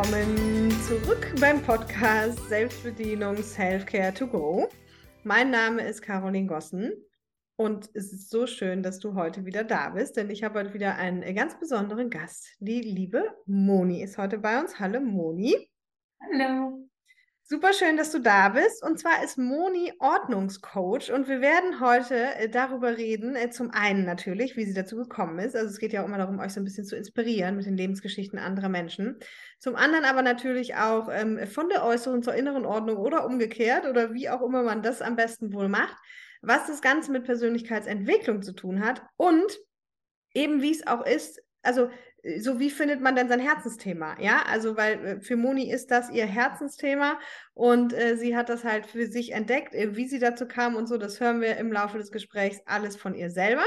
willkommen 0.00 0.70
zurück 0.86 1.34
beim 1.40 1.60
Podcast 1.60 2.38
Selbstbedienung 2.48 3.36
Selfcare 3.42 4.14
to 4.14 4.28
Go. 4.28 4.68
Mein 5.24 5.50
Name 5.50 5.82
ist 5.82 6.02
Caroline 6.02 6.46
Gossen 6.46 6.92
und 7.56 7.90
es 7.94 8.12
ist 8.12 8.30
so 8.30 8.46
schön, 8.46 8.84
dass 8.84 9.00
du 9.00 9.16
heute 9.16 9.44
wieder 9.44 9.64
da 9.64 9.90
bist, 9.90 10.16
denn 10.16 10.30
ich 10.30 10.44
habe 10.44 10.60
heute 10.60 10.72
wieder 10.72 10.94
einen 10.94 11.34
ganz 11.34 11.58
besonderen 11.58 12.10
Gast. 12.10 12.46
Die 12.60 12.80
liebe 12.80 13.24
Moni 13.46 14.00
ist 14.00 14.18
heute 14.18 14.38
bei 14.38 14.60
uns. 14.60 14.78
Hallo 14.78 15.00
Moni. 15.00 15.68
Hallo. 16.20 16.87
Super 17.50 17.72
schön, 17.72 17.96
dass 17.96 18.10
du 18.12 18.18
da 18.18 18.50
bist. 18.50 18.82
Und 18.82 18.98
zwar 18.98 19.24
ist 19.24 19.38
Moni 19.38 19.94
Ordnungscoach 20.00 21.10
und 21.10 21.28
wir 21.28 21.40
werden 21.40 21.80
heute 21.80 22.34
äh, 22.34 22.50
darüber 22.50 22.98
reden, 22.98 23.36
äh, 23.36 23.48
zum 23.48 23.70
einen 23.70 24.04
natürlich, 24.04 24.58
wie 24.58 24.66
sie 24.66 24.74
dazu 24.74 24.96
gekommen 24.96 25.38
ist. 25.38 25.56
Also 25.56 25.70
es 25.70 25.78
geht 25.78 25.94
ja 25.94 26.02
auch 26.02 26.06
immer 26.06 26.18
darum, 26.18 26.40
euch 26.40 26.52
so 26.52 26.60
ein 26.60 26.64
bisschen 26.64 26.84
zu 26.84 26.94
inspirieren 26.94 27.56
mit 27.56 27.64
den 27.64 27.78
Lebensgeschichten 27.78 28.38
anderer 28.38 28.68
Menschen. 28.68 29.18
Zum 29.60 29.76
anderen 29.76 30.04
aber 30.04 30.20
natürlich 30.20 30.74
auch 30.74 31.08
ähm, 31.10 31.46
von 31.46 31.70
der 31.70 31.86
äußeren 31.86 32.22
zur 32.22 32.34
inneren 32.34 32.66
Ordnung 32.66 32.98
oder 32.98 33.24
umgekehrt 33.24 33.86
oder 33.86 34.12
wie 34.12 34.28
auch 34.28 34.42
immer 34.42 34.62
man 34.62 34.82
das 34.82 35.00
am 35.00 35.16
besten 35.16 35.54
wohl 35.54 35.70
macht, 35.70 35.96
was 36.42 36.66
das 36.66 36.82
Ganze 36.82 37.10
mit 37.12 37.24
Persönlichkeitsentwicklung 37.24 38.42
zu 38.42 38.52
tun 38.52 38.84
hat 38.84 39.02
und 39.16 39.58
eben 40.34 40.60
wie 40.60 40.72
es 40.72 40.86
auch 40.86 41.06
ist, 41.06 41.40
also 41.62 41.88
so 42.38 42.58
wie 42.58 42.70
findet 42.70 43.00
man 43.00 43.16
denn 43.16 43.28
sein 43.28 43.40
Herzensthema? 43.40 44.16
Ja, 44.20 44.42
also 44.46 44.76
weil 44.76 45.06
äh, 45.06 45.20
für 45.20 45.36
Moni 45.36 45.70
ist 45.70 45.90
das 45.90 46.10
ihr 46.10 46.26
Herzensthema 46.26 47.18
und 47.54 47.92
äh, 47.92 48.16
sie 48.16 48.36
hat 48.36 48.48
das 48.48 48.64
halt 48.64 48.86
für 48.86 49.06
sich 49.06 49.32
entdeckt, 49.32 49.74
äh, 49.74 49.96
wie 49.96 50.08
sie 50.08 50.18
dazu 50.18 50.46
kam 50.46 50.76
und 50.76 50.86
so, 50.88 50.98
das 50.98 51.20
hören 51.20 51.40
wir 51.40 51.56
im 51.56 51.72
Laufe 51.72 51.98
des 51.98 52.10
Gesprächs 52.10 52.60
alles 52.66 52.96
von 52.96 53.14
ihr 53.14 53.30
selber. 53.30 53.64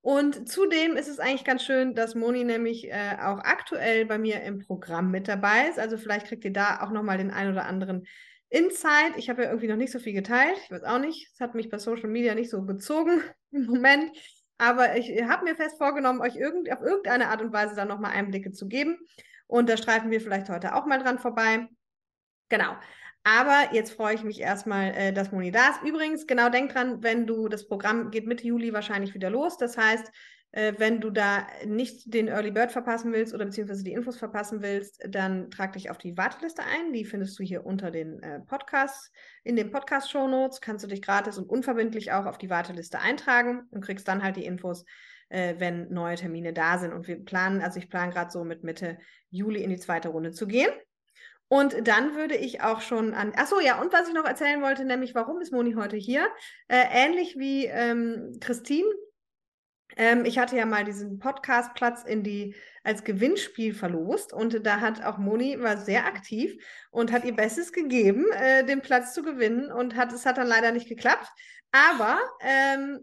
Und 0.00 0.48
zudem 0.48 0.96
ist 0.96 1.08
es 1.08 1.18
eigentlich 1.18 1.44
ganz 1.44 1.64
schön, 1.64 1.94
dass 1.94 2.14
Moni 2.14 2.44
nämlich 2.44 2.88
äh, 2.88 3.16
auch 3.20 3.40
aktuell 3.40 4.06
bei 4.06 4.16
mir 4.16 4.42
im 4.42 4.60
Programm 4.60 5.10
mit 5.10 5.26
dabei 5.26 5.68
ist. 5.68 5.78
Also 5.78 5.98
vielleicht 5.98 6.26
kriegt 6.26 6.44
ihr 6.44 6.52
da 6.52 6.80
auch 6.82 6.90
nochmal 6.90 7.18
den 7.18 7.30
ein 7.30 7.50
oder 7.50 7.66
anderen 7.66 8.06
Insight. 8.48 9.16
Ich 9.16 9.28
habe 9.28 9.42
ja 9.42 9.48
irgendwie 9.48 9.68
noch 9.68 9.76
nicht 9.76 9.92
so 9.92 9.98
viel 9.98 10.12
geteilt. 10.12 10.56
Ich 10.64 10.70
weiß 10.70 10.84
auch 10.84 11.00
nicht. 11.00 11.28
Es 11.32 11.40
hat 11.40 11.54
mich 11.54 11.68
bei 11.68 11.78
Social 11.78 12.08
Media 12.08 12.34
nicht 12.34 12.48
so 12.48 12.64
gezogen 12.64 13.22
im 13.50 13.66
Moment. 13.66 14.10
Aber 14.58 14.96
ich 14.96 15.22
habe 15.22 15.44
mir 15.44 15.56
fest 15.56 15.78
vorgenommen, 15.78 16.20
euch 16.20 16.36
irgend, 16.36 16.70
auf 16.72 16.82
irgendeine 16.82 17.28
Art 17.28 17.40
und 17.40 17.52
Weise 17.52 17.76
dann 17.76 17.88
nochmal 17.88 18.12
Einblicke 18.12 18.52
zu 18.52 18.66
geben. 18.66 18.98
Und 19.46 19.68
da 19.68 19.76
streifen 19.76 20.10
wir 20.10 20.20
vielleicht 20.20 20.48
heute 20.48 20.74
auch 20.74 20.84
mal 20.84 20.98
dran 20.98 21.18
vorbei. 21.18 21.68
Genau. 22.48 22.76
Aber 23.24 23.72
jetzt 23.72 23.92
freue 23.92 24.14
ich 24.14 24.24
mich 24.24 24.40
erstmal, 24.40 24.94
äh, 24.94 25.12
dass 25.12 25.32
Moni 25.32 25.50
da 25.50 25.70
ist. 25.70 25.82
Übrigens, 25.82 26.26
genau 26.26 26.48
denk 26.48 26.72
dran, 26.72 27.02
wenn 27.02 27.26
du, 27.26 27.48
das 27.48 27.66
Programm 27.66 28.10
geht 28.10 28.26
Mitte 28.26 28.46
Juli 28.46 28.72
wahrscheinlich 28.72 29.14
wieder 29.14 29.30
los. 29.30 29.56
Das 29.58 29.76
heißt, 29.76 30.10
wenn 30.52 31.00
du 31.00 31.10
da 31.10 31.46
nicht 31.66 32.12
den 32.14 32.28
Early 32.28 32.50
Bird 32.50 32.72
verpassen 32.72 33.12
willst 33.12 33.34
oder 33.34 33.44
beziehungsweise 33.44 33.84
die 33.84 33.92
Infos 33.92 34.16
verpassen 34.16 34.62
willst, 34.62 35.02
dann 35.06 35.50
trag 35.50 35.74
dich 35.74 35.90
auf 35.90 35.98
die 35.98 36.16
Warteliste 36.16 36.62
ein. 36.62 36.92
Die 36.92 37.04
findest 37.04 37.38
du 37.38 37.42
hier 37.42 37.66
unter 37.66 37.90
den 37.90 38.22
äh, 38.22 38.40
Podcasts. 38.40 39.12
In 39.44 39.56
den 39.56 39.70
Podcast-Show 39.70 40.26
Notes 40.26 40.60
kannst 40.62 40.84
du 40.84 40.88
dich 40.88 41.02
gratis 41.02 41.36
und 41.36 41.50
unverbindlich 41.50 42.12
auch 42.12 42.24
auf 42.24 42.38
die 42.38 42.48
Warteliste 42.48 42.98
eintragen 42.98 43.68
und 43.70 43.84
kriegst 43.84 44.08
dann 44.08 44.22
halt 44.22 44.36
die 44.36 44.46
Infos, 44.46 44.86
äh, 45.28 45.56
wenn 45.58 45.92
neue 45.92 46.16
Termine 46.16 46.54
da 46.54 46.78
sind. 46.78 46.94
Und 46.94 47.08
wir 47.08 47.22
planen, 47.22 47.60
also 47.60 47.78
ich 47.78 47.90
plane 47.90 48.12
gerade 48.12 48.30
so 48.30 48.42
mit 48.42 48.64
Mitte 48.64 48.98
Juli 49.28 49.62
in 49.62 49.70
die 49.70 49.78
zweite 49.78 50.08
Runde 50.08 50.32
zu 50.32 50.46
gehen. 50.46 50.70
Und 51.48 51.86
dann 51.86 52.14
würde 52.14 52.36
ich 52.36 52.62
auch 52.62 52.80
schon 52.80 53.14
an. 53.14 53.32
Achso, 53.34 53.60
ja, 53.60 53.80
und 53.80 53.92
was 53.92 54.08
ich 54.08 54.14
noch 54.14 54.26
erzählen 54.26 54.62
wollte, 54.62 54.84
nämlich, 54.84 55.14
warum 55.14 55.40
ist 55.40 55.52
Moni 55.52 55.72
heute 55.74 55.96
hier? 55.96 56.26
Äh, 56.68 56.84
ähnlich 56.90 57.36
wie 57.38 57.66
ähm, 57.66 58.36
Christine 58.40 58.88
ähm, 59.98 60.24
ich 60.24 60.38
hatte 60.38 60.56
ja 60.56 60.64
mal 60.64 60.84
diesen 60.84 61.18
Podcastplatz 61.18 62.04
in 62.04 62.22
die 62.22 62.54
als 62.84 63.04
Gewinnspiel 63.04 63.74
verlost 63.74 64.32
und 64.32 64.64
da 64.64 64.80
hat 64.80 65.04
auch 65.04 65.18
Moni 65.18 65.60
war 65.60 65.76
sehr 65.76 66.06
aktiv 66.06 66.56
und 66.90 67.12
hat 67.12 67.24
ihr 67.24 67.36
Bestes 67.36 67.72
gegeben, 67.72 68.24
äh, 68.32 68.64
den 68.64 68.80
Platz 68.80 69.12
zu 69.12 69.22
gewinnen 69.22 69.70
und 69.70 69.96
hat 69.96 70.12
es 70.12 70.24
hat 70.24 70.38
dann 70.38 70.46
leider 70.46 70.72
nicht 70.72 70.88
geklappt. 70.88 71.28
Aber 71.72 72.18
ähm, 72.40 73.00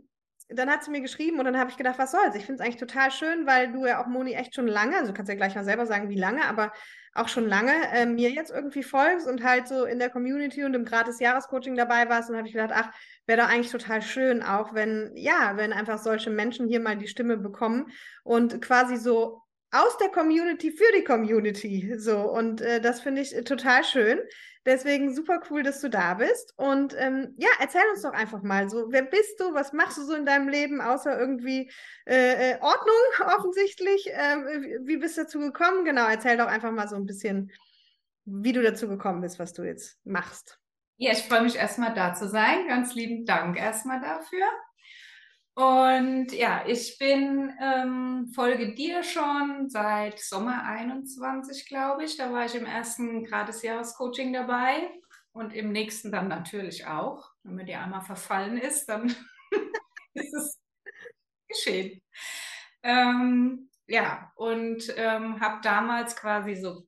dann 0.50 0.70
hat 0.70 0.84
sie 0.84 0.92
mir 0.92 1.02
geschrieben 1.02 1.38
und 1.38 1.46
dann 1.46 1.58
habe 1.58 1.70
ich 1.70 1.78
gedacht, 1.78 2.00
was 2.00 2.12
soll's? 2.12 2.36
Ich 2.36 2.46
finde 2.46 2.62
es 2.62 2.66
eigentlich 2.66 2.80
total 2.80 3.12
schön, 3.12 3.46
weil 3.46 3.72
du 3.72 3.86
ja 3.86 4.02
auch 4.02 4.08
Moni 4.08 4.34
echt 4.34 4.56
schon 4.56 4.68
lange, 4.68 4.96
also 4.96 5.08
du 5.12 5.14
kannst 5.14 5.30
ja 5.30 5.36
gleich 5.36 5.56
mal 5.56 5.66
selber 5.66 5.86
sagen, 5.86 6.10
wie 6.10 6.20
lange, 6.20 6.46
aber 6.46 6.72
auch 7.16 7.30
schon 7.30 7.48
lange 7.48 7.72
äh, 7.94 8.06
mir 8.06 8.30
jetzt 8.30 8.52
irgendwie 8.52 8.84
folgst 8.84 9.26
und 9.26 9.44
halt 9.44 9.68
so 9.68 9.86
in 9.86 10.00
der 10.00 10.10
Community 10.10 10.64
und 10.64 10.74
im 10.74 10.84
gratis 10.84 11.20
Jahrescoaching 11.20 11.76
dabei 11.76 12.10
warst. 12.10 12.30
Und 12.30 12.36
habe 12.36 12.48
ich 12.48 12.54
gedacht, 12.54 12.74
ach, 12.74 12.92
wäre 13.26 13.42
doch 13.42 13.50
eigentlich 13.50 13.72
total 13.72 14.02
schön, 14.02 14.44
auch 14.44 14.74
wenn, 14.74 15.12
ja, 15.16 15.54
wenn 15.56 15.74
einfach 15.74 15.98
solche 15.98 16.30
Menschen 16.30 16.68
hier 16.68 16.80
mal 16.80 16.98
die 16.98 17.08
Stimme 17.08 17.38
bekommen 17.38 17.92
und 18.24 18.62
quasi 18.62 18.98
so 18.98 19.42
aus 19.72 19.98
der 19.98 20.10
Community 20.10 20.72
für 20.72 20.92
die 20.96 21.04
Community. 21.04 21.96
So, 21.98 22.18
und 22.18 22.62
äh, 22.62 22.80
das 22.80 23.02
finde 23.02 23.22
ich 23.22 23.32
total 23.44 23.84
schön. 23.84 24.20
Deswegen 24.66 25.14
super 25.14 25.42
cool, 25.50 25.62
dass 25.62 25.82
du 25.82 25.90
da 25.90 26.16
bist. 26.16 26.54
Und 26.58 26.96
ähm, 26.98 27.36
ja, 27.38 27.50
erzähl 27.60 27.84
uns 27.94 28.02
doch 28.02 28.14
einfach 28.14 28.42
mal 28.42 28.70
so, 28.70 28.88
wer 28.90 29.04
bist 29.04 29.40
du, 29.40 29.54
was 29.54 29.74
machst 29.74 29.98
du 29.98 30.04
so 30.04 30.16
in 30.16 30.26
deinem 30.26 30.48
Leben, 30.48 30.82
außer 30.82 31.20
irgendwie 31.20 31.70
äh, 32.06 32.54
äh 32.54 32.62
Ordnung 32.62 32.96
offensichtlich. 33.38 34.12
Äh, 34.12 34.80
wie 34.86 34.98
bist 34.98 35.18
du 35.18 35.24
dazu 35.24 35.40
gekommen? 35.40 35.86
Genau, 35.86 36.08
erzähl 36.08 36.38
doch 36.38 36.48
einfach 36.48 36.72
mal 36.72 36.88
so 36.88 36.96
ein 36.96 37.06
bisschen, 37.06 37.52
wie 38.26 38.54
du 38.54 38.64
dazu 38.64 38.88
gekommen 38.88 39.22
bist, 39.22 39.40
was 39.40 39.54
du 39.54 39.64
jetzt 39.64 40.00
machst. 40.04 40.60
Ja, 40.98 41.12
ich 41.12 41.24
freue 41.24 41.42
mich 41.42 41.56
erstmal 41.56 41.94
da 41.94 42.14
zu 42.14 42.28
sein. 42.30 42.68
Ganz 42.68 42.96
lieben 42.96 43.26
Dank 43.26 43.58
erstmal 43.58 44.00
dafür. 44.02 44.46
Und 45.56 46.34
ja, 46.34 46.66
ich 46.68 46.98
bin, 46.98 47.54
ähm, 47.62 48.28
folge 48.34 48.76
dir 48.76 49.04
schon 49.04 49.70
seit 49.70 50.20
Sommer 50.20 50.64
21, 50.66 51.68
glaube 51.68 52.04
ich. 52.04 52.18
Da 52.18 52.32
war 52.34 52.46
ich 52.46 52.56
im 52.56 52.66
ersten 52.66 53.24
Gratis-Jahres-Coaching 53.24 54.34
dabei 54.34 54.90
und 55.32 55.54
im 55.54 55.72
nächsten 55.72 56.12
dann 56.12 56.28
natürlich 56.28 56.88
auch. 56.88 57.30
Wenn 57.44 57.56
mir 57.56 57.66
die 57.66 57.76
einmal 57.76 58.02
verfallen 58.02 58.58
ist, 58.58 58.88
dann 58.88 59.16
ist 60.14 60.34
es 60.34 60.60
geschehen. 61.48 62.02
Ähm, 62.84 63.70
ja, 63.88 64.32
und 64.36 64.94
ähm, 64.98 65.40
habe 65.40 65.62
damals 65.64 66.16
quasi 66.16 66.56
so, 66.56 66.86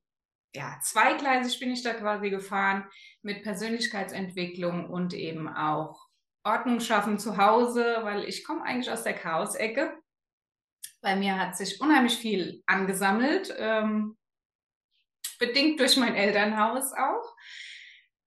ja, 0.53 0.78
zweigleisig 0.81 1.59
bin 1.59 1.72
ich 1.72 1.84
da 1.84 1.94
quasi 1.94 2.30
gefahren 2.30 2.88
mit 3.22 3.44
Persönlichkeitsentwicklung 3.44 4.90
und 4.90 5.13
eben 5.13 5.47
auch 5.47 6.08
Ordnung 6.44 6.80
schaffen 6.80 7.19
zu 7.19 7.38
Hause, 7.38 8.00
weil 8.03 8.24
ich 8.24 8.44
komme 8.44 8.63
eigentlich 8.63 8.90
aus 8.90 9.03
der 9.03 9.13
Chaos-Ecke. 9.13 9.97
Bei 11.02 11.16
mir 11.16 11.38
hat 11.38 11.56
sich 11.57 11.80
unheimlich 11.81 12.16
viel 12.16 12.63
angesammelt, 12.66 13.53
ähm, 13.57 14.18
bedingt 15.40 15.80
durch 15.80 15.97
mein 15.97 16.16
Elternhaus 16.16 16.94
auch, 16.94 17.36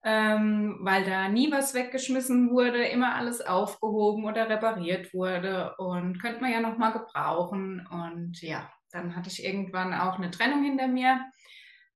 ähm, 0.04 0.78
weil 0.82 1.04
da 1.04 1.28
nie 1.28 1.50
was 1.50 1.74
weggeschmissen 1.74 2.50
wurde, 2.50 2.84
immer 2.84 3.16
alles 3.16 3.40
aufgehoben 3.40 4.24
oder 4.24 4.48
repariert 4.48 5.12
wurde 5.12 5.74
und 5.78 6.20
könnte 6.20 6.40
man 6.40 6.52
ja 6.52 6.60
noch 6.60 6.78
mal 6.78 6.92
gebrauchen. 6.92 7.86
Und 7.90 8.40
ja, 8.40 8.70
dann 8.92 9.16
hatte 9.16 9.30
ich 9.30 9.44
irgendwann 9.44 9.94
auch 9.94 10.16
eine 10.16 10.30
Trennung 10.30 10.62
hinter 10.62 10.88
mir 10.88 11.20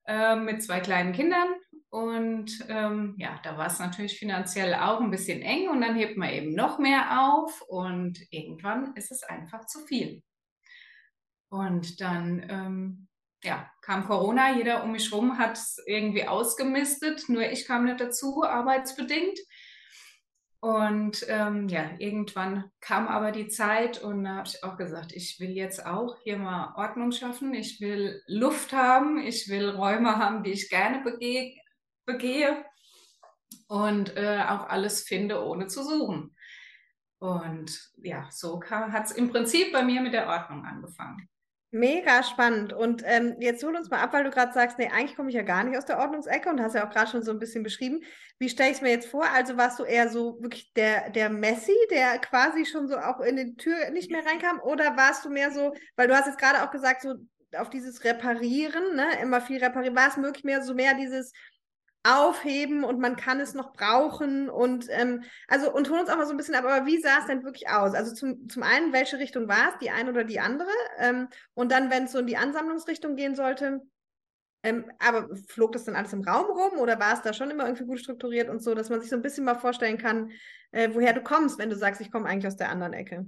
äh, 0.06 0.36
mit 0.36 0.62
zwei 0.62 0.80
kleinen 0.80 1.12
Kindern 1.12 1.48
und 1.94 2.66
ähm, 2.68 3.14
ja, 3.18 3.38
da 3.44 3.56
war 3.56 3.68
es 3.68 3.78
natürlich 3.78 4.18
finanziell 4.18 4.74
auch 4.74 5.00
ein 5.00 5.12
bisschen 5.12 5.42
eng 5.42 5.68
und 5.68 5.80
dann 5.80 5.94
hebt 5.94 6.16
man 6.16 6.30
eben 6.30 6.52
noch 6.52 6.80
mehr 6.80 7.28
auf 7.30 7.62
und 7.68 8.18
irgendwann 8.30 8.96
ist 8.96 9.12
es 9.12 9.22
einfach 9.22 9.66
zu 9.66 9.78
viel. 9.86 10.20
Und 11.50 12.00
dann 12.00 12.44
ähm, 12.48 13.08
ja, 13.44 13.70
kam 13.80 14.06
Corona, 14.06 14.56
jeder 14.56 14.82
um 14.82 14.90
mich 14.90 15.12
herum 15.12 15.38
hat 15.38 15.56
es 15.56 15.80
irgendwie 15.86 16.26
ausgemistet, 16.26 17.28
nur 17.28 17.42
ich 17.42 17.64
kam 17.64 17.84
nicht 17.84 18.00
dazu, 18.00 18.42
arbeitsbedingt. 18.42 19.38
Und 20.64 21.26
ähm, 21.28 21.68
ja, 21.68 21.90
irgendwann 21.98 22.70
kam 22.80 23.06
aber 23.06 23.32
die 23.32 23.48
Zeit 23.48 24.02
und 24.02 24.24
da 24.24 24.36
habe 24.36 24.48
ich 24.48 24.64
auch 24.64 24.78
gesagt, 24.78 25.12
ich 25.12 25.38
will 25.38 25.50
jetzt 25.50 25.84
auch 25.84 26.16
hier 26.22 26.38
mal 26.38 26.72
Ordnung 26.76 27.12
schaffen, 27.12 27.52
ich 27.52 27.82
will 27.82 28.22
Luft 28.26 28.72
haben, 28.72 29.18
ich 29.18 29.50
will 29.50 29.68
Räume 29.68 30.16
haben, 30.16 30.42
die 30.42 30.52
ich 30.52 30.70
gerne 30.70 31.04
begehe, 31.04 31.54
begehe 32.06 32.64
und 33.68 34.16
äh, 34.16 34.42
auch 34.48 34.70
alles 34.70 35.02
finde, 35.02 35.44
ohne 35.44 35.66
zu 35.66 35.84
suchen. 35.84 36.34
Und 37.18 37.92
ja, 37.98 38.26
so 38.30 38.62
hat 38.70 39.04
es 39.04 39.12
im 39.12 39.30
Prinzip 39.30 39.70
bei 39.70 39.82
mir 39.84 40.00
mit 40.00 40.14
der 40.14 40.28
Ordnung 40.28 40.64
angefangen. 40.64 41.28
Mega 41.74 42.22
spannend. 42.22 42.72
Und 42.72 43.02
ähm, 43.04 43.34
jetzt 43.40 43.64
hol 43.64 43.74
uns 43.74 43.90
mal 43.90 43.98
ab, 43.98 44.12
weil 44.12 44.22
du 44.22 44.30
gerade 44.30 44.52
sagst, 44.52 44.78
nee, 44.78 44.88
eigentlich 44.92 45.16
komme 45.16 45.30
ich 45.30 45.34
ja 45.34 45.42
gar 45.42 45.64
nicht 45.64 45.76
aus 45.76 45.84
der 45.84 45.98
Ordnungsecke 45.98 46.48
und 46.48 46.60
hast 46.60 46.76
ja 46.76 46.86
auch 46.86 46.92
gerade 46.92 47.10
schon 47.10 47.24
so 47.24 47.32
ein 47.32 47.40
bisschen 47.40 47.64
beschrieben. 47.64 48.04
Wie 48.38 48.48
stelle 48.48 48.70
ich 48.70 48.76
es 48.76 48.80
mir 48.80 48.90
jetzt 48.90 49.08
vor? 49.08 49.24
Also 49.34 49.56
warst 49.56 49.80
du 49.80 49.82
eher 49.82 50.08
so 50.08 50.40
wirklich 50.40 50.72
der, 50.74 51.10
der 51.10 51.30
Messi, 51.30 51.74
der 51.90 52.20
quasi 52.20 52.64
schon 52.64 52.86
so 52.86 52.96
auch 52.96 53.18
in 53.18 53.34
die 53.34 53.56
Tür 53.56 53.90
nicht 53.90 54.12
mehr 54.12 54.24
reinkam? 54.24 54.60
Oder 54.60 54.96
warst 54.96 55.24
du 55.24 55.30
mehr 55.30 55.50
so, 55.50 55.74
weil 55.96 56.06
du 56.06 56.14
hast 56.14 56.26
jetzt 56.26 56.38
gerade 56.38 56.62
auch 56.62 56.70
gesagt, 56.70 57.02
so 57.02 57.14
auf 57.58 57.70
dieses 57.70 58.04
Reparieren, 58.04 58.94
ne, 58.94 59.06
immer 59.20 59.40
viel 59.40 59.58
reparieren, 59.58 59.96
war 59.96 60.06
es 60.06 60.16
möglich 60.16 60.44
mehr 60.44 60.62
so 60.62 60.74
mehr 60.74 60.94
dieses, 60.94 61.32
aufheben 62.04 62.84
und 62.84 63.00
man 63.00 63.16
kann 63.16 63.40
es 63.40 63.54
noch 63.54 63.72
brauchen 63.72 64.50
und 64.50 64.86
ähm, 64.90 65.24
also 65.48 65.72
und 65.74 65.90
hol 65.90 65.98
uns 66.00 66.10
auch 66.10 66.16
mal 66.16 66.26
so 66.26 66.32
ein 66.32 66.36
bisschen 66.36 66.54
ab, 66.54 66.64
aber 66.64 66.86
wie 66.86 67.00
sah 67.00 67.18
es 67.20 67.26
denn 67.26 67.44
wirklich 67.44 67.68
aus? 67.70 67.94
Also 67.94 68.14
zum, 68.14 68.48
zum 68.48 68.62
einen, 68.62 68.92
welche 68.92 69.18
Richtung 69.18 69.48
war 69.48 69.70
es, 69.72 69.78
die 69.80 69.90
eine 69.90 70.10
oder 70.10 70.24
die 70.24 70.40
andere? 70.40 70.68
Ähm, 70.98 71.28
und 71.54 71.72
dann, 71.72 71.90
wenn 71.90 72.04
es 72.04 72.12
so 72.12 72.18
in 72.18 72.26
die 72.26 72.36
Ansammlungsrichtung 72.36 73.16
gehen 73.16 73.34
sollte, 73.34 73.80
Ähm, 74.62 74.90
aber 74.98 75.28
flog 75.48 75.72
das 75.72 75.84
dann 75.84 75.94
alles 75.96 76.12
im 76.14 76.22
Raum 76.22 76.46
rum 76.46 76.78
oder 76.80 76.98
war 76.98 77.12
es 77.14 77.22
da 77.22 77.32
schon 77.34 77.50
immer 77.50 77.64
irgendwie 77.66 77.84
gut 77.84 78.00
strukturiert 78.00 78.48
und 78.48 78.62
so, 78.62 78.74
dass 78.74 78.88
man 78.90 79.00
sich 79.00 79.10
so 79.10 79.16
ein 79.16 79.22
bisschen 79.22 79.44
mal 79.44 79.56
vorstellen 79.56 79.98
kann, 79.98 80.30
äh, 80.72 80.90
woher 80.94 81.12
du 81.12 81.22
kommst, 81.22 81.58
wenn 81.58 81.70
du 81.70 81.76
sagst, 81.76 82.00
ich 82.00 82.10
komme 82.10 82.26
eigentlich 82.28 82.46
aus 82.46 82.56
der 82.56 82.70
anderen 82.70 82.94
Ecke? 82.94 83.26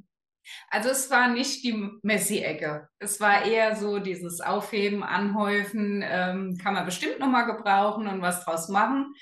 Also 0.70 0.90
es 0.90 1.10
war 1.10 1.28
nicht 1.28 1.64
die 1.64 1.90
Messi-Ecke. 2.02 2.88
Es 2.98 3.20
war 3.20 3.44
eher 3.44 3.76
so 3.76 3.98
dieses 3.98 4.40
Aufheben, 4.40 5.02
Anhäufen, 5.02 6.04
ähm, 6.04 6.58
kann 6.62 6.74
man 6.74 6.84
bestimmt 6.84 7.18
nochmal 7.18 7.46
gebrauchen 7.46 8.06
und 8.06 8.22
was 8.22 8.44
draus 8.44 8.68
machen. 8.68 9.14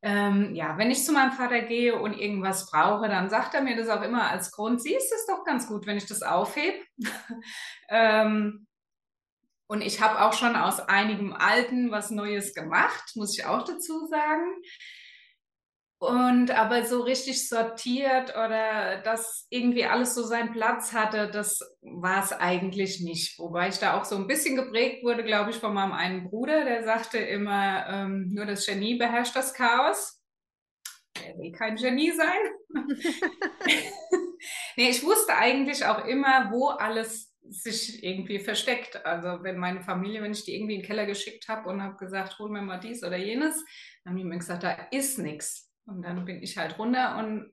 Ähm, 0.00 0.54
ja, 0.54 0.78
wenn 0.78 0.92
ich 0.92 1.04
zu 1.04 1.12
meinem 1.12 1.32
Vater 1.32 1.60
gehe 1.62 1.98
und 1.98 2.14
irgendwas 2.14 2.70
brauche, 2.70 3.08
dann 3.08 3.28
sagt 3.28 3.54
er 3.54 3.62
mir 3.62 3.76
das 3.76 3.88
auch 3.88 4.02
immer 4.02 4.30
als 4.30 4.52
Grund, 4.52 4.80
siehst 4.80 5.12
es 5.12 5.26
doch 5.26 5.44
ganz 5.44 5.66
gut, 5.66 5.86
wenn 5.86 5.96
ich 5.96 6.06
das 6.06 6.22
aufhebe. 6.22 6.78
ähm, 7.88 8.66
und 9.66 9.82
ich 9.82 10.00
habe 10.00 10.22
auch 10.22 10.32
schon 10.32 10.56
aus 10.56 10.80
einigem 10.80 11.34
Alten 11.34 11.90
was 11.90 12.10
Neues 12.10 12.54
gemacht, 12.54 13.12
muss 13.16 13.36
ich 13.36 13.44
auch 13.44 13.64
dazu 13.64 14.06
sagen. 14.06 14.62
Und 16.00 16.52
aber 16.52 16.84
so 16.84 17.00
richtig 17.00 17.48
sortiert 17.48 18.30
oder 18.30 19.02
dass 19.02 19.48
irgendwie 19.50 19.84
alles 19.84 20.14
so 20.14 20.22
seinen 20.22 20.52
Platz 20.52 20.92
hatte, 20.92 21.28
das 21.28 21.58
war 21.80 22.22
es 22.22 22.32
eigentlich 22.32 23.00
nicht. 23.00 23.36
Wobei 23.40 23.68
ich 23.68 23.78
da 23.78 23.98
auch 23.98 24.04
so 24.04 24.14
ein 24.14 24.28
bisschen 24.28 24.54
geprägt 24.54 25.02
wurde, 25.02 25.24
glaube 25.24 25.50
ich, 25.50 25.56
von 25.56 25.74
meinem 25.74 25.90
einen 25.90 26.30
Bruder, 26.30 26.64
der 26.64 26.84
sagte 26.84 27.18
immer, 27.18 27.84
ähm, 27.88 28.30
nur 28.32 28.46
das 28.46 28.64
Genie 28.64 28.96
beherrscht 28.96 29.34
das 29.34 29.52
Chaos. 29.54 30.22
Er 31.20 31.36
will 31.36 31.50
kein 31.50 31.74
Genie 31.74 32.12
sein. 32.12 32.38
nee, 34.76 34.90
ich 34.90 35.02
wusste 35.02 35.34
eigentlich 35.34 35.84
auch 35.84 36.04
immer, 36.04 36.52
wo 36.52 36.68
alles 36.68 37.34
sich 37.48 38.04
irgendwie 38.04 38.38
versteckt. 38.38 39.04
Also 39.04 39.42
wenn 39.42 39.58
meine 39.58 39.82
Familie, 39.82 40.22
wenn 40.22 40.30
ich 40.30 40.44
die 40.44 40.54
irgendwie 40.54 40.76
in 40.76 40.82
den 40.82 40.86
Keller 40.86 41.06
geschickt 41.06 41.48
habe 41.48 41.68
und 41.68 41.82
habe 41.82 41.96
gesagt, 41.96 42.38
hol 42.38 42.50
mir 42.50 42.62
mal 42.62 42.78
dies 42.78 43.02
oder 43.02 43.16
jenes, 43.16 43.64
dann 44.04 44.12
haben 44.12 44.18
die 44.18 44.24
mir 44.24 44.38
gesagt, 44.38 44.62
da 44.62 44.86
ist 44.92 45.18
nichts 45.18 45.67
und 45.88 46.02
dann 46.02 46.24
bin 46.24 46.42
ich 46.42 46.56
halt 46.58 46.78
runter 46.78 47.18
und 47.18 47.52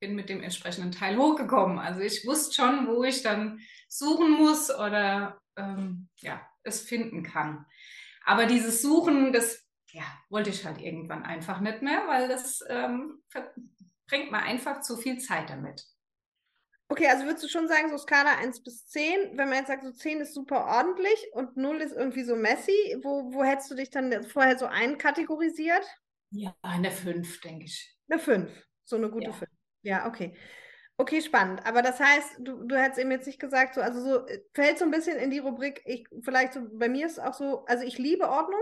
bin 0.00 0.16
mit 0.16 0.28
dem 0.28 0.42
entsprechenden 0.42 0.90
Teil 0.90 1.16
hochgekommen. 1.16 1.78
Also 1.78 2.00
ich 2.00 2.26
wusste 2.26 2.54
schon, 2.54 2.88
wo 2.88 3.04
ich 3.04 3.22
dann 3.22 3.60
suchen 3.88 4.32
muss 4.32 4.68
oder 4.70 5.40
ähm, 5.56 6.08
ja, 6.16 6.44
es 6.64 6.82
finden 6.82 7.22
kann. 7.22 7.64
Aber 8.24 8.46
dieses 8.46 8.82
Suchen, 8.82 9.32
das 9.32 9.64
ja, 9.92 10.02
wollte 10.28 10.50
ich 10.50 10.64
halt 10.64 10.80
irgendwann 10.80 11.22
einfach 11.22 11.60
nicht 11.60 11.82
mehr, 11.82 12.06
weil 12.08 12.28
das 12.28 12.64
ähm, 12.68 13.22
bringt 14.08 14.32
mir 14.32 14.42
einfach 14.42 14.80
zu 14.80 14.96
viel 14.96 15.18
Zeit 15.18 15.50
damit. 15.50 15.86
Okay, 16.88 17.06
also 17.06 17.24
würdest 17.24 17.44
du 17.44 17.48
schon 17.48 17.68
sagen, 17.68 17.88
so 17.90 17.96
Skala 17.96 18.38
1 18.38 18.62
bis 18.64 18.86
10, 18.88 19.38
wenn 19.38 19.48
man 19.48 19.58
jetzt 19.58 19.68
sagt, 19.68 19.84
so 19.84 19.92
10 19.92 20.20
ist 20.20 20.34
super 20.34 20.66
ordentlich 20.66 21.26
und 21.32 21.56
0 21.56 21.76
ist 21.76 21.92
irgendwie 21.92 22.24
so 22.24 22.36
messy, 22.36 22.98
wo, 23.02 23.32
wo 23.32 23.44
hättest 23.44 23.70
du 23.70 23.76
dich 23.76 23.90
dann 23.90 24.24
vorher 24.24 24.58
so 24.58 24.66
einkategorisiert? 24.66 25.86
Ja, 26.32 26.56
eine 26.62 26.90
5, 26.90 27.40
denke 27.40 27.66
ich. 27.66 27.96
Eine 28.08 28.18
5, 28.18 28.50
so 28.84 28.96
eine 28.96 29.10
gute 29.10 29.32
5. 29.32 29.50
Ja. 29.82 29.98
ja, 29.98 30.06
okay. 30.06 30.34
Okay, 30.96 31.20
spannend. 31.20 31.64
Aber 31.66 31.82
das 31.82 31.98
heißt, 32.00 32.36
du, 32.40 32.64
du 32.64 32.76
hättest 32.76 33.00
eben 33.00 33.10
jetzt 33.10 33.26
nicht 33.26 33.40
gesagt, 33.40 33.74
so, 33.74 33.80
also 33.80 34.00
so 34.00 34.26
äh, 34.26 34.40
fällt 34.54 34.78
so 34.78 34.84
ein 34.84 34.90
bisschen 34.90 35.18
in 35.18 35.30
die 35.30 35.38
Rubrik, 35.38 35.82
ich, 35.84 36.06
vielleicht 36.22 36.52
so, 36.52 36.60
bei 36.72 36.88
mir 36.88 37.06
ist 37.06 37.12
es 37.12 37.18
auch 37.18 37.34
so, 37.34 37.64
also 37.64 37.84
ich 37.84 37.98
liebe 37.98 38.28
Ordnung. 38.28 38.60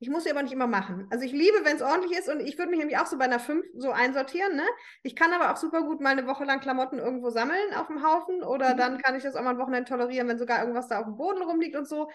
Ich 0.00 0.08
muss 0.08 0.24
sie 0.24 0.30
aber 0.30 0.42
nicht 0.42 0.52
immer 0.52 0.68
machen. 0.68 1.08
Also 1.10 1.24
ich 1.24 1.32
liebe, 1.32 1.64
wenn 1.64 1.76
es 1.76 1.82
ordentlich 1.82 2.16
ist 2.16 2.28
und 2.28 2.40
ich 2.40 2.56
würde 2.56 2.70
mich 2.70 2.78
nämlich 2.78 2.98
auch 2.98 3.06
so 3.06 3.18
bei 3.18 3.24
einer 3.24 3.40
5 3.40 3.66
so 3.76 3.90
einsortieren. 3.90 4.54
Ne? 4.54 4.62
Ich 5.02 5.16
kann 5.16 5.32
aber 5.32 5.52
auch 5.52 5.56
super 5.56 5.82
gut 5.82 6.00
mal 6.00 6.10
eine 6.10 6.28
Woche 6.28 6.44
lang 6.44 6.60
Klamotten 6.60 6.98
irgendwo 6.98 7.30
sammeln 7.30 7.74
auf 7.74 7.88
dem 7.88 8.06
Haufen 8.06 8.44
oder 8.44 8.74
mhm. 8.74 8.78
dann 8.78 8.98
kann 8.98 9.16
ich 9.16 9.24
das 9.24 9.34
auch 9.34 9.42
mal 9.42 9.50
ein 9.50 9.58
Wochenende 9.58 9.88
tolerieren, 9.88 10.28
wenn 10.28 10.38
sogar 10.38 10.60
irgendwas 10.60 10.86
da 10.86 11.00
auf 11.00 11.06
dem 11.06 11.16
Boden 11.16 11.42
rumliegt 11.42 11.76
und 11.76 11.88
so. 11.88 12.08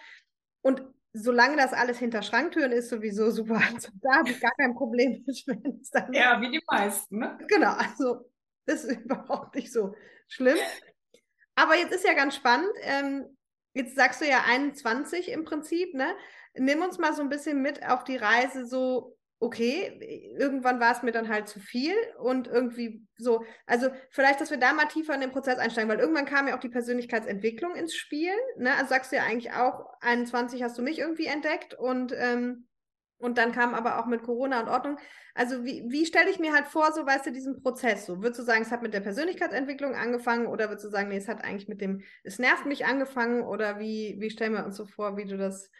Und 0.61 0.81
solange 1.13 1.57
das 1.57 1.73
alles 1.73 1.99
hinter 1.99 2.23
Schranktüren 2.23 2.71
ist, 2.71 2.89
sowieso 2.89 3.29
super. 3.29 3.61
Also 3.73 3.89
da 4.01 4.17
habe 4.17 4.29
ich 4.29 4.39
gar 4.39 4.53
kein 4.57 4.73
Problem 4.73 5.23
mit. 5.25 5.45
ja, 6.13 6.41
wie 6.41 6.51
die 6.51 6.61
meisten. 6.67 7.19
Ne? 7.19 7.37
Genau, 7.47 7.73
also 7.73 8.29
das 8.65 8.83
ist 8.83 8.99
überhaupt 9.05 9.55
nicht 9.55 9.71
so 9.71 9.95
schlimm. 10.27 10.57
Aber 11.55 11.75
jetzt 11.75 11.93
ist 11.93 12.05
ja 12.05 12.13
ganz 12.13 12.35
spannend. 12.35 12.71
Ähm, 12.81 13.37
jetzt 13.73 13.95
sagst 13.95 14.21
du 14.21 14.25
ja 14.27 14.43
21 14.47 15.29
im 15.29 15.45
Prinzip, 15.45 15.93
ne? 15.93 16.15
Nimm 16.55 16.81
uns 16.81 16.97
mal 16.97 17.13
so 17.13 17.21
ein 17.21 17.29
bisschen 17.29 17.61
mit 17.61 17.87
auf 17.87 18.03
die 18.03 18.17
Reise, 18.17 18.65
so 18.65 19.15
okay, 19.39 20.33
irgendwann 20.37 20.79
war 20.79 20.93
es 20.93 21.03
mir 21.03 21.11
dann 21.11 21.27
halt 21.27 21.47
zu 21.47 21.59
viel 21.59 21.93
und 22.19 22.47
irgendwie 22.47 23.05
so, 23.17 23.43
also 23.65 23.89
vielleicht, 24.09 24.39
dass 24.39 24.51
wir 24.51 24.57
da 24.57 24.73
mal 24.73 24.85
tiefer 24.85 25.13
in 25.13 25.21
den 25.21 25.31
Prozess 25.31 25.59
einsteigen, 25.59 25.89
weil 25.89 25.99
irgendwann 25.99 26.25
kam 26.25 26.47
ja 26.47 26.55
auch 26.55 26.61
die 26.61 26.69
Persönlichkeitsentwicklung 26.69 27.75
ins 27.75 27.95
Spiel. 27.95 28.31
Ne? 28.57 28.73
Also 28.73 28.89
sagst 28.89 29.11
du 29.11 29.17
ja 29.17 29.23
eigentlich 29.23 29.51
auch, 29.51 29.85
21 30.01 30.63
hast 30.63 30.77
du 30.77 30.81
mich 30.81 30.99
irgendwie 30.99 31.25
entdeckt 31.25 31.73
und, 31.73 32.13
ähm, 32.17 32.67
und 33.17 33.37
dann 33.37 33.51
kam 33.51 33.73
aber 33.73 33.99
auch 33.99 34.05
mit 34.05 34.23
Corona 34.23 34.61
und 34.61 34.69
Ordnung. 34.69 34.97
Also 35.35 35.65
wie, 35.65 35.83
wie 35.87 36.05
stelle 36.05 36.29
ich 36.29 36.39
mir 36.39 36.53
halt 36.53 36.67
vor, 36.67 36.91
so 36.93 37.05
weißt 37.05 37.25
du, 37.25 37.31
diesen 37.31 37.61
Prozess 37.61 38.05
so? 38.05 38.21
Würdest 38.21 38.39
du 38.39 38.43
sagen, 38.43 38.61
es 38.61 38.71
hat 38.71 38.83
mit 38.83 38.93
der 38.93 38.99
Persönlichkeitsentwicklung 38.99 39.95
angefangen 39.95 40.45
oder 40.45 40.69
würdest 40.69 40.85
du 40.85 40.89
sagen, 40.89 41.09
nee, 41.09 41.17
es 41.17 41.27
hat 41.27 41.43
eigentlich 41.43 41.67
mit 41.67 41.81
dem, 41.81 42.01
es 42.23 42.37
nervt 42.37 42.65
mich 42.65 42.85
angefangen 42.85 43.41
oder 43.41 43.79
wie, 43.79 44.17
wie 44.19 44.29
stellen 44.29 44.53
wir 44.53 44.65
uns 44.65 44.77
so 44.77 44.85
vor, 44.85 45.17
wie 45.17 45.25
du 45.25 45.37
das 45.37 45.71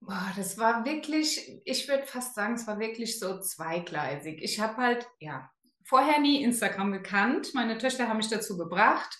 Boah, 0.00 0.32
das 0.34 0.56
war 0.58 0.84
wirklich, 0.84 1.60
ich 1.64 1.88
würde 1.88 2.06
fast 2.06 2.34
sagen, 2.34 2.54
es 2.54 2.66
war 2.66 2.78
wirklich 2.78 3.18
so 3.18 3.38
zweigleisig. 3.38 4.42
Ich 4.42 4.58
habe 4.58 4.76
halt, 4.78 5.06
ja, 5.18 5.50
vorher 5.84 6.20
nie 6.20 6.42
Instagram 6.42 6.92
gekannt. 6.92 7.52
Meine 7.52 7.76
Töchter 7.76 8.08
haben 8.08 8.16
mich 8.16 8.28
dazu 8.28 8.56
gebracht. 8.56 9.18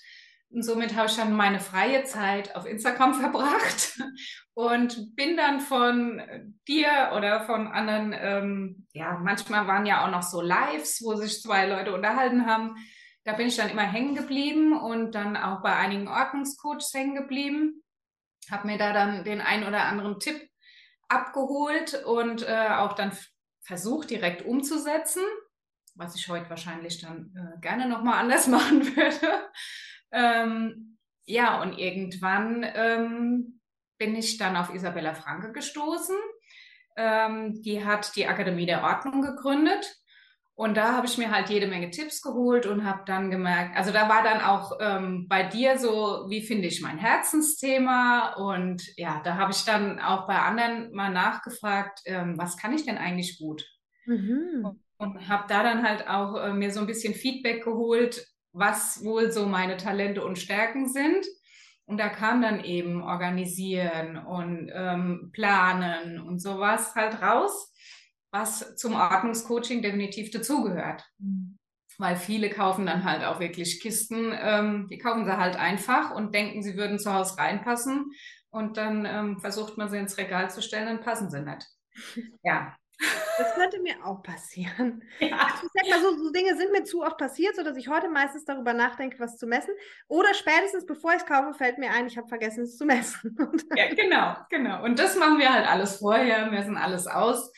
Und 0.50 0.65
somit 0.65 0.97
habe 0.97 1.09
ich 1.09 1.17
dann 1.17 1.32
meine 1.32 1.61
freie 1.61 2.05
Zeit 2.05 2.56
auf 2.56 2.67
Instagram 2.67 3.15
verbracht 3.21 4.00
und 4.55 5.15
bin 5.15 5.37
dann 5.37 5.61
von 5.61 6.21
dir 6.67 7.12
oder 7.17 7.43
von 7.47 7.69
anderen, 7.69 8.15
ähm, 8.19 8.87
ja, 8.93 9.19
manchmal 9.23 9.69
waren 9.69 9.87
ja 9.87 10.05
auch 10.05 10.11
noch 10.11 10.23
so 10.23 10.41
Lives, 10.41 11.03
wo 11.05 11.15
sich 11.15 11.41
zwei 11.41 11.67
Leute 11.67 11.94
unterhalten 11.94 12.47
haben. 12.47 12.75
Da 13.25 13.35
bin 13.35 13.47
ich 13.47 13.56
dann 13.56 13.71
immer 13.71 13.82
hängen 13.82 14.17
geblieben 14.17 14.73
und 14.73 15.15
dann 15.15 15.37
auch 15.37 15.62
bei 15.62 15.77
einigen 15.77 16.09
Ordnungscoaches 16.09 16.93
hängen 16.94 17.15
geblieben. 17.15 17.85
Habe 18.50 18.67
mir 18.67 18.79
da 18.79 18.93
dann 18.93 19.23
den 19.25 19.41
ein 19.41 19.65
oder 19.65 19.85
anderen 19.85 20.19
Tipp 20.19 20.50
abgeholt 21.11 22.05
und 22.05 22.47
äh, 22.49 22.69
auch 22.71 22.95
dann 22.95 23.12
versucht 23.61 24.11
direkt 24.11 24.43
umzusetzen, 24.43 25.23
was 25.94 26.15
ich 26.17 26.29
heute 26.29 26.49
wahrscheinlich 26.49 27.01
dann 27.01 27.34
äh, 27.37 27.61
gerne 27.61 27.89
nochmal 27.89 28.19
anders 28.19 28.46
machen 28.49 28.84
würde. 28.96 29.51
ähm, 30.13 30.99
ja, 31.25 31.61
und 31.61 31.79
irgendwann 31.79 32.65
ähm, 32.75 33.61
bin 33.99 34.17
ich 34.17 34.39
dann 34.39 34.56
auf 34.56 34.73
Isabella 34.73 35.15
Franke 35.15 35.53
gestoßen. 35.53 36.17
Ähm, 36.96 37.61
die 37.63 37.84
hat 37.84 38.17
die 38.17 38.27
Akademie 38.27 38.67
der 38.67 38.82
Ordnung 38.82 39.23
gegründet 39.23 40.01
und 40.60 40.76
da 40.76 40.94
habe 40.94 41.06
ich 41.06 41.17
mir 41.17 41.31
halt 41.31 41.48
jede 41.48 41.67
Menge 41.67 41.88
Tipps 41.88 42.20
geholt 42.20 42.67
und 42.67 42.84
habe 42.84 43.05
dann 43.06 43.31
gemerkt, 43.31 43.79
also 43.79 43.93
da 43.93 44.10
war 44.10 44.22
dann 44.22 44.43
auch 44.43 44.72
ähm, 44.79 45.26
bei 45.26 45.43
dir 45.43 45.79
so, 45.79 46.26
wie 46.29 46.43
finde 46.43 46.69
ich 46.69 46.82
mein 46.82 46.98
Herzensthema? 46.98 48.34
Und 48.34 48.82
ja, 48.98 49.22
da 49.24 49.36
habe 49.36 49.52
ich 49.52 49.64
dann 49.64 49.98
auch 50.00 50.26
bei 50.26 50.38
anderen 50.38 50.93
mal 50.93 51.08
nachgefragt, 51.08 52.00
ähm, 52.05 52.36
was 52.36 52.58
kann 52.58 52.74
ich 52.74 52.84
denn 52.84 52.98
eigentlich 52.98 53.38
gut? 53.38 53.67
Mhm. 54.05 54.62
Und, 54.62 54.81
und 54.98 55.29
habe 55.31 55.44
da 55.48 55.62
dann 55.62 55.82
halt 55.82 56.06
auch 56.10 56.36
äh, 56.36 56.52
mir 56.52 56.70
so 56.70 56.81
ein 56.81 56.86
bisschen 56.86 57.14
Feedback 57.14 57.64
geholt, 57.64 58.26
was 58.52 59.02
wohl 59.02 59.32
so 59.32 59.46
meine 59.46 59.79
Talente 59.79 60.22
und 60.22 60.38
Stärken 60.38 60.90
sind. 60.90 61.24
Und 61.86 61.96
da 61.96 62.10
kam 62.10 62.43
dann 62.43 62.62
eben 62.62 63.02
Organisieren 63.02 64.19
und 64.19 64.70
ähm, 64.74 65.31
Planen 65.32 66.20
und 66.20 66.38
sowas 66.38 66.94
halt 66.94 67.22
raus 67.22 67.69
was 68.31 68.77
zum 68.77 68.94
Ordnungscoaching 68.94 69.82
definitiv 69.82 70.31
dazugehört. 70.31 71.05
Mhm. 71.19 71.58
Weil 71.99 72.17
viele 72.17 72.49
kaufen 72.49 72.87
dann 72.87 73.05
halt 73.05 73.25
auch 73.25 73.41
wirklich 73.41 73.81
Kisten, 73.81 74.32
ähm, 74.41 74.89
die 74.89 74.99
kaufen 74.99 75.25
sie 75.25 75.37
halt 75.37 75.56
einfach 75.56 76.15
und 76.15 76.34
denken, 76.34 76.63
sie 76.63 76.77
würden 76.77 76.99
zu 76.99 77.13
Hause 77.13 77.37
reinpassen. 77.37 78.13
Und 78.51 78.77
dann 78.77 79.05
ähm, 79.05 79.39
versucht 79.39 79.77
man 79.77 79.89
sie 79.89 79.99
ins 79.99 80.17
Regal 80.17 80.51
zu 80.51 80.63
stellen, 80.63 80.87
dann 80.87 81.01
passen 81.01 81.31
sie 81.31 81.41
nicht. 81.41 81.67
Ja. 82.43 82.75
Das 83.39 83.55
könnte 83.55 83.81
mir 83.81 84.05
auch 84.05 84.22
passieren. 84.22 85.03
Ja. 85.20 85.49
Ich 85.63 85.70
sag 85.72 85.91
mal 85.91 86.01
so, 86.01 86.17
so 86.17 86.31
Dinge 86.31 86.56
sind 86.56 86.72
mir 86.72 86.84
zu 86.84 87.03
oft 87.03 87.17
passiert, 87.17 87.56
sodass 87.56 87.77
ich 87.77 87.89
heute 87.89 88.08
meistens 88.08 88.44
darüber 88.44 88.75
nachdenke, 88.75 89.19
was 89.19 89.37
zu 89.37 89.46
messen. 89.46 89.75
Oder 90.08 90.34
spätestens 90.34 90.87
bevor 90.87 91.13
ich 91.13 91.19
es 91.19 91.27
kaufe, 91.27 91.55
fällt 91.55 91.79
mir 91.79 91.91
ein, 91.91 92.06
ich 92.06 92.19
habe 92.19 92.29
vergessen, 92.29 92.65
es 92.65 92.77
zu 92.77 92.84
messen. 92.84 93.37
ja, 93.77 93.94
genau, 93.94 94.37
genau. 94.51 94.84
Und 94.84 94.99
das 94.99 95.17
machen 95.17 95.39
wir 95.39 95.53
halt 95.53 95.67
alles 95.67 95.96
vorher, 95.96 96.51
messen 96.51 96.77
alles 96.77 97.06
aus 97.06 97.53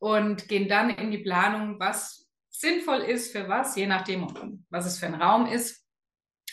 und 0.00 0.48
gehen 0.48 0.68
dann 0.68 0.90
in 0.90 1.10
die 1.12 1.18
Planung, 1.18 1.78
was 1.78 2.28
sinnvoll 2.48 2.98
ist 2.98 3.32
für 3.32 3.48
was, 3.48 3.76
je 3.76 3.86
nachdem, 3.86 4.26
was 4.70 4.86
es 4.86 4.98
für 4.98 5.06
ein 5.06 5.14
Raum 5.14 5.46
ist 5.46 5.86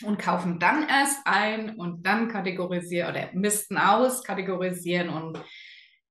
und 0.04 0.18
kaufen 0.18 0.60
dann 0.60 0.86
erst 0.88 1.18
ein 1.24 1.76
und 1.76 2.06
dann 2.06 2.28
kategorisieren 2.28 3.10
oder 3.10 3.30
misten 3.32 3.76
aus, 3.76 4.22
kategorisieren 4.22 5.08
und 5.08 5.42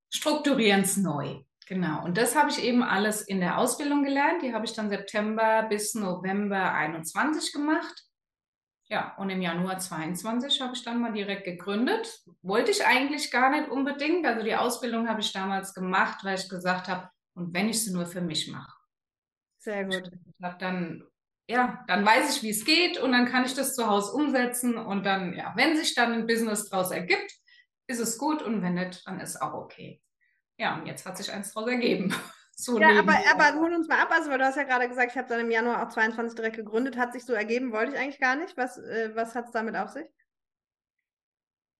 strukturieren 0.09 0.81
es 0.81 0.97
neu. 0.97 1.41
Genau. 1.67 2.03
Und 2.03 2.17
das 2.17 2.35
habe 2.35 2.49
ich 2.49 2.63
eben 2.63 2.81
alles 2.81 3.21
in 3.21 3.39
der 3.39 3.57
Ausbildung 3.57 4.03
gelernt. 4.03 4.41
Die 4.41 4.53
habe 4.53 4.65
ich 4.65 4.73
dann 4.73 4.89
September 4.89 5.63
bis 5.63 5.95
November 5.95 6.73
21 6.73 7.51
gemacht. 7.51 8.03
Ja, 8.89 9.15
und 9.17 9.29
im 9.29 9.41
Januar 9.41 9.77
22 9.77 10.61
habe 10.61 10.73
ich 10.73 10.83
dann 10.85 11.01
mal 11.01 11.11
direkt 11.11 11.43
gegründet. 11.43 12.21
Wollte 12.41 12.71
ich 12.71 12.85
eigentlich 12.85 13.31
gar 13.31 13.49
nicht 13.49 13.69
unbedingt. 13.69 14.25
Also 14.25 14.45
die 14.45 14.55
Ausbildung 14.55 15.09
habe 15.09 15.19
ich 15.19 15.33
damals 15.33 15.73
gemacht, 15.73 16.23
weil 16.23 16.39
ich 16.39 16.47
gesagt 16.47 16.87
habe, 16.87 17.09
und 17.37 17.53
wenn 17.53 17.69
ich 17.69 17.83
sie 17.83 17.93
nur 17.93 18.05
für 18.05 18.21
mich 18.21 18.49
mache. 18.51 18.75
Sehr 19.59 19.85
gut. 19.85 20.11
Ich 20.11 20.43
habe 20.43 20.57
dann 20.57 21.03
ja, 21.49 21.83
dann 21.87 22.05
weiß 22.05 22.35
ich, 22.35 22.43
wie 22.43 22.49
es 22.49 22.65
geht 22.65 22.97
und 22.97 23.13
dann 23.13 23.25
kann 23.25 23.45
ich 23.45 23.53
das 23.53 23.73
zu 23.73 23.87
Hause 23.87 24.11
umsetzen 24.11 24.77
und 24.77 25.05
dann, 25.05 25.33
ja, 25.33 25.53
wenn 25.55 25.77
sich 25.77 25.95
dann 25.95 26.11
ein 26.11 26.27
Business 26.27 26.69
daraus 26.69 26.91
ergibt, 26.91 27.31
ist 27.87 27.99
es 27.99 28.17
gut 28.17 28.41
und 28.41 28.61
wenn 28.61 28.73
nicht, 28.73 29.07
dann 29.07 29.21
ist 29.21 29.41
auch 29.41 29.53
okay. 29.53 30.01
Ja, 30.59 30.75
und 30.75 30.87
jetzt 30.87 31.05
hat 31.05 31.17
sich 31.17 31.31
eins 31.31 31.53
daraus 31.53 31.69
ergeben. 31.69 32.13
So 32.59 32.79
ja, 32.79 32.89
aber, 32.97 33.15
aber 33.31 33.59
hol 33.59 33.71
uns 33.71 33.87
mal 33.87 33.99
ab, 33.99 34.09
also 34.09 34.31
weil 34.31 34.39
du 34.39 34.45
hast 34.45 34.55
ja 34.55 34.63
gerade 34.63 34.89
gesagt, 34.89 35.11
ich 35.11 35.17
habe 35.19 35.27
dann 35.27 35.41
im 35.41 35.51
Januar 35.51 35.85
auch 35.85 35.93
22 35.93 36.35
direkt 36.35 36.55
gegründet, 36.55 36.97
hat 36.97 37.13
sich 37.13 37.23
so 37.23 37.33
ergeben, 37.33 37.71
wollte 37.71 37.93
ich 37.93 37.99
eigentlich 37.99 38.19
gar 38.19 38.35
nicht. 38.35 38.57
Was, 38.57 38.79
äh, 38.79 39.11
was 39.13 39.35
hat 39.35 39.45
es 39.45 39.51
damit 39.51 39.75
auf 39.75 39.91
sich? 39.91 40.07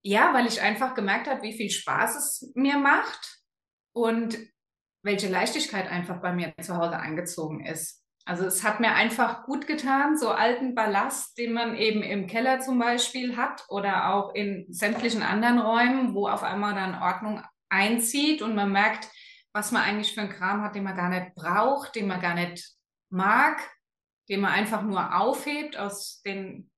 Ja, 0.04 0.36
weil 0.36 0.46
ich 0.46 0.62
einfach 0.62 0.94
gemerkt 0.94 1.26
habe, 1.26 1.42
wie 1.42 1.58
viel 1.58 1.72
Spaß 1.72 2.16
es 2.18 2.52
mir 2.54 2.78
macht 2.78 3.42
und 3.92 4.38
welche 5.08 5.30
Leichtigkeit 5.30 5.90
einfach 5.90 6.22
bei 6.22 6.34
mir 6.34 6.54
zu 6.62 6.78
Hause 6.78 7.00
eingezogen 7.00 7.66
ist. 7.66 8.04
Also 8.26 8.46
es 8.46 8.64
hat 8.64 8.82
mir 8.82 8.94
einfach 8.94 9.46
gut 9.46 9.68
getan, 9.68 10.18
so 10.18 10.32
alten 10.32 10.76
Ballast, 10.76 11.38
den 11.38 11.54
man 11.54 11.78
eben 11.78 12.04
im 12.04 12.28
Keller 12.28 12.60
zum 12.60 12.78
Beispiel 12.78 13.38
hat 13.38 13.66
oder 13.70 14.14
auch 14.14 14.36
in 14.36 14.66
sämtlichen 14.70 15.24
anderen 15.24 15.60
Räumen, 15.60 16.14
wo 16.14 16.28
auf 16.28 16.44
einmal 16.44 16.76
dann 16.76 17.02
Ordnung 17.02 17.42
einzieht 17.70 18.42
und 18.42 18.54
man 18.54 18.72
merkt, 18.72 19.10
was 19.54 19.72
man 19.72 19.82
eigentlich 19.82 20.14
für 20.14 20.22
einen 20.22 20.30
Kram 20.30 20.62
hat, 20.62 20.76
den 20.76 20.84
man 20.84 20.98
gar 20.98 21.08
nicht 21.08 21.36
braucht, 21.36 21.96
den 21.96 22.08
man 22.08 22.20
gar 22.20 22.36
nicht 22.36 22.70
mag, 23.10 23.62
den 24.28 24.42
man 24.42 24.52
einfach 24.52 24.82
nur 24.82 25.16
aufhebt 25.16 25.78
aus 25.78 26.22
den 26.24 26.70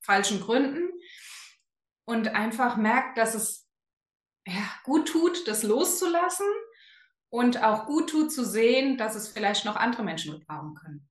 falschen 0.00 0.40
Gründen 0.40 0.90
und 2.04 2.34
einfach 2.34 2.76
merkt, 2.76 3.16
dass 3.16 3.36
es 3.36 3.68
ja, 4.44 4.68
gut 4.82 5.08
tut, 5.08 5.46
das 5.46 5.62
loszulassen 5.62 6.46
und 7.30 7.62
auch 7.62 7.86
gut 7.86 8.10
tut 8.10 8.32
zu 8.32 8.44
sehen, 8.44 8.96
dass 8.96 9.14
es 9.14 9.28
vielleicht 9.28 9.64
noch 9.64 9.76
andere 9.76 10.02
Menschen 10.02 10.38
gebrauchen 10.38 10.74
können. 10.74 11.08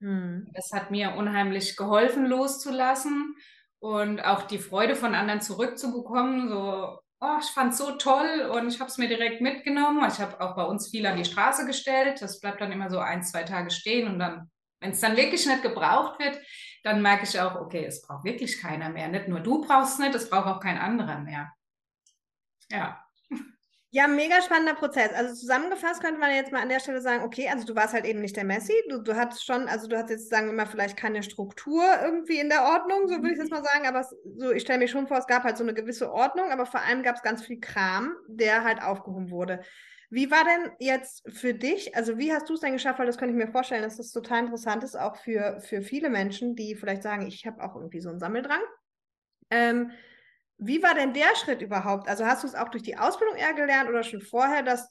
Mhm. 0.00 0.50
Das 0.54 0.70
hat 0.72 0.90
mir 0.90 1.14
unheimlich 1.14 1.76
geholfen, 1.76 2.26
loszulassen 2.26 3.34
und 3.78 4.20
auch 4.24 4.42
die 4.42 4.58
Freude 4.58 4.96
von 4.96 5.14
anderen 5.14 5.40
zurückzubekommen. 5.40 6.48
So, 6.48 6.98
oh, 7.20 7.36
ich 7.40 7.50
fand 7.50 7.72
es 7.72 7.78
so 7.78 7.92
toll 7.92 8.50
und 8.52 8.68
ich 8.68 8.80
habe 8.80 8.90
es 8.90 8.98
mir 8.98 9.08
direkt 9.08 9.40
mitgenommen. 9.40 10.06
Ich 10.08 10.20
habe 10.20 10.40
auch 10.40 10.54
bei 10.54 10.64
uns 10.64 10.90
viel 10.90 11.06
an 11.06 11.16
die 11.16 11.24
Straße 11.24 11.66
gestellt. 11.66 12.20
Das 12.20 12.40
bleibt 12.40 12.60
dann 12.60 12.72
immer 12.72 12.90
so 12.90 12.98
ein, 12.98 13.22
zwei 13.22 13.42
Tage 13.42 13.70
stehen 13.70 14.08
und 14.08 14.18
dann, 14.18 14.50
wenn 14.80 14.90
es 14.90 15.00
dann 15.00 15.16
wirklich 15.16 15.46
nicht 15.46 15.62
gebraucht 15.62 16.18
wird, 16.18 16.38
dann 16.82 17.02
merke 17.02 17.24
ich 17.24 17.40
auch, 17.40 17.56
okay, 17.56 17.84
es 17.84 18.02
braucht 18.02 18.24
wirklich 18.24 18.60
keiner 18.60 18.90
mehr. 18.90 19.08
Nicht 19.08 19.28
nur 19.28 19.40
du 19.40 19.62
brauchst 19.66 19.94
es 19.94 19.98
nicht, 19.98 20.14
es 20.14 20.28
braucht 20.28 20.46
auch 20.46 20.60
kein 20.60 20.78
anderer 20.78 21.18
mehr. 21.18 21.52
Ja. 22.70 23.05
Ja, 23.96 24.06
mega 24.08 24.42
spannender 24.42 24.74
Prozess. 24.74 25.10
Also 25.14 25.34
zusammengefasst 25.34 26.02
könnte 26.02 26.20
man 26.20 26.30
jetzt 26.30 26.52
mal 26.52 26.60
an 26.60 26.68
der 26.68 26.80
Stelle 26.80 27.00
sagen, 27.00 27.24
okay, 27.24 27.48
also 27.48 27.64
du 27.64 27.74
warst 27.74 27.94
halt 27.94 28.04
eben 28.04 28.20
nicht 28.20 28.36
der 28.36 28.44
Messi. 28.44 28.74
Du, 28.90 28.98
du 28.98 29.16
hattest 29.16 29.46
schon, 29.46 29.68
also 29.68 29.88
du 29.88 29.96
hast 29.96 30.10
jetzt, 30.10 30.28
sagen 30.28 30.48
wir 30.48 30.52
mal, 30.52 30.66
vielleicht 30.66 30.98
keine 30.98 31.22
Struktur 31.22 31.82
irgendwie 32.04 32.38
in 32.38 32.50
der 32.50 32.64
Ordnung, 32.64 33.08
so 33.08 33.14
würde 33.14 33.32
ich 33.32 33.38
das 33.38 33.48
mal 33.48 33.64
sagen, 33.64 33.86
aber 33.86 34.06
so, 34.36 34.52
ich 34.52 34.60
stelle 34.60 34.80
mir 34.80 34.88
schon 34.88 35.08
vor, 35.08 35.16
es 35.16 35.26
gab 35.26 35.44
halt 35.44 35.56
so 35.56 35.64
eine 35.64 35.72
gewisse 35.72 36.12
Ordnung, 36.12 36.50
aber 36.50 36.66
vor 36.66 36.80
allem 36.82 37.02
gab 37.02 37.16
es 37.16 37.22
ganz 37.22 37.42
viel 37.42 37.58
Kram, 37.58 38.14
der 38.28 38.64
halt 38.64 38.82
aufgehoben 38.82 39.30
wurde. 39.30 39.62
Wie 40.10 40.30
war 40.30 40.44
denn 40.44 40.72
jetzt 40.78 41.24
für 41.34 41.54
dich, 41.54 41.96
also 41.96 42.18
wie 42.18 42.34
hast 42.34 42.50
du 42.50 42.52
es 42.52 42.60
denn 42.60 42.74
geschafft, 42.74 42.98
weil 42.98 43.06
das 43.06 43.16
könnte 43.16 43.32
ich 43.32 43.42
mir 43.42 43.50
vorstellen, 43.50 43.82
dass 43.82 43.96
das 43.96 44.12
total 44.12 44.40
interessant 44.40 44.84
ist, 44.84 44.94
auch 44.94 45.16
für, 45.16 45.58
für 45.60 45.80
viele 45.80 46.10
Menschen, 46.10 46.54
die 46.54 46.74
vielleicht 46.74 47.02
sagen, 47.02 47.26
ich 47.26 47.46
habe 47.46 47.64
auch 47.64 47.74
irgendwie 47.74 48.00
so 48.00 48.10
einen 48.10 48.20
Sammeldrang. 48.20 48.60
Ähm, 49.48 49.90
wie 50.58 50.82
war 50.82 50.94
denn 50.94 51.12
der 51.12 51.34
Schritt 51.36 51.62
überhaupt? 51.62 52.08
Also 52.08 52.24
hast 52.24 52.42
du 52.42 52.48
es 52.48 52.54
auch 52.54 52.68
durch 52.68 52.82
die 52.82 52.96
Ausbildung 52.96 53.36
eher 53.36 53.54
gelernt 53.54 53.88
oder 53.88 54.02
schon 54.02 54.22
vorher, 54.22 54.62
dass 54.62 54.88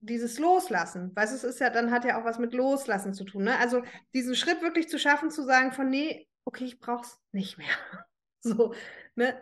dieses 0.00 0.38
Loslassen, 0.38 1.14
weißt 1.14 1.32
du, 1.32 1.36
es 1.36 1.44
ist 1.44 1.60
ja, 1.60 1.70
dann 1.70 1.90
hat 1.90 2.04
ja 2.04 2.20
auch 2.20 2.24
was 2.24 2.38
mit 2.38 2.52
Loslassen 2.52 3.14
zu 3.14 3.24
tun, 3.24 3.44
ne? 3.44 3.58
Also 3.58 3.82
diesen 4.14 4.34
Schritt 4.34 4.62
wirklich 4.62 4.88
zu 4.88 4.98
schaffen, 4.98 5.30
zu 5.30 5.42
sagen 5.42 5.72
von, 5.72 5.88
nee, 5.88 6.28
okay, 6.44 6.64
ich 6.64 6.78
brauch's 6.78 7.18
nicht 7.32 7.58
mehr. 7.58 7.66
so, 8.40 8.74
ne? 9.14 9.36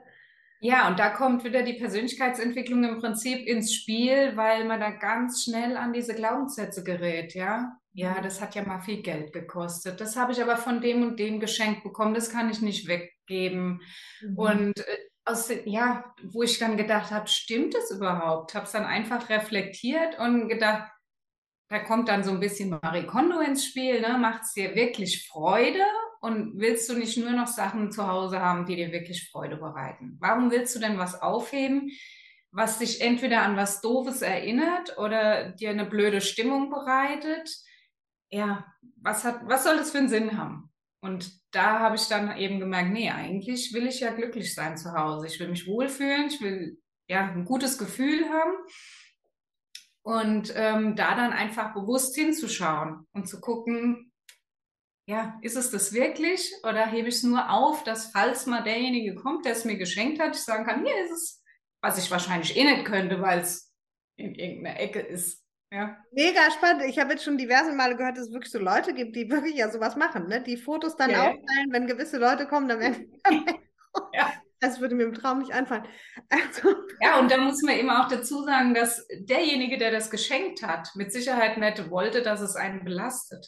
Ja, 0.61 0.89
und 0.89 0.99
da 0.99 1.11
kommt 1.11 1.45
wieder 1.45 1.63
die 1.63 1.75
Persönlichkeitsentwicklung 1.75 2.85
im 2.85 2.99
Prinzip 2.99 3.47
ins 3.47 3.75
Spiel, 3.75 4.37
weil 4.37 4.65
man 4.65 4.81
da 4.81 4.91
ganz 4.91 5.45
schnell 5.45 5.77
an 5.77 5.93
diese 5.93 6.15
Glaubenssätze 6.15 6.83
gerät, 6.83 7.35
ja. 7.35 7.79
Ja, 7.93 8.15
mhm. 8.15 8.23
das 8.23 8.41
hat 8.41 8.55
ja 8.55 8.65
mal 8.65 8.81
viel 8.81 9.03
Geld 9.03 9.33
gekostet. 9.33 10.01
Das 10.01 10.17
habe 10.17 10.33
ich 10.33 10.43
aber 10.43 10.57
von 10.57 10.81
dem 10.81 11.03
und 11.03 11.19
dem 11.19 11.39
geschenkt 11.39 11.83
bekommen. 11.85 12.15
Das 12.15 12.31
kann 12.31 12.51
ich 12.51 12.63
nicht 12.63 12.89
weggeben. 12.89 13.83
Mhm. 14.23 14.39
Und 14.39 14.79
äh, 14.81 14.99
aus, 15.25 15.51
ja, 15.65 16.15
wo 16.23 16.43
ich 16.43 16.59
dann 16.59 16.77
gedacht 16.77 17.11
habe, 17.11 17.29
stimmt 17.29 17.75
es 17.75 17.91
überhaupt? 17.91 18.55
Habe 18.55 18.67
es 18.67 18.73
dann 18.73 18.85
einfach 18.85 19.29
reflektiert 19.29 20.19
und 20.19 20.49
gedacht, 20.49 20.91
da 21.69 21.79
kommt 21.79 22.09
dann 22.09 22.23
so 22.23 22.31
ein 22.31 22.41
bisschen 22.41 22.71
Marie 22.71 23.07
Kondo 23.07 23.41
ins 23.41 23.65
Spiel, 23.65 24.01
ne? 24.01 24.19
macht 24.19 24.43
es 24.43 24.53
dir 24.53 24.75
wirklich 24.75 25.27
Freude 25.27 25.83
und 26.21 26.59
willst 26.59 26.89
du 26.89 26.95
nicht 26.95 27.17
nur 27.17 27.33
noch 27.33 27.47
Sachen 27.47 27.91
zu 27.91 28.07
Hause 28.07 28.41
haben, 28.41 28.67
die 28.67 28.77
dir 28.77 28.93
wirklich 28.93 29.31
Freude 29.31 29.57
bereiten? 29.57 30.17
Warum 30.21 30.51
willst 30.51 30.75
du 30.77 30.79
denn 30.79 30.99
was 30.99 31.21
aufheben, 31.21 31.91
was 32.51 32.79
dich 32.79 33.01
entweder 33.01 33.43
an 33.43 33.57
was 33.57 33.81
Doofes 33.81 34.23
erinnert 34.23 34.99
oder 34.99 35.51
dir 35.51 35.71
eine 35.71 35.87
blöde 35.87 36.21
Stimmung 36.21 36.71
bereitet? 36.71 37.51
Ja, 38.31 38.67
was, 38.97 39.25
hat, 39.25 39.41
was 39.45 39.65
soll 39.65 39.79
das 39.79 39.91
für 39.91 39.99
einen 39.99 40.09
Sinn 40.09 40.39
haben? 40.39 40.71
Und 41.05 41.39
da 41.51 41.81
habe 41.81 41.97
ich 41.97 42.09
dann 42.09 42.35
eben 42.39 42.61
gemerkt, 42.61 42.91
nee, 42.91 43.11
eigentlich 43.11 43.75
will 43.75 43.87
ich 43.87 44.01
ja 44.01 44.11
glücklich 44.11 44.55
sein 44.55 44.79
zu 44.79 44.95
Hause. 44.95 45.27
Ich 45.27 45.39
will 45.39 45.49
mich 45.49 45.67
wohlfühlen, 45.67 46.29
ich 46.29 46.41
will 46.41 46.81
ja 47.09 47.27
ein 47.27 47.45
gutes 47.45 47.77
Gefühl 47.77 48.27
haben. 48.31 48.55
Und 50.03 50.51
ähm, 50.57 50.97
da 50.97 51.15
dann 51.15 51.35
einfach 51.35 51.75
bewusst 51.75 52.15
hinzuschauen 52.15 53.07
und 53.13 53.29
zu 53.29 53.39
gucken, 53.43 54.13
ja, 55.07 55.39
ist 55.43 55.59
es 55.59 55.71
das 55.71 55.93
wirklich 55.93 56.51
oder 56.63 56.87
hebe 56.87 57.09
ich 57.09 57.17
es 57.17 57.23
nur 57.23 57.51
auf, 57.51 57.85
dass 57.85 58.11
falls 58.11 58.47
mal 58.47 58.63
derjenige 58.63 59.15
kommt, 59.15 59.45
der 59.45 59.53
es 59.53 59.67
mir 59.67 59.77
geschenkt 59.77 60.23
hat, 60.23 60.35
ich 60.35 60.43
sagen 60.43 60.65
kann, 60.65 60.87
hier 60.87 61.05
ist 61.05 61.11
es, 61.11 61.43
was 61.83 61.99
ich 61.99 62.11
wahrscheinlich 62.11 62.57
eh 62.57 62.65
nicht 62.65 62.87
könnte, 62.87 63.21
weil 63.21 63.41
es 63.41 63.71
in 64.17 64.35
irgendeiner 64.35 64.81
Ecke 64.81 65.01
ist. 65.01 65.44
Ja. 65.75 65.97
Mega 66.13 66.53
spannend. 66.53 66.85
Ich 66.85 67.01
habe 67.01 67.13
jetzt 67.13 67.25
schon 67.25 67.37
diverse 67.37 67.73
Male 67.73 67.97
gehört, 67.97 68.17
dass 68.17 68.29
es 68.29 68.33
wirklich 68.33 68.53
so 68.53 68.61
Leute 68.61 68.95
gibt, 68.95 69.17
die 69.17 69.29
wirklich 69.29 69.57
ja 69.57 69.69
sowas 69.69 69.97
machen, 69.97 70.29
ne? 70.29 70.41
Die 70.41 70.57
Fotos 70.57 70.95
dann 70.97 71.11
ja. 71.11 71.23
aufteilen, 71.23 71.73
wenn 71.73 71.89
gewisse 71.89 72.19
Leute 72.19 72.47
kommen, 72.47 72.69
dann 72.69 72.79
werden 72.79 73.21
ja. 74.13 74.33
Das 74.61 74.81
würde 74.81 74.95
mir 74.95 75.03
im 75.03 75.15
Traum 75.15 75.41
nicht 75.41 75.53
einfallen. 75.53 75.85
Also. 76.31 76.77
Ja, 77.01 77.19
und 77.19 77.29
da 77.29 77.39
muss 77.39 77.61
man 77.63 77.77
eben 77.77 77.91
auch 77.91 78.07
dazu 78.07 78.45
sagen, 78.45 78.73
dass 78.73 79.05
derjenige, 79.19 79.77
der 79.77 79.91
das 79.91 80.11
geschenkt 80.11 80.63
hat, 80.63 80.91
mit 80.95 81.13
Sicherheit 81.13 81.59
nicht 81.59 81.91
wollte, 81.91 82.23
dass 82.23 82.41
es 82.41 82.55
einen 82.55 82.85
belastet. 82.85 83.45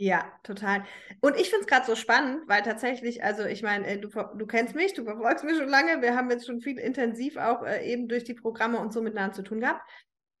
Ja, 0.00 0.30
total. 0.44 0.84
Und 1.22 1.34
ich 1.40 1.48
finde 1.48 1.62
es 1.62 1.66
gerade 1.66 1.86
so 1.86 1.96
spannend, 1.96 2.42
weil 2.46 2.62
tatsächlich, 2.62 3.24
also 3.24 3.46
ich 3.46 3.62
meine, 3.62 3.86
äh, 3.86 3.98
du, 3.98 4.08
du 4.08 4.46
kennst 4.46 4.76
mich, 4.76 4.92
du 4.92 5.02
verfolgst 5.02 5.44
mich 5.44 5.56
schon 5.56 5.68
lange, 5.68 6.02
wir 6.02 6.14
haben 6.14 6.30
jetzt 6.30 6.46
schon 6.46 6.60
viel 6.60 6.78
intensiv 6.78 7.36
auch 7.36 7.64
äh, 7.64 7.84
eben 7.90 8.06
durch 8.06 8.22
die 8.22 8.34
Programme 8.34 8.78
und 8.78 8.92
so 8.92 9.00
miteinander 9.00 9.34
zu 9.34 9.42
tun 9.42 9.60
gehabt. 9.60 9.82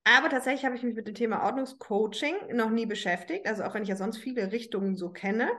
Aber 0.04 0.28
tatsächlich 0.30 0.64
habe 0.64 0.76
ich 0.76 0.82
mich 0.82 0.94
mit 0.94 1.06
dem 1.06 1.14
Thema 1.14 1.44
Ordnungscoaching 1.44 2.54
noch 2.54 2.70
nie 2.70 2.86
beschäftigt, 2.86 3.46
also 3.46 3.64
auch 3.64 3.74
wenn 3.74 3.82
ich 3.82 3.88
ja 3.88 3.96
sonst 3.96 4.18
viele 4.18 4.52
Richtungen 4.52 4.96
so 4.96 5.10
kenne, 5.10 5.50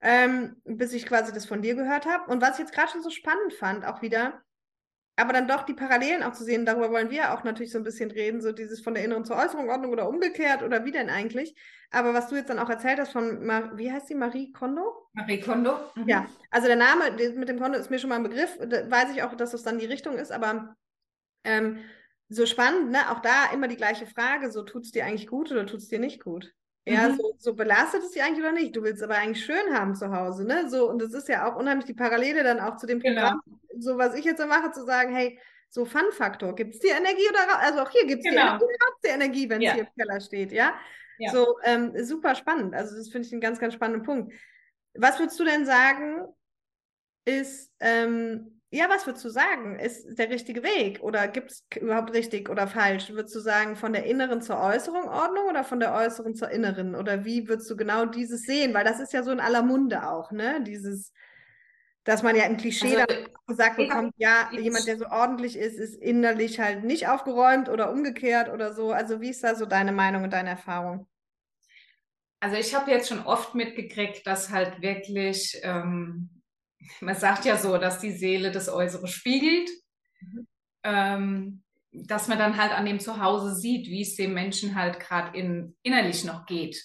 ähm, 0.00 0.56
bis 0.64 0.92
ich 0.92 1.06
quasi 1.06 1.32
das 1.32 1.46
von 1.46 1.62
dir 1.62 1.74
gehört 1.74 2.06
habe. 2.06 2.30
Und 2.30 2.40
was 2.40 2.54
ich 2.54 2.60
jetzt 2.60 2.72
gerade 2.72 2.90
schon 2.90 3.02
so 3.02 3.10
spannend 3.10 3.52
fand, 3.52 3.84
auch 3.84 4.00
wieder, 4.00 4.42
aber 5.16 5.34
dann 5.34 5.48
doch 5.48 5.64
die 5.64 5.74
Parallelen 5.74 6.22
auch 6.22 6.32
zu 6.32 6.44
sehen, 6.44 6.64
darüber 6.64 6.90
wollen 6.90 7.10
wir 7.10 7.34
auch 7.34 7.44
natürlich 7.44 7.72
so 7.72 7.78
ein 7.78 7.84
bisschen 7.84 8.10
reden, 8.10 8.40
so 8.40 8.52
dieses 8.52 8.80
von 8.80 8.94
der 8.94 9.04
inneren 9.04 9.26
zur 9.26 9.36
äußeren 9.36 9.68
Ordnung 9.68 9.92
oder 9.92 10.08
umgekehrt 10.08 10.62
oder 10.62 10.86
wie 10.86 10.92
denn 10.92 11.10
eigentlich. 11.10 11.54
Aber 11.90 12.14
was 12.14 12.28
du 12.28 12.36
jetzt 12.36 12.48
dann 12.48 12.58
auch 12.58 12.70
erzählt 12.70 12.98
hast 12.98 13.12
von, 13.12 13.44
Mar 13.44 13.76
wie 13.76 13.92
heißt 13.92 14.06
sie, 14.06 14.14
Marie 14.14 14.50
Kondo? 14.52 15.08
Marie 15.12 15.40
Kondo. 15.40 15.74
Mhm. 15.94 16.08
Ja, 16.08 16.26
also 16.50 16.68
der 16.68 16.76
Name 16.76 17.10
mit 17.34 17.48
dem 17.50 17.60
Kondo 17.60 17.78
ist 17.78 17.90
mir 17.90 17.98
schon 17.98 18.08
mal 18.08 18.16
ein 18.16 18.22
Begriff, 18.22 18.56
da 18.66 18.90
weiß 18.90 19.10
ich 19.10 19.22
auch, 19.22 19.34
dass 19.34 19.50
das 19.50 19.62
dann 19.62 19.78
die 19.78 19.86
Richtung 19.86 20.16
ist, 20.16 20.32
aber 20.32 20.74
ähm, 21.44 21.80
so 22.30 22.46
spannend, 22.46 22.90
ne? 22.90 23.10
Auch 23.10 23.20
da 23.20 23.52
immer 23.52 23.68
die 23.68 23.76
gleiche 23.76 24.06
Frage: 24.06 24.50
so 24.50 24.62
tut 24.62 24.84
es 24.84 24.92
dir 24.92 25.04
eigentlich 25.04 25.26
gut 25.26 25.50
oder 25.50 25.66
tut 25.66 25.80
es 25.80 25.88
dir 25.88 25.98
nicht 25.98 26.22
gut? 26.22 26.54
Ja, 26.86 27.08
mhm. 27.08 27.16
so, 27.16 27.34
so, 27.38 27.54
belastet 27.54 28.02
es 28.02 28.12
dich 28.12 28.22
eigentlich 28.22 28.38
oder 28.38 28.52
nicht? 28.52 28.74
Du 28.74 28.82
willst 28.82 29.02
aber 29.02 29.16
eigentlich 29.16 29.44
schön 29.44 29.74
haben 29.74 29.94
zu 29.94 30.10
Hause, 30.12 30.46
ne? 30.46 30.70
So, 30.70 30.88
und 30.88 31.02
das 31.02 31.12
ist 31.12 31.28
ja 31.28 31.50
auch 31.50 31.56
unheimlich 31.56 31.84
die 31.84 31.94
Parallele 31.94 32.42
dann 32.42 32.60
auch 32.60 32.76
zu 32.76 32.86
dem 32.86 33.00
genau. 33.00 33.20
Programm, 33.20 33.40
genau. 33.44 33.80
so 33.80 33.98
was 33.98 34.14
ich 34.14 34.24
jetzt 34.24 34.40
so 34.40 34.46
mache, 34.46 34.70
zu 34.70 34.84
sagen, 34.84 35.14
hey, 35.14 35.38
so 35.68 35.84
Fun-Faktor, 35.84 36.54
gibt 36.54 36.74
es 36.74 36.80
dir 36.80 36.96
Energie 36.96 37.28
oder 37.28 37.58
also 37.60 37.80
auch 37.80 37.90
hier 37.90 38.06
gibt 38.06 38.24
es 38.24 38.30
genau. 38.30 38.58
dir 38.58 38.66
Energie, 38.66 39.08
Energie, 39.08 39.50
wenn 39.50 39.58
es 39.58 39.66
ja. 39.66 39.74
hier 39.74 39.82
im 39.82 39.94
Keller 39.94 40.20
steht, 40.20 40.52
ja? 40.52 40.74
ja. 41.18 41.32
So, 41.32 41.58
ähm, 41.64 41.92
super 42.04 42.34
spannend. 42.34 42.74
Also, 42.74 42.96
das 42.96 43.08
finde 43.08 43.26
ich 43.26 43.32
einen 43.32 43.42
ganz, 43.42 43.60
ganz 43.60 43.74
spannenden 43.74 44.02
Punkt. 44.04 44.32
Was 44.94 45.18
würdest 45.18 45.38
du 45.38 45.44
denn 45.44 45.66
sagen, 45.66 46.24
ist, 47.24 47.72
ähm, 47.78 48.59
ja, 48.72 48.88
was 48.88 49.06
würdest 49.06 49.24
du 49.24 49.28
sagen? 49.30 49.78
Ist 49.78 50.06
der 50.18 50.30
richtige 50.30 50.62
Weg? 50.62 51.00
Oder 51.02 51.28
gibt 51.28 51.50
es 51.50 51.66
überhaupt 51.80 52.12
richtig 52.12 52.48
oder 52.48 52.68
falsch? 52.68 53.10
Würdest 53.10 53.34
du 53.34 53.40
sagen, 53.40 53.76
von 53.76 53.92
der 53.92 54.04
inneren 54.06 54.42
zur 54.42 54.60
äußeren 54.60 55.08
Ordnung 55.08 55.46
oder 55.48 55.64
von 55.64 55.80
der 55.80 55.92
äußeren 55.94 56.34
zur 56.34 56.50
inneren? 56.50 56.94
Oder 56.94 57.24
wie 57.24 57.48
würdest 57.48 57.68
du 57.70 57.76
genau 57.76 58.06
dieses 58.06 58.42
sehen? 58.42 58.72
Weil 58.74 58.84
das 58.84 59.00
ist 59.00 59.12
ja 59.12 59.22
so 59.24 59.32
in 59.32 59.40
aller 59.40 59.62
Munde 59.62 60.08
auch, 60.08 60.30
ne? 60.32 60.62
Dieses, 60.62 61.12
Dass 62.04 62.22
man 62.22 62.36
ja 62.36 62.44
im 62.44 62.56
Klischee 62.56 62.96
also, 62.96 63.06
dann 63.06 63.28
gesagt 63.46 63.76
bekommt, 63.76 64.14
ja, 64.16 64.50
jemand, 64.56 64.86
der 64.86 64.96
so 64.98 65.06
ordentlich 65.06 65.56
ist, 65.56 65.78
ist 65.78 65.96
innerlich 65.96 66.60
halt 66.60 66.84
nicht 66.84 67.08
aufgeräumt 67.08 67.68
oder 67.68 67.90
umgekehrt 67.92 68.48
oder 68.50 68.72
so. 68.72 68.92
Also 68.92 69.20
wie 69.20 69.30
ist 69.30 69.44
da 69.44 69.54
so 69.54 69.66
deine 69.66 69.92
Meinung 69.92 70.24
und 70.24 70.32
deine 70.32 70.50
Erfahrung? 70.50 71.06
Also 72.40 72.56
ich 72.56 72.74
habe 72.74 72.90
jetzt 72.90 73.08
schon 73.08 73.24
oft 73.24 73.54
mitgekriegt, 73.54 74.26
dass 74.26 74.50
halt 74.50 74.80
wirklich, 74.80 75.60
ähm, 75.62 76.39
man 77.00 77.14
sagt 77.14 77.44
ja 77.44 77.56
so, 77.56 77.78
dass 77.78 78.00
die 78.00 78.12
Seele 78.12 78.50
das 78.50 78.68
Äußere 78.68 79.08
spiegelt. 79.08 79.68
Mhm. 80.20 80.46
Ähm, 80.82 81.62
dass 81.92 82.28
man 82.28 82.38
dann 82.38 82.56
halt 82.56 82.72
an 82.72 82.86
dem 82.86 83.00
Zuhause 83.00 83.54
sieht, 83.54 83.88
wie 83.88 84.02
es 84.02 84.14
dem 84.14 84.32
Menschen 84.32 84.76
halt 84.76 85.00
gerade 85.00 85.36
in, 85.36 85.76
innerlich 85.82 86.24
noch 86.24 86.46
geht. 86.46 86.80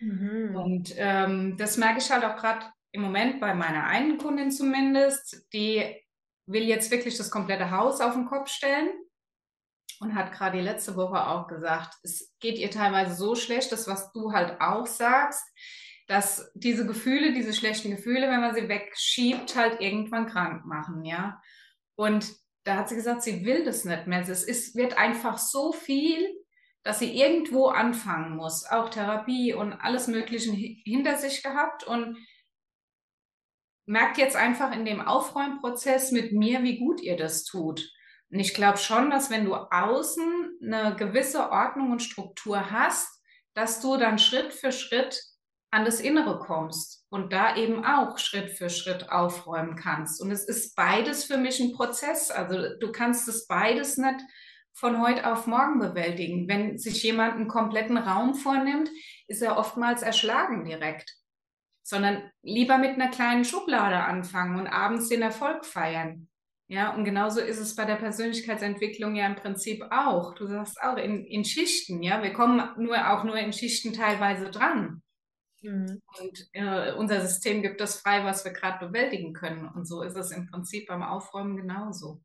Mhm. 0.00 0.54
Und 0.54 0.94
ähm, 0.96 1.56
das 1.56 1.76
merke 1.76 1.98
ich 1.98 2.10
halt 2.10 2.24
auch 2.24 2.36
gerade 2.36 2.66
im 2.92 3.02
Moment 3.02 3.40
bei 3.40 3.54
meiner 3.54 3.84
einen 3.84 4.18
Kundin 4.18 4.50
zumindest. 4.50 5.46
Die 5.52 5.96
will 6.46 6.62
jetzt 6.62 6.90
wirklich 6.90 7.16
das 7.16 7.30
komplette 7.30 7.70
Haus 7.70 8.00
auf 8.00 8.14
den 8.14 8.26
Kopf 8.26 8.48
stellen 8.48 8.88
und 10.00 10.14
hat 10.14 10.32
gerade 10.32 10.58
die 10.58 10.64
letzte 10.64 10.96
Woche 10.96 11.26
auch 11.26 11.46
gesagt, 11.46 11.94
es 12.02 12.32
geht 12.40 12.58
ihr 12.58 12.70
teilweise 12.70 13.14
so 13.14 13.34
schlecht, 13.34 13.70
das 13.72 13.86
was 13.86 14.12
du 14.12 14.32
halt 14.32 14.60
auch 14.60 14.86
sagst, 14.86 15.44
dass 16.10 16.50
diese 16.54 16.84
Gefühle, 16.88 17.32
diese 17.32 17.52
schlechten 17.52 17.92
Gefühle, 17.92 18.28
wenn 18.28 18.40
man 18.40 18.52
sie 18.52 18.68
wegschiebt, 18.68 19.54
halt 19.54 19.80
irgendwann 19.80 20.26
krank 20.26 20.66
machen, 20.66 21.04
ja. 21.04 21.40
Und 21.94 22.34
da 22.64 22.78
hat 22.78 22.88
sie 22.88 22.96
gesagt, 22.96 23.22
sie 23.22 23.44
will 23.44 23.62
das 23.64 23.84
nicht 23.84 24.08
mehr. 24.08 24.20
Es 24.22 24.42
ist, 24.42 24.74
wird 24.74 24.98
einfach 24.98 25.38
so 25.38 25.72
viel, 25.72 26.28
dass 26.82 26.98
sie 26.98 27.16
irgendwo 27.16 27.68
anfangen 27.68 28.34
muss. 28.34 28.66
Auch 28.68 28.88
Therapie 28.88 29.54
und 29.54 29.72
alles 29.72 30.08
Mögliche 30.08 30.50
hinter 30.50 31.16
sich 31.16 31.44
gehabt 31.44 31.84
und 31.84 32.18
merkt 33.86 34.18
jetzt 34.18 34.34
einfach 34.34 34.72
in 34.74 34.84
dem 34.84 35.00
Aufräumprozess 35.00 36.10
mit 36.10 36.32
mir, 36.32 36.64
wie 36.64 36.80
gut 36.80 37.00
ihr 37.00 37.16
das 37.16 37.44
tut. 37.44 37.88
Und 38.32 38.40
ich 38.40 38.52
glaube 38.54 38.78
schon, 38.78 39.10
dass 39.10 39.30
wenn 39.30 39.44
du 39.44 39.54
außen 39.54 40.58
eine 40.60 40.96
gewisse 40.96 41.52
Ordnung 41.52 41.92
und 41.92 42.02
Struktur 42.02 42.72
hast, 42.72 43.22
dass 43.54 43.80
du 43.80 43.96
dann 43.96 44.18
Schritt 44.18 44.52
für 44.52 44.72
Schritt 44.72 45.29
an 45.70 45.84
das 45.84 46.00
Innere 46.00 46.38
kommst 46.40 47.06
und 47.10 47.32
da 47.32 47.56
eben 47.56 47.84
auch 47.84 48.18
Schritt 48.18 48.50
für 48.50 48.70
Schritt 48.70 49.10
aufräumen 49.10 49.76
kannst. 49.76 50.20
Und 50.20 50.30
es 50.30 50.44
ist 50.44 50.74
beides 50.74 51.24
für 51.24 51.36
mich 51.36 51.60
ein 51.60 51.72
Prozess. 51.72 52.30
Also 52.30 52.76
du 52.78 52.90
kannst 52.92 53.28
es 53.28 53.46
beides 53.46 53.96
nicht 53.96 54.20
von 54.72 55.00
heute 55.00 55.30
auf 55.30 55.46
morgen 55.46 55.78
bewältigen. 55.78 56.48
Wenn 56.48 56.78
sich 56.78 57.02
jemand 57.02 57.34
einen 57.34 57.48
kompletten 57.48 57.98
Raum 57.98 58.34
vornimmt, 58.34 58.90
ist 59.28 59.42
er 59.42 59.58
oftmals 59.58 60.02
erschlagen 60.02 60.64
direkt. 60.64 61.14
Sondern 61.82 62.30
lieber 62.42 62.78
mit 62.78 62.90
einer 62.90 63.10
kleinen 63.10 63.44
Schublade 63.44 64.02
anfangen 64.02 64.58
und 64.58 64.66
abends 64.66 65.08
den 65.08 65.22
Erfolg 65.22 65.64
feiern. 65.64 66.28
Ja, 66.66 66.94
und 66.94 67.04
genauso 67.04 67.40
ist 67.40 67.58
es 67.58 67.74
bei 67.74 67.84
der 67.84 67.96
Persönlichkeitsentwicklung 67.96 69.16
ja 69.16 69.26
im 69.26 69.34
Prinzip 69.34 69.84
auch. 69.90 70.34
Du 70.34 70.46
sagst 70.46 70.80
auch 70.80 70.96
in, 70.96 71.24
in 71.24 71.44
Schichten, 71.44 72.00
ja. 72.02 72.22
Wir 72.22 72.32
kommen 72.32 72.62
nur 72.76 73.10
auch 73.10 73.24
nur 73.24 73.36
in 73.36 73.52
Schichten 73.52 73.92
teilweise 73.92 74.50
dran. 74.50 75.02
Mhm. 75.62 76.00
Und 76.20 76.48
äh, 76.52 76.92
unser 76.92 77.20
System 77.20 77.62
gibt 77.62 77.80
das 77.80 78.00
frei, 78.00 78.24
was 78.24 78.44
wir 78.44 78.52
gerade 78.52 78.86
bewältigen 78.86 79.32
können. 79.32 79.68
Und 79.68 79.86
so 79.86 80.02
ist 80.02 80.16
es 80.16 80.30
im 80.30 80.46
Prinzip 80.46 80.88
beim 80.88 81.02
Aufräumen 81.02 81.56
genauso. 81.56 82.22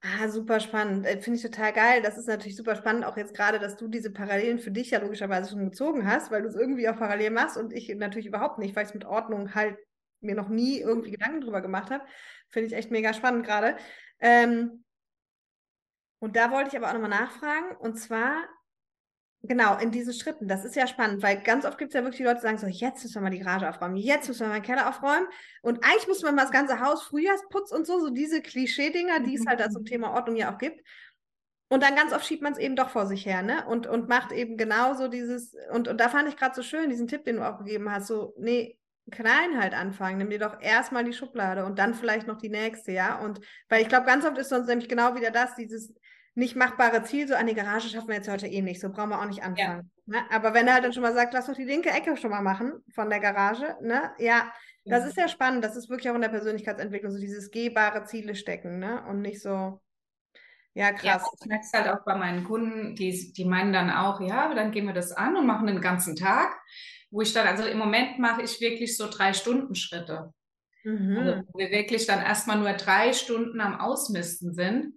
Ah, 0.00 0.28
super 0.28 0.60
spannend. 0.60 1.06
Äh, 1.06 1.20
Finde 1.20 1.38
ich 1.38 1.42
total 1.42 1.72
geil. 1.72 2.02
Das 2.02 2.16
ist 2.18 2.28
natürlich 2.28 2.56
super 2.56 2.76
spannend, 2.76 3.04
auch 3.04 3.16
jetzt 3.16 3.34
gerade, 3.34 3.58
dass 3.58 3.76
du 3.76 3.88
diese 3.88 4.12
Parallelen 4.12 4.60
für 4.60 4.70
dich 4.70 4.90
ja 4.90 5.00
logischerweise 5.00 5.50
schon 5.50 5.70
gezogen 5.70 6.06
hast, 6.06 6.30
weil 6.30 6.42
du 6.42 6.48
es 6.48 6.54
irgendwie 6.54 6.88
auch 6.88 6.96
parallel 6.96 7.30
machst 7.30 7.56
und 7.56 7.72
ich 7.72 7.88
natürlich 7.96 8.26
überhaupt 8.26 8.58
nicht, 8.58 8.76
weil 8.76 8.84
ich 8.84 8.90
es 8.90 8.94
mit 8.94 9.04
Ordnung 9.04 9.54
halt 9.54 9.76
mir 10.20 10.34
noch 10.34 10.48
nie 10.48 10.80
irgendwie 10.80 11.12
Gedanken 11.12 11.40
drüber 11.40 11.60
gemacht 11.60 11.90
habe. 11.90 12.04
Finde 12.48 12.68
ich 12.68 12.74
echt 12.74 12.90
mega 12.90 13.12
spannend 13.12 13.44
gerade. 13.44 13.76
Ähm, 14.20 14.84
und 16.20 16.36
da 16.36 16.50
wollte 16.50 16.70
ich 16.70 16.76
aber 16.76 16.88
auch 16.88 16.94
nochmal 16.94 17.10
nachfragen. 17.10 17.76
Und 17.76 17.96
zwar, 17.96 18.36
genau, 19.42 19.78
in 19.78 19.90
diesen 19.90 20.12
Schritten. 20.12 20.48
Das 20.48 20.64
ist 20.64 20.76
ja 20.76 20.86
spannend, 20.86 21.22
weil 21.22 21.42
ganz 21.42 21.64
oft 21.64 21.78
gibt 21.78 21.90
es 21.90 21.94
ja 21.94 22.02
wirklich 22.02 22.18
die 22.18 22.24
Leute, 22.24 22.36
die 22.36 22.42
sagen 22.42 22.58
so, 22.58 22.66
jetzt 22.66 23.02
müssen 23.02 23.14
wir 23.14 23.22
mal 23.22 23.30
die 23.30 23.38
Garage 23.38 23.68
aufräumen, 23.68 23.96
jetzt 23.96 24.28
müssen 24.28 24.40
wir 24.40 24.48
mal 24.48 24.60
den 24.60 24.64
Keller 24.64 24.88
aufräumen. 24.88 25.26
Und 25.62 25.84
eigentlich 25.84 26.08
muss 26.08 26.22
man 26.22 26.34
mal 26.34 26.42
das 26.42 26.50
ganze 26.50 26.80
Haus, 26.80 27.02
Frühjahrsputz 27.04 27.72
und 27.72 27.86
so, 27.86 28.00
so 28.00 28.10
diese 28.10 28.42
Klischee-Dinger, 28.42 29.20
die 29.20 29.36
es 29.36 29.46
halt 29.46 29.72
zum 29.72 29.84
Thema 29.86 30.12
Ordnung 30.12 30.36
ja 30.36 30.52
auch 30.52 30.58
gibt. 30.58 30.80
Und 31.70 31.82
dann 31.82 31.94
ganz 31.94 32.12
oft 32.12 32.24
schiebt 32.24 32.42
man 32.42 32.54
es 32.54 32.58
eben 32.58 32.76
doch 32.76 32.88
vor 32.88 33.06
sich 33.06 33.26
her, 33.26 33.42
ne? 33.42 33.66
Und, 33.66 33.86
und 33.86 34.08
macht 34.08 34.32
eben 34.32 34.56
genauso 34.56 35.08
dieses, 35.08 35.54
und, 35.70 35.86
und 35.86 36.00
da 36.00 36.08
fand 36.08 36.28
ich 36.28 36.36
gerade 36.36 36.54
so 36.54 36.62
schön, 36.62 36.88
diesen 36.88 37.08
Tipp, 37.08 37.24
den 37.24 37.36
du 37.36 37.46
auch 37.46 37.58
gegeben 37.58 37.90
hast, 37.90 38.06
so, 38.06 38.34
nee, 38.38 38.78
klein 39.10 39.60
halt 39.60 39.74
anfangen. 39.74 40.18
Nimm 40.18 40.30
dir 40.30 40.38
doch 40.38 40.60
erstmal 40.60 41.04
die 41.04 41.12
Schublade 41.12 41.64
und 41.64 41.78
dann 41.78 41.94
vielleicht 41.94 42.26
noch 42.26 42.38
die 42.38 42.48
nächste, 42.48 42.92
ja. 42.92 43.18
Und 43.18 43.40
weil 43.68 43.82
ich 43.82 43.88
glaube, 43.88 44.06
ganz 44.06 44.24
oft 44.24 44.38
ist 44.38 44.48
sonst 44.48 44.66
nämlich 44.66 44.88
genau 44.88 45.14
wieder 45.14 45.30
das, 45.30 45.54
dieses 45.56 45.94
nicht 46.38 46.56
machbare 46.56 47.02
Ziel, 47.02 47.28
so 47.28 47.34
an 47.34 47.46
die 47.46 47.54
Garage 47.54 47.88
schaffen 47.88 48.08
wir 48.08 48.16
jetzt 48.16 48.28
heute 48.28 48.46
eh 48.46 48.62
nicht, 48.62 48.80
so 48.80 48.90
brauchen 48.90 49.10
wir 49.10 49.20
auch 49.20 49.26
nicht 49.26 49.42
anfangen. 49.42 49.90
Ja. 50.06 50.20
Ne? 50.20 50.26
Aber 50.30 50.54
wenn 50.54 50.66
er 50.66 50.74
halt 50.74 50.84
dann 50.84 50.92
schon 50.92 51.02
mal 51.02 51.14
sagt, 51.14 51.34
lass 51.34 51.46
doch 51.46 51.54
die 51.54 51.64
linke 51.64 51.90
Ecke 51.90 52.16
schon 52.16 52.30
mal 52.30 52.42
machen 52.42 52.72
von 52.94 53.10
der 53.10 53.20
Garage, 53.20 53.76
ne? 53.82 54.12
Ja, 54.18 54.52
das 54.84 55.04
ist 55.04 55.18
ja 55.18 55.28
spannend. 55.28 55.62
Das 55.62 55.76
ist 55.76 55.90
wirklich 55.90 56.08
auch 56.10 56.14
in 56.14 56.22
der 56.22 56.30
Persönlichkeitsentwicklung 56.30 57.12
so 57.12 57.18
dieses 57.18 57.50
gehbare 57.50 58.04
Ziele 58.04 58.34
stecken, 58.34 58.78
ne? 58.78 59.04
Und 59.06 59.20
nicht 59.20 59.42
so, 59.42 59.82
ja, 60.72 60.92
krass. 60.92 61.22
Ja, 61.22 61.30
ich 61.40 61.46
merke 61.46 61.64
es 61.64 61.72
halt 61.72 61.88
auch 61.88 62.04
bei 62.04 62.16
meinen 62.16 62.44
Kunden, 62.44 62.94
die, 62.94 63.32
die 63.32 63.44
meinen 63.44 63.72
dann 63.72 63.90
auch, 63.90 64.20
ja, 64.20 64.54
dann 64.54 64.70
gehen 64.70 64.86
wir 64.86 64.94
das 64.94 65.12
an 65.12 65.36
und 65.36 65.46
machen 65.46 65.66
den 65.66 65.80
ganzen 65.80 66.16
Tag 66.16 66.56
wo 67.10 67.22
ich 67.22 67.32
dann, 67.32 67.46
also 67.46 67.64
im 67.64 67.78
Moment 67.78 68.18
mache 68.18 68.42
ich 68.42 68.60
wirklich 68.60 68.96
so 68.96 69.08
drei 69.08 69.32
Stunden 69.32 69.74
Schritte. 69.74 70.32
Mhm. 70.84 71.16
Also, 71.18 71.42
wo 71.48 71.58
wir 71.58 71.70
wirklich 71.70 72.06
dann 72.06 72.22
erstmal 72.22 72.58
nur 72.58 72.72
drei 72.72 73.12
Stunden 73.12 73.60
am 73.60 73.80
Ausmisten 73.80 74.52
sind, 74.52 74.94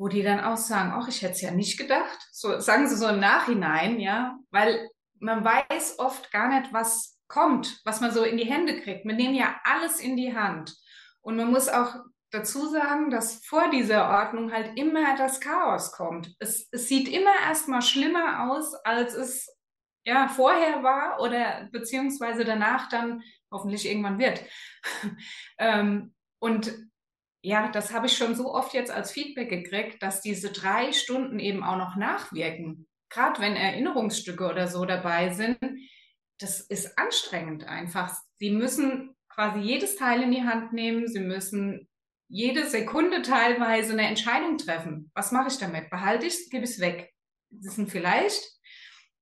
wo 0.00 0.08
die 0.08 0.22
dann 0.22 0.40
auch 0.40 0.56
sagen, 0.56 0.92
ach, 0.94 1.08
ich 1.08 1.20
hätte 1.20 1.34
es 1.34 1.42
ja 1.42 1.50
nicht 1.50 1.78
gedacht. 1.78 2.18
So 2.32 2.58
sagen 2.58 2.88
sie 2.88 2.96
so 2.96 3.06
im 3.06 3.20
Nachhinein, 3.20 4.00
ja, 4.00 4.38
weil 4.50 4.88
man 5.18 5.44
weiß 5.44 5.98
oft 5.98 6.32
gar 6.32 6.48
nicht, 6.48 6.72
was 6.72 7.18
kommt, 7.28 7.82
was 7.84 8.00
man 8.00 8.10
so 8.10 8.24
in 8.24 8.38
die 8.38 8.46
Hände 8.46 8.80
kriegt. 8.80 9.04
Wir 9.04 9.14
nehmen 9.14 9.34
ja 9.34 9.60
alles 9.62 10.00
in 10.00 10.16
die 10.16 10.34
Hand. 10.34 10.74
Und 11.20 11.36
man 11.36 11.50
muss 11.50 11.68
auch 11.68 11.96
dazu 12.30 12.66
sagen, 12.68 13.10
dass 13.10 13.44
vor 13.44 13.70
dieser 13.70 14.08
Ordnung 14.08 14.52
halt 14.52 14.78
immer 14.78 15.16
das 15.18 15.38
Chaos 15.38 15.92
kommt. 15.92 16.34
Es, 16.38 16.66
es 16.70 16.88
sieht 16.88 17.06
immer 17.06 17.34
erstmal 17.46 17.82
schlimmer 17.82 18.50
aus, 18.50 18.74
als 18.84 19.12
es 19.12 19.54
ja, 20.06 20.28
vorher 20.28 20.82
war 20.82 21.20
oder 21.20 21.68
beziehungsweise 21.72 22.46
danach 22.46 22.88
dann 22.88 23.22
hoffentlich 23.52 23.86
irgendwann 23.86 24.18
wird. 24.18 24.42
ähm, 25.58 26.14
und 26.38 26.89
ja, 27.42 27.70
das 27.70 27.92
habe 27.92 28.06
ich 28.06 28.16
schon 28.16 28.34
so 28.34 28.52
oft 28.54 28.74
jetzt 28.74 28.90
als 28.90 29.12
Feedback 29.12 29.48
gekriegt, 29.48 30.02
dass 30.02 30.20
diese 30.20 30.52
drei 30.52 30.92
Stunden 30.92 31.38
eben 31.38 31.62
auch 31.62 31.76
noch 31.76 31.96
nachwirken. 31.96 32.86
Gerade 33.08 33.40
wenn 33.40 33.56
Erinnerungsstücke 33.56 34.44
oder 34.46 34.68
so 34.68 34.84
dabei 34.84 35.30
sind, 35.30 35.58
das 36.38 36.60
ist 36.60 36.98
anstrengend 36.98 37.64
einfach. 37.64 38.14
Sie 38.36 38.50
müssen 38.50 39.16
quasi 39.28 39.60
jedes 39.60 39.96
Teil 39.96 40.22
in 40.22 40.32
die 40.32 40.44
Hand 40.44 40.72
nehmen. 40.72 41.08
Sie 41.08 41.20
müssen 41.20 41.88
jede 42.28 42.66
Sekunde 42.66 43.22
teilweise 43.22 43.92
eine 43.92 44.06
Entscheidung 44.06 44.58
treffen. 44.58 45.10
Was 45.14 45.32
mache 45.32 45.48
ich 45.48 45.58
damit? 45.58 45.90
Behalte 45.90 46.26
ich 46.26 46.34
es, 46.34 46.50
gebe 46.50 46.64
ich 46.64 46.70
es 46.70 46.80
weg? 46.80 47.12
Das 47.50 47.74
sind 47.74 47.90
vielleicht 47.90 48.42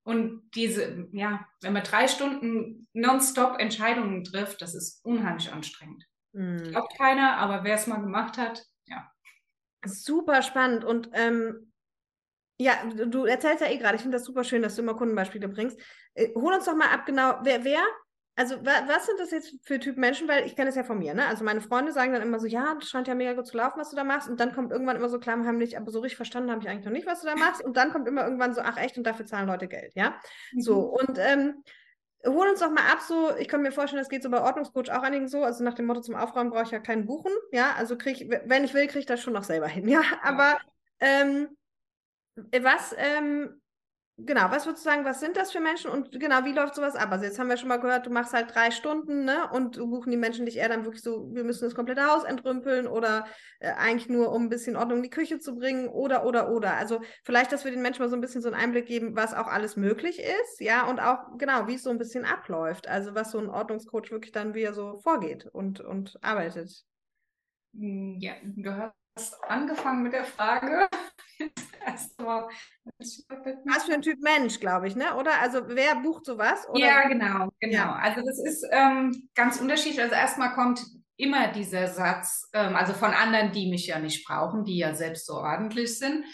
und 0.09 0.41
diese, 0.55 1.07
ja, 1.13 1.47
wenn 1.61 1.75
man 1.75 1.83
drei 1.83 2.09
Stunden 2.09 2.89
nonstop 2.95 3.61
Entscheidungen 3.61 4.25
trifft, 4.25 4.63
das 4.63 4.75
ist 4.75 5.05
unheimlich 5.05 5.53
anstrengend. 5.53 6.03
Mhm. 6.33 6.71
Glaubt 6.71 6.97
keiner, 6.97 7.37
aber 7.37 7.65
wer 7.65 7.75
es 7.75 7.87
mal 7.87 8.01
gemacht 8.01 8.39
hat, 8.39 8.65
ja. 8.87 9.11
Super 9.85 10.43
spannend. 10.43 10.85
Und 10.85 11.11
ähm, 11.13 11.73
ja, 12.59 12.75
du 12.85 13.25
erzählst 13.25 13.61
ja 13.61 13.69
eh 13.69 13.79
gerade, 13.79 13.97
ich 13.97 14.03
finde 14.03 14.17
das 14.17 14.27
super 14.27 14.45
schön, 14.45 14.63
dass 14.63 14.75
du 14.75 14.83
immer 14.83 14.95
Kundenbeispiele 14.97 15.49
bringst. 15.49 15.81
Äh, 16.15 16.35
hol 16.35 16.53
uns 16.53 16.65
doch 16.65 16.75
mal 16.75 16.93
ab, 16.93 17.07
genau, 17.07 17.39
wer, 17.43 17.65
wer 17.65 17.83
also 18.39 18.55
wa 18.65 18.87
was 18.87 19.05
sind 19.07 19.19
das 19.19 19.33
jetzt 19.33 19.57
für 19.65 19.81
Typen 19.81 19.99
Menschen? 19.99 20.29
Weil 20.29 20.47
ich 20.47 20.55
kenne 20.55 20.71
es 20.71 20.77
ja 20.77 20.85
von 20.85 21.01
mir, 21.01 21.13
ne? 21.13 21.27
Also 21.27 21.43
meine 21.43 21.61
Freunde 21.61 21.91
sagen 21.91 22.13
dann 22.13 22.23
immer 22.23 22.39
so, 22.39 22.47
ja, 22.47 22.77
das 22.79 22.89
scheint 22.89 23.09
ja 23.09 23.17
mega 23.17 23.33
gut 23.33 23.49
zu 23.49 23.57
laufen, 23.57 23.81
was 23.81 23.91
du 23.91 23.97
da 23.97 24.05
machst. 24.05 24.29
Und 24.29 24.39
dann 24.39 24.55
kommt 24.55 24.71
irgendwann 24.71 24.95
immer 24.95 25.09
so 25.09 25.19
klammheimlich, 25.19 25.77
aber 25.77 25.91
so 25.91 25.99
richtig 25.99 26.17
verstanden 26.17 26.53
habe 26.53 26.63
ich 26.63 26.69
eigentlich 26.69 26.85
noch 26.85 26.93
nicht, 26.93 27.07
was 27.09 27.21
du 27.23 27.27
da 27.27 27.35
machst. 27.35 27.65
Und 27.65 27.77
dann 27.77 27.91
kommt 27.91 28.07
immer 28.07 28.23
irgendwann 28.23 28.55
so, 28.55 28.61
ach 28.61 28.77
echt, 28.77 28.97
und 28.97 29.03
dafür 29.03 29.27
zahlen 29.27 29.49
Leute 29.49 29.67
Geld, 29.67 29.93
ja? 29.97 30.21
Mhm. 30.53 30.61
So, 30.61 30.83
und 30.83 31.19
ähm, 31.19 31.65
hol 32.25 32.49
uns 32.49 32.61
doch 32.61 32.71
mal 32.71 32.91
ab, 32.91 33.01
so, 33.01 33.35
ich 33.37 33.49
kann 33.49 33.63
mir 33.63 33.73
vorstellen, 33.73 34.01
das 34.01 34.09
geht 34.09 34.23
so 34.23 34.31
bei 34.31 34.41
Ordnungscoach 34.41 34.91
auch 34.91 35.03
einigen 35.03 35.29
so, 35.29 35.45
also 35.45 35.63
nach 35.63 35.75
dem 35.75 35.87
Motto 35.87 36.01
zum 36.01 36.15
Aufräumen 36.15 36.51
brauche 36.51 36.65
ich 36.65 36.71
ja 36.71 36.81
keinen 36.81 37.07
Buchen, 37.07 37.33
ja? 37.53 37.75
Also 37.77 37.97
krieg 37.97 38.21
ich, 38.21 38.29
wenn 38.29 38.65
ich 38.65 38.75
will, 38.75 38.87
kriege 38.87 39.01
ich 39.01 39.07
das 39.07 39.21
schon 39.21 39.35
noch 39.35 39.45
selber 39.45 39.69
hin, 39.69 39.89
ja? 39.89 40.03
Aber 40.23 40.59
ähm, 41.01 41.49
was, 42.35 42.95
ähm, 42.99 43.61
genau, 44.19 44.51
was 44.51 44.67
würdest 44.67 44.85
du 44.85 44.91
sagen, 44.91 45.05
was 45.05 45.21
sind 45.21 45.37
das 45.37 45.53
für 45.53 45.61
Menschen 45.61 45.91
und 45.91 46.19
genau, 46.19 46.45
wie 46.45 46.53
läuft 46.53 46.75
sowas 46.75 46.97
ab? 46.97 47.11
Also 47.13 47.25
jetzt 47.25 47.39
haben 47.39 47.49
wir 47.49 47.57
schon 47.57 47.69
mal 47.69 47.81
gehört, 47.81 48.07
du 48.07 48.11
machst 48.11 48.33
halt 48.33 48.55
drei 48.55 48.71
Stunden, 48.71 49.25
ne? 49.25 49.49
Und 49.53 49.77
buchen 49.79 50.11
die 50.11 50.17
Menschen 50.17 50.45
dich 50.45 50.57
eher 50.57 50.69
dann 50.69 50.85
wirklich 50.85 51.03
so, 51.03 51.33
wir 51.33 51.45
müssen 51.45 51.65
das 51.65 51.75
komplette 51.75 52.07
Haus 52.07 52.25
entrümpeln 52.25 52.87
oder 52.87 53.27
äh, 53.61 53.71
eigentlich 53.73 54.09
nur, 54.09 54.33
um 54.33 54.45
ein 54.45 54.49
bisschen 54.49 54.77
Ordnung 54.77 54.99
in 54.99 55.03
die 55.05 55.11
Küche 55.11 55.39
zu 55.39 55.55
bringen 55.55 55.89
oder, 55.89 56.27
oder, 56.27 56.51
oder. 56.51 56.75
Also 56.75 57.01
vielleicht, 57.25 57.53
dass 57.53 57.65
wir 57.65 57.71
den 57.71 57.83
Menschen 57.83 58.03
mal 58.03 58.09
so 58.09 58.17
ein 58.17 58.21
bisschen 58.21 58.43
so 58.43 58.49
einen 58.49 58.61
Einblick 58.61 58.87
geben, 58.87 59.15
was 59.15 59.35
auch 59.35 59.47
alles 59.47 59.77
möglich 59.77 60.21
ist, 60.21 60.61
ja, 60.61 60.87
und 60.89 61.01
auch, 61.01 61.39
genau, 61.39 61.69
wie 61.69 61.75
es 61.75 61.85
so 61.85 61.91
ein 61.91 61.99
bisschen 61.99 62.25
abläuft. 62.25 62.89
Also 62.89 63.15
was 63.15 63.31
so 63.31 63.39
ein 63.39 63.49
Ordnungscoach 63.49 64.11
wirklich 64.11 64.33
dann, 64.33 64.55
wie 64.55 64.63
er 64.63 64.75
so 64.75 64.99
vorgeht 64.99 65.47
und, 65.47 65.81
und 65.81 66.19
arbeitet. 66.23 66.85
Hm, 67.75 68.17
ja, 68.19 68.33
du 68.43 68.93
hast 69.17 69.43
angefangen 69.45 70.03
mit 70.03 70.13
der 70.13 70.25
Frage. 70.25 70.89
Erstmal. 71.87 72.49
Was 72.99 73.85
für 73.85 73.95
ein 73.95 74.03
Typ 74.03 74.21
Mensch, 74.21 74.61
glaube 74.61 74.89
ich, 74.89 74.97
ne? 74.97 75.15
Oder? 75.17 75.41
Also 75.41 75.63
wer 75.69 75.97
bucht 75.97 76.27
sowas? 76.27 76.69
Oder? 76.69 76.81
Ja, 76.81 77.09
genau, 77.09 77.49
genau. 77.61 77.75
Ja. 77.75 77.95
Also 77.95 78.23
das 78.23 78.39
ist 78.39 78.67
ähm, 78.71 79.29
ganz 79.35 79.61
unterschiedlich. 79.61 80.01
Also 80.01 80.15
erstmal 80.15 80.53
kommt 80.55 80.85
immer 81.17 81.49
dieser 81.49 81.89
Satz, 81.89 82.49
ähm, 82.53 82.77
also 82.77 82.93
von 82.93 83.13
anderen, 83.13 83.53
die 83.53 83.69
mich 83.69 83.87
ja 83.87 83.99
nicht 83.99 84.27
brauchen, 84.27 84.65
die 84.65 84.79
ja 84.79 84.95
selbst 84.95 85.27
so 85.27 85.35
ordentlich 85.35 85.99
sind, 85.99 86.25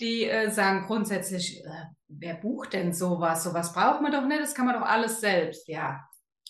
die 0.00 0.24
äh, 0.24 0.50
sagen 0.50 0.86
grundsätzlich, 0.86 1.64
äh, 1.64 1.84
wer 2.08 2.34
bucht 2.34 2.72
denn 2.72 2.92
sowas? 2.92 3.44
Sowas 3.44 3.72
braucht 3.72 4.02
man 4.02 4.12
doch 4.12 4.26
nicht, 4.26 4.42
das 4.42 4.54
kann 4.54 4.66
man 4.66 4.74
doch 4.74 4.86
alles 4.86 5.20
selbst. 5.20 5.68
Ja, 5.68 6.00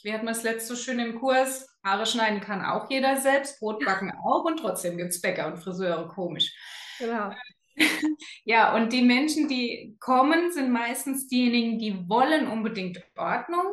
wir 0.03 0.15
hatten 0.15 0.27
das 0.27 0.43
letzte 0.43 0.75
so 0.75 0.83
schön 0.83 0.99
im 0.99 1.21
Kurs, 1.21 1.69
Haare 1.85 2.07
schneiden 2.07 2.41
kann 2.41 2.65
auch 2.65 2.91
jeder 2.91 3.21
selbst, 3.21 3.61
Brot 3.61 3.85
backen 3.85 4.13
auch 4.25 4.45
und 4.45 4.59
trotzdem 4.59 4.97
gibt 4.97 5.11
es 5.11 5.21
Bäcker 5.21 5.49
und 5.49 5.59
Friseure, 5.59 6.09
komisch. 6.09 6.53
Genau. 6.99 7.31
Ja, 8.45 8.75
und 8.75 8.93
die 8.93 9.03
Menschen, 9.03 9.49
die 9.49 9.97
kommen, 10.01 10.51
sind 10.53 10.73
meistens 10.73 11.29
diejenigen, 11.29 11.79
die 11.79 12.09
wollen 12.09 12.49
unbedingt 12.49 13.01
Ordnung, 13.17 13.73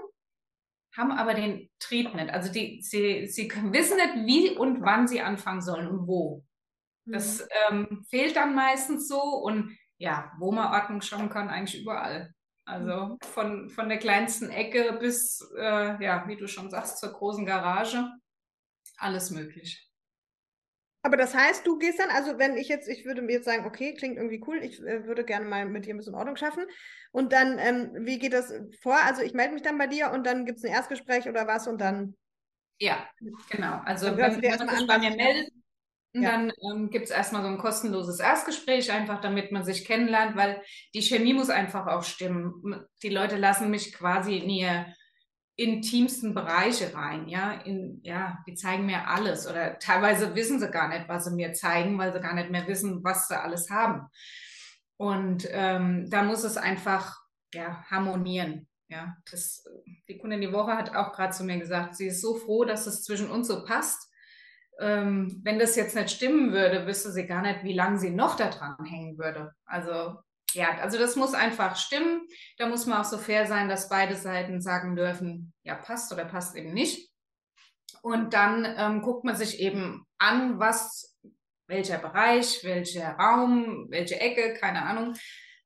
haben 0.95 1.11
aber 1.11 1.33
den 1.33 1.69
Trieb 1.79 2.13
nicht. 2.13 2.29
Also 2.29 2.51
die, 2.51 2.81
sie, 2.81 3.27
sie 3.27 3.49
wissen 3.71 3.97
nicht, 3.97 4.27
wie 4.27 4.57
und 4.57 4.81
wann 4.81 5.07
sie 5.07 5.21
anfangen 5.21 5.61
sollen 5.61 5.87
und 5.87 6.07
wo. 6.07 6.43
Das 7.05 7.41
mhm. 7.41 7.47
ähm, 7.69 8.05
fehlt 8.09 8.35
dann 8.35 8.53
meistens 8.53 9.07
so 9.07 9.21
und 9.21 9.75
ja, 9.97 10.31
wo 10.37 10.51
man 10.51 10.71
Ordnung 10.73 11.01
schaffen 11.01 11.29
kann, 11.29 11.49
eigentlich 11.49 11.81
überall. 11.81 12.33
Also 12.65 13.17
von, 13.33 13.69
von 13.69 13.89
der 13.89 13.97
kleinsten 13.97 14.49
Ecke 14.49 14.97
bis, 14.99 15.41
äh, 15.57 16.03
ja, 16.03 16.27
wie 16.27 16.37
du 16.37 16.47
schon 16.47 16.69
sagst, 16.69 16.99
zur 16.99 17.11
großen 17.11 17.45
Garage. 17.45 18.07
Alles 18.97 19.31
möglich. 19.31 19.88
Aber 21.01 21.15
das 21.15 21.33
heißt, 21.33 21.65
du 21.65 21.77
gehst 21.77 21.99
dann, 21.99 22.09
also 22.09 22.37
wenn 22.37 22.57
ich 22.57 22.67
jetzt, 22.67 22.89
ich 22.89 23.05
würde 23.05 23.21
mir 23.21 23.33
jetzt 23.33 23.45
sagen, 23.45 23.65
okay, 23.65 23.93
klingt 23.93 24.17
irgendwie 24.17 24.43
cool, 24.45 24.59
ich 24.61 24.81
äh, 24.81 25.05
würde 25.05 25.23
gerne 25.23 25.45
mal 25.45 25.65
mit 25.65 25.85
dir 25.85 25.93
ein 25.93 25.97
bisschen 25.97 26.15
Ordnung 26.15 26.35
schaffen. 26.35 26.65
Und 27.11 27.31
dann, 27.31 27.57
ähm, 27.57 27.91
wie 28.05 28.19
geht 28.19 28.33
das 28.33 28.53
vor? 28.81 28.97
Also 29.05 29.21
ich 29.21 29.33
melde 29.33 29.53
mich 29.53 29.63
dann 29.63 29.77
bei 29.77 29.87
dir 29.87 30.11
und 30.11 30.25
dann 30.25 30.45
gibt 30.45 30.57
es 30.57 30.65
ein 30.65 30.71
Erstgespräch 30.71 31.29
oder 31.29 31.47
was 31.47 31.67
und 31.67 31.79
dann. 31.79 32.15
Ja, 32.79 33.07
genau. 33.49 33.79
Also 33.85 34.07
wenn, 34.17 34.41
wenn 34.41 34.65
man 34.65 34.77
sich 34.77 34.87
bei 34.87 34.99
mir 34.99 35.15
meldet, 35.15 35.51
ja. 36.13 36.31
dann 36.31 36.51
ähm, 36.69 36.89
gibt 36.89 37.05
es 37.05 37.11
erstmal 37.11 37.43
so 37.43 37.47
ein 37.47 37.57
kostenloses 37.57 38.19
Erstgespräch, 38.19 38.91
einfach 38.91 39.21
damit 39.21 39.51
man 39.53 39.63
sich 39.63 39.85
kennenlernt, 39.85 40.35
weil 40.35 40.61
die 40.93 41.01
Chemie 41.01 41.33
muss 41.33 41.49
einfach 41.49 41.87
auch 41.87 42.03
stimmen. 42.03 42.85
Die 43.03 43.09
Leute 43.09 43.37
lassen 43.37 43.69
mich 43.69 43.93
quasi 43.93 44.37
in 44.37 44.49
ihr 44.49 44.93
intimsten 45.59 46.33
Bereiche 46.33 46.93
rein, 46.93 47.27
ja, 47.27 47.51
in, 47.51 47.99
ja, 48.03 48.39
die 48.47 48.55
zeigen 48.55 48.85
mir 48.85 49.07
alles 49.07 49.45
oder 49.47 49.77
teilweise 49.77 50.33
wissen 50.33 50.59
sie 50.59 50.69
gar 50.69 50.87
nicht, 50.87 51.09
was 51.09 51.25
sie 51.25 51.35
mir 51.35 51.53
zeigen, 51.53 51.97
weil 51.97 52.13
sie 52.13 52.21
gar 52.21 52.33
nicht 52.33 52.49
mehr 52.49 52.67
wissen, 52.67 53.03
was 53.03 53.27
sie 53.27 53.39
alles 53.39 53.69
haben. 53.69 54.07
Und 54.97 55.47
ähm, 55.51 56.09
da 56.09 56.23
muss 56.23 56.43
es 56.43 56.57
einfach, 56.57 57.21
ja, 57.53 57.83
harmonieren. 57.89 58.67
Ja, 58.87 59.17
das, 59.29 59.63
die 60.07 60.17
Kundin 60.17 60.41
die 60.41 60.51
Woche 60.51 60.75
hat 60.75 60.95
auch 60.95 61.13
gerade 61.13 61.33
zu 61.33 61.43
mir 61.43 61.59
gesagt, 61.59 61.95
sie 61.95 62.07
ist 62.07 62.21
so 62.21 62.35
froh, 62.35 62.65
dass 62.65 62.87
es 62.87 63.03
zwischen 63.03 63.29
uns 63.29 63.47
so 63.47 63.63
passt. 63.63 64.09
Ähm, 64.79 65.41
wenn 65.43 65.59
das 65.59 65.75
jetzt 65.75 65.95
nicht 65.95 66.09
stimmen 66.09 66.53
würde, 66.53 66.87
wüsste 66.87 67.11
sie 67.11 67.27
gar 67.27 67.41
nicht, 67.41 67.63
wie 67.63 67.73
lange 67.73 67.99
sie 67.99 68.09
noch 68.09 68.35
da 68.35 68.49
dran 68.49 68.83
hängen 68.85 69.17
würde. 69.17 69.53
Also 69.65 70.17
ja, 70.53 70.77
also 70.79 70.97
das 70.97 71.15
muss 71.15 71.33
einfach 71.33 71.75
stimmen. 71.75 72.27
Da 72.57 72.67
muss 72.67 72.85
man 72.85 73.01
auch 73.01 73.05
so 73.05 73.17
fair 73.17 73.45
sein, 73.45 73.69
dass 73.69 73.89
beide 73.89 74.15
Seiten 74.15 74.61
sagen 74.61 74.95
dürfen, 74.95 75.53
ja, 75.63 75.75
passt 75.75 76.11
oder 76.11 76.25
passt 76.25 76.55
eben 76.55 76.73
nicht. 76.73 77.09
Und 78.01 78.33
dann 78.33 78.65
ähm, 78.77 79.01
guckt 79.01 79.25
man 79.25 79.35
sich 79.35 79.59
eben 79.59 80.05
an, 80.17 80.59
was, 80.59 81.19
welcher 81.67 81.97
Bereich, 81.97 82.63
welcher 82.63 83.11
Raum, 83.11 83.87
welche 83.89 84.19
Ecke, 84.19 84.53
keine 84.53 84.83
Ahnung, 84.83 85.15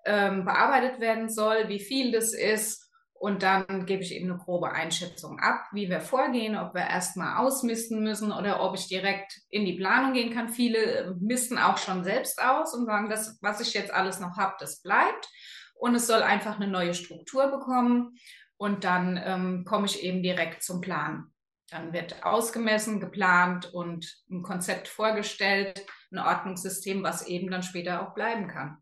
ähm, 0.05 0.45
bearbeitet 0.45 0.99
werden 0.99 1.29
soll, 1.29 1.69
wie 1.69 1.79
viel 1.79 2.11
das 2.11 2.33
ist 2.33 2.82
und 3.23 3.41
dann 3.41 3.85
gebe 3.85 4.03
ich 4.03 4.13
eben 4.13 4.29
eine 4.29 4.37
grobe 4.37 4.73
Einschätzung 4.73 5.39
ab, 5.39 5.67
wie 5.71 5.89
wir 5.89 6.01
vorgehen, 6.01 6.57
ob 6.57 6.73
wir 6.73 6.81
erstmal 6.81 7.37
ausmisten 7.37 8.03
müssen 8.03 8.33
oder 8.33 8.61
ob 8.61 8.75
ich 8.75 8.89
direkt 8.89 9.39
in 9.47 9.63
die 9.63 9.77
Planung 9.77 10.11
gehen 10.11 10.33
kann. 10.33 10.49
Viele 10.49 11.15
misten 11.21 11.57
auch 11.57 11.77
schon 11.77 12.03
selbst 12.03 12.43
aus 12.43 12.73
und 12.73 12.85
sagen, 12.85 13.09
das, 13.09 13.37
was 13.41 13.61
ich 13.61 13.73
jetzt 13.73 13.93
alles 13.93 14.19
noch 14.19 14.35
habe, 14.35 14.55
das 14.59 14.81
bleibt. 14.81 15.29
Und 15.73 15.95
es 15.95 16.05
soll 16.05 16.21
einfach 16.21 16.59
eine 16.59 16.67
neue 16.67 16.93
Struktur 16.93 17.47
bekommen. 17.47 18.17
Und 18.57 18.83
dann 18.83 19.17
ähm, 19.23 19.63
komme 19.63 19.85
ich 19.85 20.03
eben 20.03 20.21
direkt 20.21 20.61
zum 20.61 20.81
Plan. 20.81 21.31
Dann 21.69 21.93
wird 21.93 22.25
ausgemessen, 22.25 22.99
geplant 22.99 23.73
und 23.73 24.21
ein 24.29 24.43
Konzept 24.43 24.89
vorgestellt, 24.89 25.85
ein 26.11 26.19
Ordnungssystem, 26.19 27.03
was 27.03 27.25
eben 27.25 27.49
dann 27.49 27.63
später 27.63 28.05
auch 28.05 28.15
bleiben 28.15 28.49
kann 28.49 28.79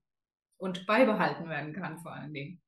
und 0.57 0.87
beibehalten 0.87 1.47
werden 1.47 1.73
kann 1.73 1.99
vor 1.99 2.13
allen 2.13 2.33
Dingen. 2.33 2.59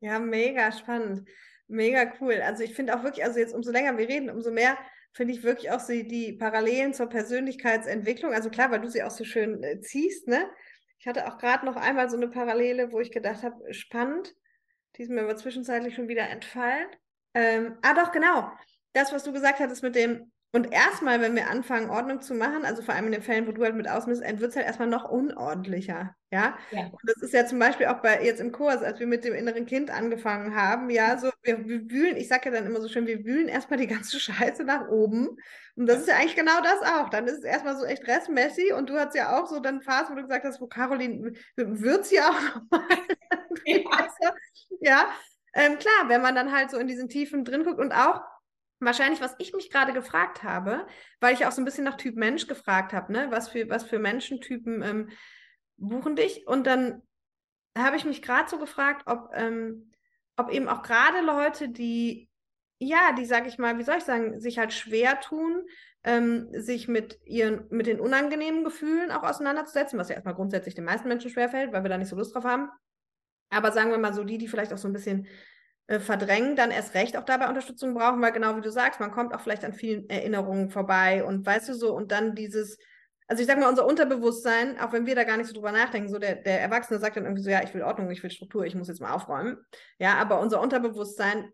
Ja, 0.00 0.18
mega 0.18 0.72
spannend. 0.72 1.28
Mega 1.68 2.12
cool. 2.20 2.40
Also 2.42 2.64
ich 2.64 2.74
finde 2.74 2.96
auch 2.96 3.04
wirklich, 3.04 3.24
also 3.24 3.38
jetzt 3.38 3.54
umso 3.54 3.70
länger 3.70 3.96
wir 3.96 4.08
reden, 4.08 4.30
umso 4.30 4.50
mehr 4.50 4.76
finde 5.12 5.34
ich 5.34 5.42
wirklich 5.42 5.70
auch 5.70 5.80
so 5.80 5.92
die 5.92 6.32
Parallelen 6.32 6.94
zur 6.94 7.08
Persönlichkeitsentwicklung. 7.08 8.32
Also 8.32 8.50
klar, 8.50 8.70
weil 8.70 8.80
du 8.80 8.88
sie 8.88 9.02
auch 9.02 9.10
so 9.10 9.24
schön 9.24 9.62
äh, 9.62 9.80
ziehst, 9.80 10.26
ne? 10.26 10.48
Ich 10.98 11.06
hatte 11.06 11.26
auch 11.26 11.38
gerade 11.38 11.64
noch 11.64 11.76
einmal 11.76 12.10
so 12.10 12.16
eine 12.16 12.28
Parallele, 12.28 12.92
wo 12.92 13.00
ich 13.00 13.10
gedacht 13.10 13.42
habe, 13.42 13.72
spannend. 13.72 14.34
Die 14.96 15.02
ist 15.02 15.10
mir 15.10 15.22
aber 15.22 15.36
zwischenzeitlich 15.36 15.94
schon 15.94 16.08
wieder 16.08 16.28
entfallen. 16.28 16.88
Ähm, 17.32 17.78
ah, 17.82 17.94
doch, 17.94 18.12
genau. 18.12 18.50
Das, 18.92 19.12
was 19.12 19.22
du 19.24 19.32
gesagt 19.32 19.60
hattest 19.60 19.82
mit 19.82 19.94
dem, 19.94 20.30
und 20.52 20.72
erstmal, 20.72 21.20
wenn 21.20 21.36
wir 21.36 21.48
anfangen, 21.48 21.90
Ordnung 21.90 22.22
zu 22.22 22.34
machen, 22.34 22.64
also 22.64 22.82
vor 22.82 22.94
allem 22.94 23.06
in 23.06 23.12
den 23.12 23.22
Fällen, 23.22 23.46
wo 23.46 23.52
du 23.52 23.62
halt 23.62 23.76
mit 23.76 23.88
ausmisst, 23.88 24.22
wird 24.22 24.50
es 24.50 24.56
halt 24.56 24.66
erstmal 24.66 24.88
noch 24.88 25.08
unordentlicher. 25.08 26.16
Ja? 26.32 26.58
ja? 26.72 26.86
Und 26.86 27.00
das 27.04 27.22
ist 27.22 27.32
ja 27.32 27.46
zum 27.46 27.60
Beispiel 27.60 27.86
auch 27.86 28.02
bei 28.02 28.24
jetzt 28.24 28.40
im 28.40 28.50
Kurs, 28.50 28.82
als 28.82 28.98
wir 28.98 29.06
mit 29.06 29.24
dem 29.24 29.34
inneren 29.34 29.64
Kind 29.64 29.90
angefangen 29.90 30.56
haben, 30.56 30.90
ja, 30.90 31.18
so, 31.18 31.30
wir, 31.42 31.68
wir 31.68 31.88
wühlen, 31.88 32.16
ich 32.16 32.26
sage 32.26 32.50
ja 32.50 32.56
dann 32.56 32.66
immer 32.66 32.80
so 32.80 32.88
schön, 32.88 33.06
wir 33.06 33.24
wühlen 33.24 33.46
erstmal 33.46 33.78
die 33.78 33.86
ganze 33.86 34.18
Scheiße 34.20 34.64
nach 34.64 34.88
oben. 34.88 35.36
Und 35.76 35.86
das 35.86 36.00
ist 36.00 36.08
ja 36.08 36.16
eigentlich 36.16 36.36
genau 36.36 36.60
das 36.62 36.82
auch. 36.82 37.10
Dann 37.10 37.28
ist 37.28 37.38
es 37.38 37.44
erstmal 37.44 37.76
so 37.76 37.84
echt 37.84 38.08
restmessy 38.08 38.72
und 38.72 38.90
du 38.90 38.98
hast 38.98 39.14
ja 39.14 39.38
auch 39.38 39.46
so 39.46 39.60
dann 39.60 39.82
Phasen, 39.82 40.12
wo 40.12 40.16
du 40.16 40.22
gesagt 40.22 40.44
hast, 40.44 40.60
wo 40.60 40.66
Caroline 40.66 41.32
wird 41.54 42.06
sie 42.06 42.20
auch 42.20 42.40
nochmal. 42.54 42.88
ja, 43.66 44.34
ja. 44.80 45.10
Ähm, 45.54 45.78
klar, 45.78 46.08
wenn 46.08 46.22
man 46.22 46.34
dann 46.34 46.52
halt 46.52 46.70
so 46.70 46.78
in 46.78 46.88
diesen 46.88 47.08
Tiefen 47.08 47.44
drin 47.44 47.64
guckt 47.64 47.78
und 47.78 47.92
auch 47.92 48.20
Wahrscheinlich, 48.80 49.20
was 49.20 49.36
ich 49.38 49.52
mich 49.52 49.70
gerade 49.70 49.92
gefragt 49.92 50.42
habe, 50.42 50.86
weil 51.20 51.34
ich 51.34 51.44
auch 51.44 51.52
so 51.52 51.60
ein 51.60 51.66
bisschen 51.66 51.84
nach 51.84 51.98
Typ 51.98 52.16
Mensch 52.16 52.46
gefragt 52.46 52.94
habe, 52.94 53.12
ne? 53.12 53.26
Was 53.30 53.50
für, 53.50 53.68
was 53.68 53.84
für 53.84 53.98
Menschentypen 53.98 54.82
ähm, 54.82 55.10
buchen 55.76 56.16
dich? 56.16 56.46
Und 56.46 56.66
dann 56.66 57.02
habe 57.76 57.96
ich 57.96 58.06
mich 58.06 58.22
gerade 58.22 58.48
so 58.48 58.58
gefragt, 58.58 59.02
ob, 59.06 59.30
ähm, 59.34 59.92
ob 60.36 60.50
eben 60.50 60.66
auch 60.68 60.82
gerade 60.82 61.20
Leute, 61.20 61.68
die, 61.68 62.30
ja, 62.78 63.12
die, 63.12 63.26
sage 63.26 63.48
ich 63.48 63.58
mal, 63.58 63.78
wie 63.78 63.82
soll 63.82 63.98
ich 63.98 64.04
sagen, 64.04 64.40
sich 64.40 64.58
halt 64.58 64.72
schwer 64.72 65.20
tun, 65.20 65.62
ähm, 66.02 66.48
sich 66.52 66.88
mit 66.88 67.20
ihren, 67.26 67.66
mit 67.68 67.86
den 67.86 68.00
unangenehmen 68.00 68.64
Gefühlen 68.64 69.10
auch 69.10 69.22
auseinanderzusetzen, 69.22 69.98
was 69.98 70.08
ja 70.08 70.14
erstmal 70.14 70.34
grundsätzlich 70.34 70.74
den 70.74 70.84
meisten 70.84 71.08
Menschen 71.08 71.30
schwerfällt, 71.30 71.72
weil 71.72 71.84
wir 71.84 71.90
da 71.90 71.98
nicht 71.98 72.08
so 72.08 72.16
Lust 72.16 72.34
drauf 72.34 72.44
haben. 72.44 72.70
Aber 73.50 73.72
sagen 73.72 73.90
wir 73.90 73.98
mal 73.98 74.14
so, 74.14 74.24
die, 74.24 74.38
die 74.38 74.48
vielleicht 74.48 74.72
auch 74.72 74.78
so 74.78 74.88
ein 74.88 74.94
bisschen 74.94 75.26
verdrängen, 75.98 76.54
dann 76.54 76.70
erst 76.70 76.94
recht 76.94 77.16
auch 77.16 77.24
dabei 77.24 77.48
Unterstützung 77.48 77.94
brauchen, 77.94 78.22
weil 78.22 78.32
genau 78.32 78.56
wie 78.56 78.60
du 78.60 78.70
sagst, 78.70 79.00
man 79.00 79.10
kommt 79.10 79.34
auch 79.34 79.40
vielleicht 79.40 79.64
an 79.64 79.72
vielen 79.72 80.08
Erinnerungen 80.08 80.70
vorbei 80.70 81.24
und 81.24 81.44
weißt 81.44 81.68
du 81.68 81.74
so, 81.74 81.92
und 81.92 82.12
dann 82.12 82.36
dieses, 82.36 82.78
also 83.26 83.40
ich 83.40 83.48
sag 83.48 83.58
mal, 83.58 83.68
unser 83.68 83.86
Unterbewusstsein, 83.86 84.78
auch 84.78 84.92
wenn 84.92 85.06
wir 85.06 85.16
da 85.16 85.24
gar 85.24 85.36
nicht 85.36 85.48
so 85.48 85.54
drüber 85.54 85.72
nachdenken, 85.72 86.08
so 86.08 86.18
der, 86.18 86.36
der 86.36 86.60
Erwachsene 86.60 87.00
sagt 87.00 87.16
dann 87.16 87.24
irgendwie 87.24 87.42
so, 87.42 87.50
ja, 87.50 87.62
ich 87.64 87.74
will 87.74 87.82
Ordnung, 87.82 88.08
ich 88.10 88.22
will 88.22 88.30
Struktur, 88.30 88.64
ich 88.64 88.76
muss 88.76 88.86
jetzt 88.86 89.00
mal 89.00 89.12
aufräumen. 89.12 89.58
Ja, 89.98 90.14
aber 90.14 90.40
unser 90.40 90.60
Unterbewusstsein 90.60 91.52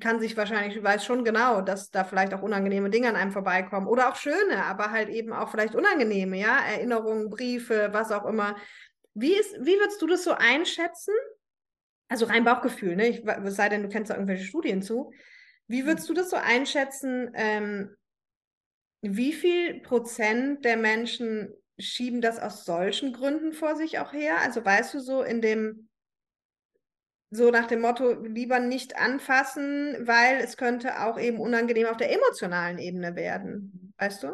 kann 0.00 0.20
sich 0.20 0.36
wahrscheinlich, 0.36 0.82
weiß 0.82 1.04
schon 1.04 1.24
genau, 1.24 1.60
dass 1.60 1.90
da 1.90 2.04
vielleicht 2.04 2.34
auch 2.34 2.42
unangenehme 2.42 2.90
Dinge 2.90 3.08
an 3.08 3.16
einem 3.16 3.32
vorbeikommen 3.32 3.86
oder 3.86 4.08
auch 4.08 4.16
schöne, 4.16 4.64
aber 4.64 4.90
halt 4.90 5.08
eben 5.08 5.32
auch 5.32 5.50
vielleicht 5.50 5.74
unangenehme, 5.74 6.36
ja, 6.36 6.58
Erinnerungen, 6.58 7.30
Briefe, 7.30 7.90
was 7.92 8.12
auch 8.12 8.26
immer. 8.26 8.56
Wie, 9.14 9.32
ist, 9.32 9.54
wie 9.60 9.78
würdest 9.78 10.00
du 10.00 10.06
das 10.06 10.24
so 10.24 10.32
einschätzen? 10.32 11.14
Also 12.08 12.26
rein 12.26 12.44
Bauchgefühl, 12.44 12.96
ne? 12.96 13.08
Ich, 13.08 13.24
es 13.24 13.56
sei 13.56 13.68
denn, 13.68 13.82
du 13.82 13.88
kennst 13.88 14.10
da 14.10 14.14
irgendwelche 14.14 14.44
Studien 14.44 14.82
zu. 14.82 15.12
Wie 15.66 15.84
würdest 15.84 16.08
du 16.08 16.14
das 16.14 16.30
so 16.30 16.36
einschätzen? 16.36 17.30
Ähm, 17.34 17.94
wie 19.02 19.32
viel 19.32 19.80
Prozent 19.80 20.64
der 20.64 20.76
Menschen 20.76 21.52
schieben 21.78 22.20
das 22.20 22.38
aus 22.40 22.64
solchen 22.64 23.12
Gründen 23.12 23.52
vor 23.52 23.76
sich 23.76 23.98
auch 23.98 24.12
her? 24.12 24.38
Also 24.40 24.64
weißt 24.64 24.94
du 24.94 25.00
so 25.00 25.22
in 25.22 25.40
dem, 25.40 25.88
so 27.30 27.50
nach 27.50 27.66
dem 27.66 27.82
Motto, 27.82 28.12
lieber 28.22 28.58
nicht 28.58 28.96
anfassen, 28.96 29.94
weil 30.00 30.40
es 30.40 30.56
könnte 30.56 31.02
auch 31.02 31.18
eben 31.18 31.38
unangenehm 31.38 31.86
auf 31.86 31.98
der 31.98 32.12
emotionalen 32.12 32.78
Ebene 32.78 33.14
werden. 33.14 33.92
Weißt 33.98 34.22
du? 34.22 34.32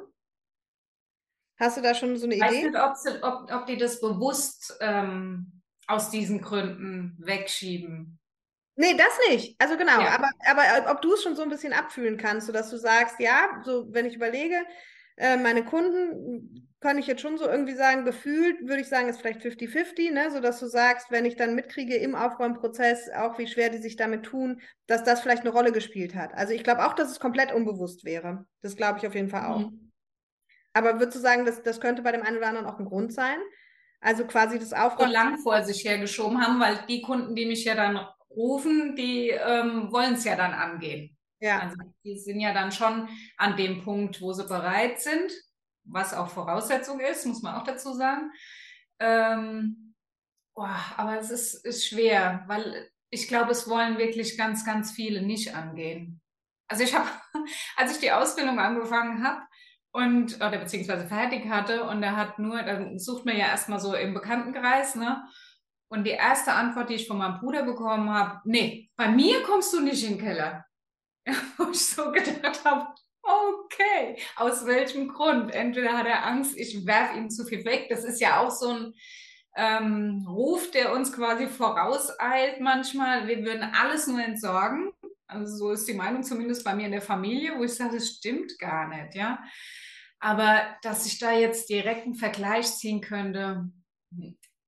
Hast 1.58 1.76
du 1.76 1.82
da 1.82 1.94
schon 1.94 2.16
so 2.16 2.26
eine 2.26 2.36
ich 2.36 2.40
weiß 2.40 2.52
Idee? 2.52 2.70
nicht, 2.70 2.78
ob, 2.78 2.94
ob, 3.22 3.52
ob 3.52 3.66
die 3.66 3.76
das 3.76 4.00
bewusst 4.00 4.76
ähm, 4.80 5.53
aus 5.86 6.10
diesen 6.10 6.40
Gründen 6.40 7.16
wegschieben. 7.18 8.18
Nee, 8.76 8.96
das 8.96 9.18
nicht. 9.28 9.60
Also 9.60 9.76
genau, 9.76 10.00
Ja. 10.00 10.16
aber, 10.16 10.30
aber 10.46 10.90
ob 10.90 11.00
du 11.00 11.14
es 11.14 11.22
schon 11.22 11.36
so 11.36 11.42
ein 11.42 11.48
bisschen 11.48 11.72
abfühlen 11.72 12.16
kannst, 12.16 12.46
sodass 12.46 12.70
du 12.70 12.76
sagst, 12.76 13.20
ja, 13.20 13.62
so 13.64 13.86
wenn 13.92 14.06
ich 14.06 14.16
überlege, 14.16 14.56
äh, 15.16 15.36
meine 15.36 15.64
Kunden 15.64 16.68
kann 16.80 16.98
ich 16.98 17.06
jetzt 17.06 17.22
schon 17.22 17.38
so 17.38 17.48
irgendwie 17.48 17.74
sagen, 17.74 18.04
gefühlt 18.04 18.60
würde 18.66 18.82
ich 18.82 18.88
sagen, 18.88 19.08
ist 19.08 19.20
vielleicht 19.20 19.42
50-50, 19.42 20.12
ne? 20.12 20.30
sodass 20.30 20.58
du 20.60 20.66
sagst, 20.66 21.10
wenn 21.10 21.24
ich 21.24 21.36
dann 21.36 21.54
mitkriege 21.54 21.96
im 21.96 22.14
Aufräumprozess, 22.14 23.10
auch 23.10 23.38
wie 23.38 23.46
schwer 23.46 23.70
die 23.70 23.78
sich 23.78 23.96
damit 23.96 24.24
tun, 24.24 24.60
dass 24.86 25.04
das 25.04 25.20
vielleicht 25.20 25.42
eine 25.42 25.52
Rolle 25.52 25.72
gespielt 25.72 26.14
hat. 26.14 26.34
Also 26.34 26.52
ich 26.52 26.64
glaube 26.64 26.84
auch, 26.84 26.94
dass 26.94 27.10
es 27.10 27.20
komplett 27.20 27.52
unbewusst 27.52 28.04
wäre. 28.04 28.44
Das 28.60 28.76
glaube 28.76 28.98
ich 28.98 29.06
auf 29.06 29.14
jeden 29.14 29.28
Fall 29.30 29.46
auch. 29.46 29.70
Mhm. 29.70 29.92
Aber 30.72 30.98
würdest 30.98 31.16
du 31.16 31.20
sagen, 31.20 31.44
dass, 31.44 31.62
das 31.62 31.80
könnte 31.80 32.02
bei 32.02 32.10
dem 32.10 32.22
einen 32.22 32.36
oder 32.36 32.48
anderen 32.48 32.66
auch 32.66 32.78
ein 32.80 32.84
Grund 32.84 33.12
sein? 33.12 33.38
Also 34.04 34.26
quasi 34.26 34.58
das 34.58 34.72
So 34.72 34.76
Aufräumen. 34.76 35.12
lang 35.12 35.38
vor 35.38 35.62
sich 35.64 35.84
hergeschoben 35.84 36.40
haben, 36.44 36.60
weil 36.60 36.84
die 36.88 37.02
Kunden, 37.02 37.34
die 37.34 37.46
mich 37.46 37.64
ja 37.64 37.74
dann 37.74 37.98
rufen, 38.30 38.96
die 38.96 39.30
ähm, 39.30 39.90
wollen 39.92 40.14
es 40.14 40.24
ja 40.24 40.36
dann 40.36 40.52
angehen. 40.52 41.16
Ja, 41.40 41.58
Also 41.58 41.76
die 42.04 42.18
sind 42.18 42.40
ja 42.40 42.52
dann 42.54 42.72
schon 42.72 43.08
an 43.36 43.56
dem 43.56 43.82
Punkt, 43.84 44.20
wo 44.20 44.32
sie 44.32 44.44
bereit 44.46 45.00
sind, 45.00 45.32
was 45.84 46.14
auch 46.14 46.28
Voraussetzung 46.30 47.00
ist, 47.00 47.26
muss 47.26 47.42
man 47.42 47.56
auch 47.56 47.64
dazu 47.64 47.92
sagen. 47.94 48.30
Ähm, 49.00 49.94
boah, 50.54 50.76
aber 50.96 51.18
es 51.18 51.30
ist, 51.30 51.54
ist 51.64 51.86
schwer, 51.88 52.44
weil 52.48 52.90
ich 53.10 53.28
glaube, 53.28 53.52
es 53.52 53.68
wollen 53.68 53.98
wirklich 53.98 54.38
ganz, 54.38 54.64
ganz 54.64 54.92
viele 54.92 55.22
nicht 55.22 55.54
angehen. 55.54 56.20
Also 56.68 56.84
ich 56.84 56.94
habe, 56.94 57.08
als 57.76 57.92
ich 57.92 58.00
die 58.00 58.12
Ausbildung 58.12 58.58
angefangen 58.58 59.24
habe 59.26 59.42
und 59.94 60.36
oder 60.36 60.58
beziehungsweise 60.58 61.06
fertig 61.06 61.48
hatte 61.48 61.84
und 61.84 62.02
er 62.02 62.16
hat 62.16 62.40
nur, 62.40 62.60
dann 62.62 62.98
sucht 62.98 63.24
man 63.24 63.36
ja 63.36 63.46
erstmal 63.46 63.78
so 63.78 63.94
im 63.94 64.12
Bekanntenkreis, 64.12 64.96
ne? 64.96 65.24
Und 65.88 66.02
die 66.02 66.10
erste 66.10 66.52
Antwort, 66.52 66.90
die 66.90 66.94
ich 66.94 67.06
von 67.06 67.18
meinem 67.18 67.38
Bruder 67.38 67.62
bekommen 67.62 68.10
habe, 68.10 68.40
nee, 68.44 68.90
bei 68.96 69.08
mir 69.08 69.42
kommst 69.44 69.72
du 69.72 69.80
nicht 69.80 70.02
in 70.02 70.16
den 70.16 70.20
Keller. 70.20 70.64
Wo 71.56 71.70
ich 71.70 71.86
so 71.86 72.10
gedacht 72.10 72.64
habe, 72.64 72.88
okay, 73.22 74.16
aus 74.34 74.66
welchem 74.66 75.08
Grund? 75.08 75.54
Entweder 75.54 75.96
hat 75.96 76.06
er 76.06 76.26
Angst, 76.26 76.58
ich 76.58 76.84
werfe 76.84 77.16
ihm 77.16 77.30
zu 77.30 77.44
viel 77.44 77.64
weg. 77.64 77.86
Das 77.88 78.02
ist 78.02 78.20
ja 78.20 78.40
auch 78.40 78.50
so 78.50 78.70
ein 78.70 78.94
ähm, 79.56 80.26
Ruf, 80.28 80.72
der 80.72 80.92
uns 80.92 81.12
quasi 81.12 81.46
vorauseilt 81.46 82.60
manchmal. 82.60 83.28
Wir 83.28 83.44
würden 83.44 83.62
alles 83.62 84.08
nur 84.08 84.20
entsorgen. 84.20 84.90
Also 85.34 85.56
so 85.56 85.70
ist 85.72 85.86
die 85.88 85.94
Meinung 85.94 86.22
zumindest 86.22 86.64
bei 86.64 86.74
mir 86.74 86.86
in 86.86 86.92
der 86.92 87.02
Familie, 87.02 87.58
wo 87.58 87.64
ich 87.64 87.74
sage, 87.74 87.94
das 87.94 88.08
stimmt 88.08 88.58
gar 88.58 88.88
nicht, 88.88 89.14
ja. 89.14 89.42
Aber 90.20 90.76
dass 90.82 91.06
ich 91.06 91.18
da 91.18 91.32
jetzt 91.32 91.68
direkt 91.68 92.04
einen 92.04 92.14
Vergleich 92.14 92.66
ziehen 92.66 93.00
könnte, 93.00 93.68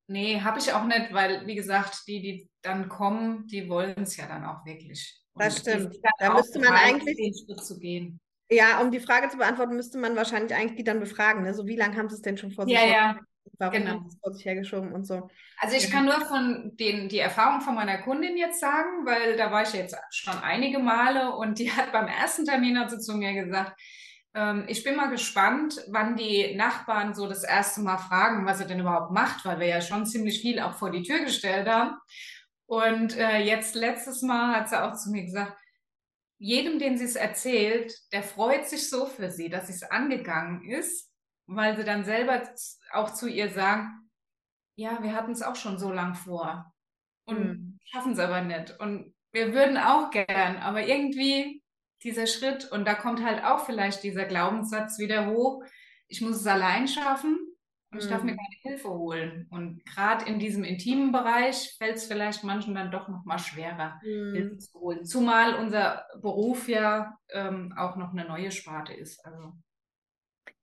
nee, 0.06 0.40
habe 0.40 0.58
ich 0.58 0.72
auch 0.72 0.84
nicht, 0.84 1.12
weil, 1.12 1.46
wie 1.46 1.54
gesagt, 1.54 2.02
die, 2.06 2.20
die 2.20 2.50
dann 2.62 2.88
kommen, 2.88 3.46
die 3.46 3.68
wollen 3.68 4.02
es 4.02 4.16
ja 4.16 4.26
dann 4.26 4.44
auch 4.44 4.64
wirklich. 4.66 5.22
Das 5.34 5.56
Und 5.58 5.66
die 5.66 5.70
stimmt. 5.70 5.96
Da 6.18 6.34
müsste 6.34 6.58
man 6.58 6.68
bereit, 6.68 6.94
eigentlich- 6.94 7.16
den 7.16 7.34
Schritt 7.34 7.64
zu 7.64 7.78
gehen. 7.78 8.20
Ja, 8.50 8.80
um 8.80 8.90
die 8.90 9.00
Frage 9.00 9.28
zu 9.28 9.38
beantworten, 9.38 9.74
müsste 9.74 9.98
man 9.98 10.14
wahrscheinlich 10.14 10.54
eigentlich 10.54 10.76
die 10.76 10.84
dann 10.84 11.00
befragen. 11.00 11.42
Ne? 11.42 11.52
So, 11.52 11.66
wie 11.66 11.76
lange 11.76 11.96
haben 11.96 12.08
sie 12.08 12.14
es 12.14 12.22
denn 12.22 12.38
schon 12.38 12.52
vor 12.52 12.64
sich 12.64 12.74
Ja, 12.74 12.84
ja. 12.86 13.20
Warum 13.58 13.72
genau. 13.72 14.04
es 14.06 14.18
vor 14.20 14.32
sich 14.34 14.44
hergeschoben 14.44 14.92
und 14.92 15.06
so? 15.06 15.28
Also 15.58 15.76
ich 15.76 15.90
kann 15.90 16.04
nur 16.04 16.20
von 16.22 16.76
den, 16.76 17.08
die 17.08 17.18
Erfahrung 17.18 17.60
von 17.60 17.74
meiner 17.74 17.98
Kundin 17.98 18.36
jetzt 18.36 18.60
sagen, 18.60 19.06
weil 19.06 19.36
da 19.36 19.50
war 19.50 19.62
ich 19.62 19.72
jetzt 19.72 19.96
schon 20.10 20.36
einige 20.38 20.78
Male 20.78 21.34
und 21.36 21.58
die 21.58 21.72
hat 21.72 21.92
beim 21.92 22.08
ersten 22.08 22.44
Termin 22.44 22.78
sie 22.88 22.98
zu 22.98 23.16
mir 23.16 23.32
gesagt, 23.32 23.72
ähm, 24.34 24.64
ich 24.68 24.84
bin 24.84 24.96
mal 24.96 25.08
gespannt, 25.08 25.82
wann 25.88 26.16
die 26.16 26.54
Nachbarn 26.54 27.14
so 27.14 27.26
das 27.26 27.42
erste 27.42 27.80
Mal 27.80 27.98
fragen, 27.98 28.44
was 28.44 28.58
sie 28.58 28.66
denn 28.66 28.80
überhaupt 28.80 29.12
macht, 29.12 29.44
weil 29.44 29.58
wir 29.58 29.66
ja 29.66 29.80
schon 29.80 30.06
ziemlich 30.06 30.40
viel 30.40 30.60
auch 30.60 30.74
vor 30.74 30.90
die 30.90 31.02
Tür 31.02 31.20
gestellt 31.20 31.66
haben. 31.66 31.96
Und 32.66 33.16
äh, 33.16 33.38
jetzt 33.38 33.74
letztes 33.74 34.22
Mal 34.22 34.54
hat 34.54 34.68
sie 34.68 34.82
auch 34.82 34.94
zu 34.94 35.10
mir 35.10 35.24
gesagt, 35.24 35.56
jedem, 36.38 36.78
den 36.78 36.98
sie 36.98 37.04
es 37.04 37.16
erzählt, 37.16 37.94
der 38.12 38.22
freut 38.22 38.68
sich 38.68 38.90
so 38.90 39.06
für 39.06 39.30
sie, 39.30 39.48
dass 39.48 39.68
sie 39.68 39.72
es 39.72 39.82
angegangen 39.82 40.68
ist, 40.68 41.10
weil 41.46 41.76
sie 41.76 41.84
dann 41.84 42.04
selber 42.04 42.42
auch 42.92 43.12
zu 43.12 43.28
ihr 43.28 43.50
sagen, 43.50 44.10
ja, 44.76 45.02
wir 45.02 45.14
hatten 45.14 45.32
es 45.32 45.42
auch 45.42 45.56
schon 45.56 45.78
so 45.78 45.92
lang 45.92 46.14
vor 46.14 46.72
und 47.26 47.58
Hm. 47.58 47.78
schaffen 47.84 48.12
es 48.12 48.18
aber 48.18 48.42
nicht. 48.42 48.78
Und 48.80 49.14
wir 49.32 49.54
würden 49.54 49.78
auch 49.78 50.10
gern, 50.10 50.58
aber 50.58 50.86
irgendwie 50.86 51.62
dieser 52.02 52.26
Schritt 52.26 52.70
und 52.72 52.86
da 52.86 52.94
kommt 52.94 53.24
halt 53.24 53.44
auch 53.44 53.66
vielleicht 53.66 54.02
dieser 54.02 54.26
Glaubenssatz 54.26 54.98
wieder 54.98 55.26
hoch, 55.28 55.64
ich 56.08 56.20
muss 56.20 56.36
es 56.36 56.46
allein 56.46 56.88
schaffen 56.88 57.38
und 57.90 57.98
ich 57.98 58.08
darf 58.08 58.22
mir 58.22 58.32
Hm. 58.32 58.36
keine 58.36 58.62
Hilfe 58.74 58.90
holen. 58.90 59.46
Und 59.50 59.84
gerade 59.86 60.24
in 60.26 60.38
diesem 60.38 60.64
intimen 60.64 61.12
Bereich 61.12 61.74
fällt 61.78 61.96
es 61.96 62.06
vielleicht 62.06 62.44
manchen 62.44 62.74
dann 62.74 62.90
doch 62.90 63.08
noch 63.08 63.24
mal 63.24 63.38
schwerer, 63.38 64.00
Hilfe 64.30 64.56
Hm. 64.56 64.58
zu 64.58 64.78
holen. 64.78 65.04
Zumal 65.04 65.54
unser 65.54 66.06
Beruf 66.20 66.68
ja 66.68 67.18
ähm, 67.30 67.74
auch 67.76 67.96
noch 67.96 68.12
eine 68.12 68.26
neue 68.26 68.50
Sparte 68.52 68.92
ist. 68.92 69.24
Also 69.24 69.54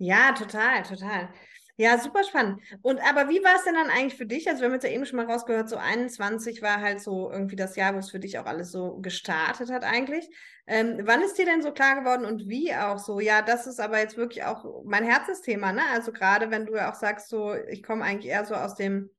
Ja, 0.04 0.34
total, 0.34 0.84
total. 0.84 1.30
Ja, 1.78 1.98
super 1.98 2.24
spannend. 2.26 2.62
Und 2.82 3.00
aber 3.00 3.30
wie 3.30 3.42
war 3.44 3.56
es 3.56 3.64
denn 3.64 3.74
dann 3.76 3.90
eigentlich 3.90 4.16
für 4.16 4.26
dich? 4.26 4.48
Also 4.50 4.60
wir 4.62 4.66
haben 4.68 4.74
jetzt 4.74 4.84
ja 4.84 4.90
eben 4.92 5.06
schon 5.06 5.16
mal 5.18 5.26
rausgehört, 5.26 5.70
so 5.70 5.78
21 5.78 6.62
war 6.62 6.82
halt 6.82 7.00
so 7.02 7.32
irgendwie 7.32 7.56
das 7.56 7.76
Jahr, 7.78 7.96
wo 7.96 8.00
es 8.00 8.12
für 8.12 8.20
dich 8.20 8.38
auch 8.38 8.46
alles 8.46 8.72
so 8.72 8.98
gestartet 9.00 9.72
hat 9.72 9.84
eigentlich. 9.86 10.30
Ähm, 10.68 11.00
wann 11.04 11.22
ist 11.24 11.38
dir 11.38 11.46
denn 11.46 11.62
so 11.64 11.72
klar 11.72 11.96
geworden 11.96 12.26
und 12.26 12.48
wie 12.50 12.74
auch 12.76 13.00
so? 13.00 13.20
Ja, 13.22 13.42
das 13.42 13.66
ist 13.66 13.80
aber 13.80 14.00
jetzt 14.00 14.18
wirklich 14.18 14.44
auch 14.44 14.84
mein 14.86 15.06
Herzensthema, 15.06 15.72
ne? 15.72 15.82
Also 15.94 16.12
gerade 16.12 16.52
wenn 16.52 16.66
du 16.66 16.76
ja 16.76 16.92
auch 16.92 16.96
sagst, 16.96 17.30
so, 17.30 17.56
ich 17.56 17.82
komme 17.82 18.04
eigentlich 18.04 18.32
eher 18.32 18.46
so 18.46 18.56
aus 18.56 18.76
dem, 18.76 19.10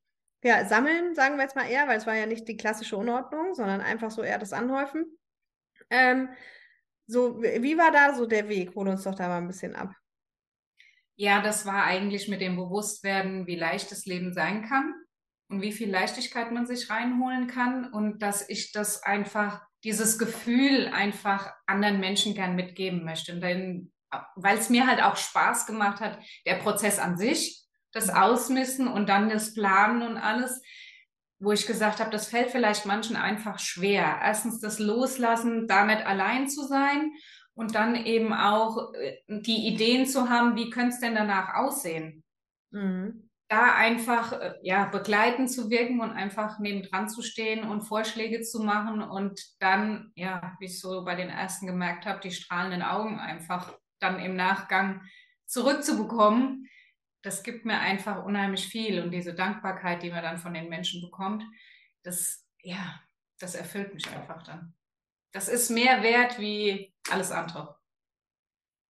ja, 0.45 0.67
Sammeln, 0.67 1.15
sagen 1.15 1.37
wir 1.37 1.43
jetzt 1.45 1.57
mal 1.57 1.69
eher, 1.69 1.89
weil 1.89 1.97
es 1.99 2.07
war 2.07 2.15
ja 2.15 2.27
nicht 2.27 2.47
die 2.47 2.57
klassische 2.59 2.97
Unordnung, 2.99 3.55
sondern 3.55 3.81
einfach 3.81 4.11
so 4.11 4.23
eher 4.23 4.39
das 4.39 4.53
Anhäufen. 4.53 5.07
Ähm, 5.91 6.29
so, 7.07 7.43
wie 7.43 7.63
wie 7.63 7.79
war 7.79 7.91
da 7.91 8.15
so 8.15 8.27
der 8.27 8.49
Weg? 8.49 8.75
Hol 8.75 8.89
uns 8.89 9.05
doch 9.05 9.15
da 9.15 9.29
mal 9.29 9.39
ein 9.39 9.49
bisschen 9.49 9.75
ab. 9.75 9.91
Ja, 11.17 11.41
das 11.41 11.65
war 11.65 11.85
eigentlich 11.85 12.29
mit 12.29 12.41
dem 12.41 12.57
Bewusstwerden, 12.57 13.47
wie 13.47 13.57
leicht 13.57 13.91
das 13.93 14.05
Leben 14.05 14.33
sein 14.33 14.63
kann 14.69 14.95
und 15.49 15.63
wie 15.63 15.73
viel 15.73 15.91
Leichtigkeit 15.91 16.51
man 16.51 16.67
sich 16.67 16.91
reinholen 16.91 17.47
kann 17.47 17.93
und 17.93 18.21
dass 18.21 18.49
ich 18.49 18.73
das 18.73 19.03
einfach, 19.03 19.63
dieses 19.85 20.19
Gefühl 20.19 20.89
einfach 20.89 21.53
anderen 21.67 22.01
Menschen 22.01 22.35
gern 22.35 22.57
mitgeben 22.57 23.05
möchte. 23.05 23.39
Denn, 23.39 23.93
weil 24.35 24.59
es 24.59 24.71
mir 24.71 24.87
halt 24.87 25.03
auch 25.03 25.17
Spaß 25.17 25.67
gemacht 25.67 26.01
hat, 26.01 26.19
der 26.47 26.55
Prozess 26.55 26.99
an 26.99 27.17
sich, 27.17 27.63
das 27.93 28.09
Ausmisten 28.09 28.89
und 28.89 29.09
dann 29.09 29.29
das 29.29 29.55
Planen 29.55 30.03
und 30.03 30.17
alles, 30.17 30.63
wo 31.39 31.53
ich 31.53 31.67
gesagt 31.67 32.01
habe, 32.01 32.11
das 32.11 32.29
fällt 32.29 32.51
vielleicht 32.51 32.87
manchen 32.87 33.17
einfach 33.17 33.59
schwer. 33.59 34.21
Erstens 34.23 34.61
das 34.61 34.79
Loslassen, 34.79 35.69
da 35.69 35.85
nicht 35.85 36.05
allein 36.05 36.49
zu 36.49 36.67
sein 36.67 37.13
und 37.55 37.75
dann 37.75 37.95
eben 37.95 38.33
auch 38.33 38.93
äh, 38.95 39.19
die 39.29 39.69
Ideen 39.69 40.07
zu 40.07 40.29
haben, 40.29 40.57
wie 40.57 40.71
könnte 40.71 40.95
es 40.95 41.01
denn 41.01 41.15
danach 41.15 41.55
aussehen? 41.55 42.25
Mhm. 42.71 43.31
Da 43.49 43.75
einfach 43.75 44.33
äh, 44.33 44.55
ja, 44.63 44.87
begleitend 44.87 45.51
zu 45.51 45.71
wirken 45.71 46.01
und 46.01 46.11
einfach 46.11 46.59
nebendran 46.59 47.09
zu 47.09 47.23
stehen 47.23 47.65
und 47.69 47.83
Vorschläge 47.83 48.43
zu 48.43 48.63
machen 48.63 49.03
und 49.03 49.41
dann, 49.61 50.13
ja, 50.17 50.57
wie 50.59 50.67
ich 50.67 50.81
so 50.81 51.05
bei 51.05 51.15
den 51.15 51.31
ersten 51.31 51.67
gemerkt 51.67 52.07
habe, 52.07 52.21
die 52.21 52.33
strahlenden 52.33 52.83
Augen 52.83 53.19
einfach 53.19 53.73
dann 54.01 54.19
im 54.19 54.35
Nachgang 54.37 55.03
zurückzubekommen, 55.47 56.69
das 57.23 57.43
gibt 57.43 57.65
mir 57.65 57.79
einfach 57.79 58.25
unheimlich 58.25 58.67
viel 58.67 59.03
und 59.03 59.11
diese 59.11 59.35
Dankbarkeit, 59.35 60.03
die 60.03 60.11
man 60.11 60.23
dann 60.23 60.39
von 60.39 60.53
den 60.53 60.69
Menschen 60.69 61.01
bekommt, 61.01 61.43
das, 62.03 62.47
ja, 62.63 63.01
das 63.39 63.55
erfüllt 63.55 63.95
mich 63.95 64.07
einfach 64.11 64.43
dann. 64.43 64.75
Das 65.35 65.49
ist 65.49 65.69
mehr 65.69 66.03
wert 66.03 66.39
wie 66.39 66.95
alles 67.11 67.33
andere. 67.33 67.77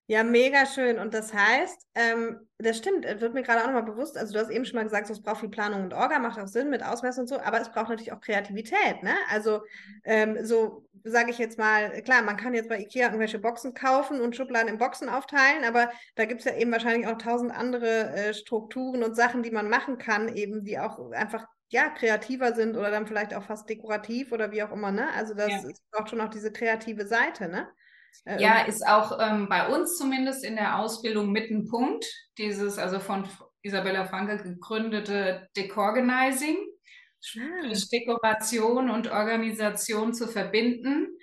Ja, 0.06 0.22
mega 0.22 0.66
schön. 0.66 0.98
Und 0.98 1.14
das 1.14 1.32
heißt, 1.32 1.86
ähm, 1.94 2.46
das 2.58 2.76
stimmt, 2.76 3.06
äh, 3.06 3.18
wird 3.22 3.32
mir 3.32 3.42
gerade 3.42 3.62
auch 3.62 3.66
nochmal 3.68 3.84
bewusst. 3.84 4.18
Also, 4.18 4.34
du 4.34 4.38
hast 4.38 4.50
eben 4.50 4.66
schon 4.66 4.76
mal 4.76 4.82
gesagt, 4.82 5.06
so, 5.06 5.14
es 5.14 5.22
braucht 5.22 5.40
viel 5.40 5.48
Planung 5.48 5.82
und 5.84 5.94
Orga, 5.94 6.18
macht 6.18 6.38
auch 6.38 6.46
Sinn 6.46 6.68
mit 6.68 6.84
Ausmessen 6.84 7.22
und 7.22 7.28
so, 7.28 7.40
aber 7.40 7.62
es 7.62 7.70
braucht 7.72 7.88
natürlich 7.88 8.12
auch 8.12 8.20
Kreativität, 8.20 9.02
ne? 9.02 9.14
Also, 9.30 9.62
ähm, 10.04 10.44
so 10.44 10.86
sage 11.04 11.30
ich 11.30 11.38
jetzt 11.38 11.58
mal, 11.58 12.02
klar, 12.02 12.20
man 12.20 12.36
kann 12.36 12.52
jetzt 12.52 12.68
bei 12.68 12.80
IKEA 12.80 13.06
irgendwelche 13.06 13.38
Boxen 13.38 13.72
kaufen 13.72 14.20
und 14.20 14.36
Schubladen 14.36 14.68
in 14.68 14.76
Boxen 14.76 15.08
aufteilen, 15.08 15.64
aber 15.64 15.90
da 16.16 16.26
gibt 16.26 16.40
es 16.40 16.46
ja 16.46 16.54
eben 16.54 16.70
wahrscheinlich 16.70 17.06
auch 17.06 17.16
tausend 17.16 17.52
andere 17.52 18.14
äh, 18.14 18.34
Strukturen 18.34 19.02
und 19.02 19.16
Sachen, 19.16 19.42
die 19.42 19.50
man 19.50 19.70
machen 19.70 19.96
kann, 19.96 20.28
eben, 20.36 20.64
die 20.64 20.78
auch 20.78 21.12
einfach 21.12 21.46
ja, 21.70 21.88
kreativer 21.90 22.54
sind 22.54 22.76
oder 22.76 22.90
dann 22.90 23.06
vielleicht 23.06 23.34
auch 23.34 23.44
fast 23.44 23.68
dekorativ 23.68 24.32
oder 24.32 24.52
wie 24.52 24.62
auch 24.62 24.72
immer, 24.72 24.92
ne? 24.92 25.10
Also 25.14 25.34
das 25.34 25.62
Ja. 25.62 25.74
braucht 25.92 26.10
schon 26.10 26.20
auch 26.20 26.30
diese 26.30 26.52
kreative 26.52 27.06
Seite, 27.06 27.48
ne? 27.48 27.68
Äh, 28.24 28.40
Ja, 28.40 28.62
ist 28.66 28.84
auch 28.86 29.18
ähm, 29.20 29.48
bei 29.48 29.68
uns 29.68 29.96
zumindest 29.96 30.44
in 30.44 30.56
der 30.56 30.78
Ausbildung 30.80 31.30
mit 31.30 31.50
ein 31.50 31.66
Punkt, 31.68 32.04
dieses 32.38 32.78
also 32.78 32.98
von 32.98 33.28
Isabella 33.62 34.06
Franke 34.06 34.42
gegründete 34.42 35.48
Decorganizing. 35.56 36.56
sprich 37.20 37.88
Dekoration 37.90 38.90
und 38.90 39.10
Organisation 39.10 40.14
zu 40.14 40.28
verbinden. 40.28 41.18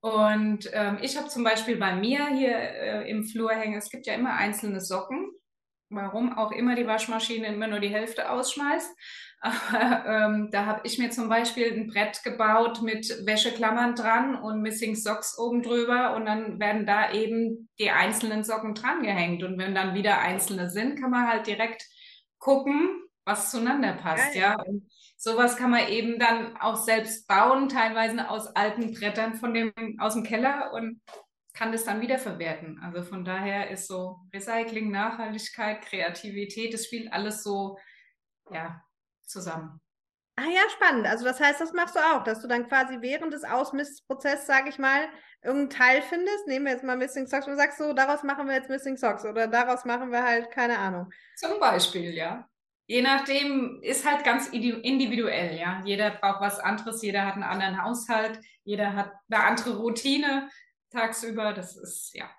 Und 0.00 0.68
ähm, 0.72 0.98
ich 1.02 1.16
habe 1.16 1.28
zum 1.28 1.44
Beispiel 1.44 1.76
bei 1.76 1.94
mir 1.96 2.28
hier 2.28 2.56
äh, 2.56 3.10
im 3.10 3.24
Flur 3.24 3.52
hängen, 3.52 3.78
es 3.78 3.90
gibt 3.90 4.06
ja 4.06 4.14
immer 4.14 4.34
einzelne 4.34 4.80
Socken, 4.80 5.30
warum 5.94 6.36
auch 6.36 6.52
immer 6.52 6.74
die 6.74 6.86
Waschmaschine 6.86 7.46
immer 7.48 7.66
nur 7.66 7.80
die 7.80 7.88
Hälfte 7.88 8.30
ausschmeißt. 8.30 8.90
Aber 9.44 10.06
ähm, 10.06 10.48
da 10.50 10.64
habe 10.64 10.80
ich 10.84 10.98
mir 10.98 11.10
zum 11.10 11.28
Beispiel 11.28 11.70
ein 11.70 11.86
Brett 11.86 12.22
gebaut 12.22 12.80
mit 12.80 13.06
Wäscheklammern 13.26 13.94
dran 13.94 14.36
und 14.36 14.62
Missing 14.62 14.94
Socks 14.94 15.38
oben 15.38 15.62
drüber 15.62 16.16
und 16.16 16.24
dann 16.24 16.58
werden 16.58 16.86
da 16.86 17.12
eben 17.12 17.68
die 17.78 17.90
einzelnen 17.90 18.42
Socken 18.42 18.74
dran 18.74 19.02
gehängt. 19.02 19.42
Und 19.42 19.58
wenn 19.58 19.74
dann 19.74 19.94
wieder 19.94 20.18
einzelne 20.20 20.70
sind, 20.70 20.98
kann 20.98 21.10
man 21.10 21.28
halt 21.28 21.46
direkt 21.46 21.84
gucken, 22.38 23.02
was 23.26 23.50
zueinander 23.50 23.92
passt, 23.94 24.34
ja. 24.34 24.52
ja. 24.52 24.62
Und 24.62 24.88
sowas 25.16 25.56
kann 25.56 25.70
man 25.70 25.88
eben 25.88 26.18
dann 26.18 26.56
auch 26.56 26.76
selbst 26.76 27.26
bauen, 27.26 27.68
teilweise 27.68 28.28
aus 28.28 28.46
alten 28.48 28.92
Brettern 28.92 29.34
von 29.34 29.54
dem, 29.54 29.72
aus 29.98 30.14
dem 30.14 30.22
Keller 30.22 30.72
und 30.72 31.00
kann 31.54 31.72
das 31.72 31.84
dann 31.84 32.00
wiederverwerten. 32.00 32.80
Also 32.82 33.02
von 33.02 33.24
daher 33.24 33.70
ist 33.70 33.86
so 33.86 34.18
Recycling, 34.32 34.90
Nachhaltigkeit, 34.90 35.82
Kreativität, 35.82 36.74
das 36.74 36.84
spielt 36.84 37.12
alles 37.12 37.42
so, 37.42 37.78
ja, 38.50 38.82
zusammen. 39.22 39.80
Ah 40.36 40.48
ja, 40.52 40.62
spannend. 40.68 41.06
Also 41.06 41.24
das 41.24 41.40
heißt, 41.40 41.60
das 41.60 41.72
machst 41.72 41.94
du 41.94 42.00
auch, 42.00 42.24
dass 42.24 42.42
du 42.42 42.48
dann 42.48 42.68
quasi 42.68 42.98
während 43.00 43.32
des 43.32 43.44
Ausmistprozesses, 43.44 44.46
sage 44.46 44.68
ich 44.68 44.78
mal, 44.80 45.08
irgendeinen 45.44 45.70
Teil 45.70 46.02
findest. 46.02 46.48
Nehmen 46.48 46.64
wir 46.64 46.72
jetzt 46.72 46.82
mal 46.82 46.96
Missing 46.96 47.28
Socks 47.28 47.46
und 47.46 47.56
sagst 47.56 47.78
so, 47.78 47.92
daraus 47.92 48.24
machen 48.24 48.48
wir 48.48 48.54
jetzt 48.54 48.68
Missing 48.68 48.96
Socks 48.96 49.24
oder 49.24 49.46
daraus 49.46 49.84
machen 49.84 50.10
wir 50.10 50.24
halt 50.24 50.50
keine 50.50 50.78
Ahnung. 50.78 51.08
Zum 51.36 51.60
Beispiel, 51.60 52.12
ja. 52.14 52.48
Je 52.86 53.00
nachdem 53.00 53.80
ist 53.80 54.04
halt 54.04 54.24
ganz 54.24 54.48
individuell, 54.48 55.56
ja. 55.56 55.80
Jeder 55.84 56.10
braucht 56.10 56.40
was 56.40 56.58
anderes, 56.58 57.00
jeder 57.00 57.24
hat 57.24 57.34
einen 57.34 57.44
anderen 57.44 57.80
Haushalt, 57.82 58.40
jeder 58.64 58.94
hat 58.94 59.12
eine 59.30 59.44
andere 59.44 59.76
Routine 59.76 60.50
tagsüber. 60.94 61.52
Das 61.52 61.76
ist 61.76 62.14
ja 62.14 62.30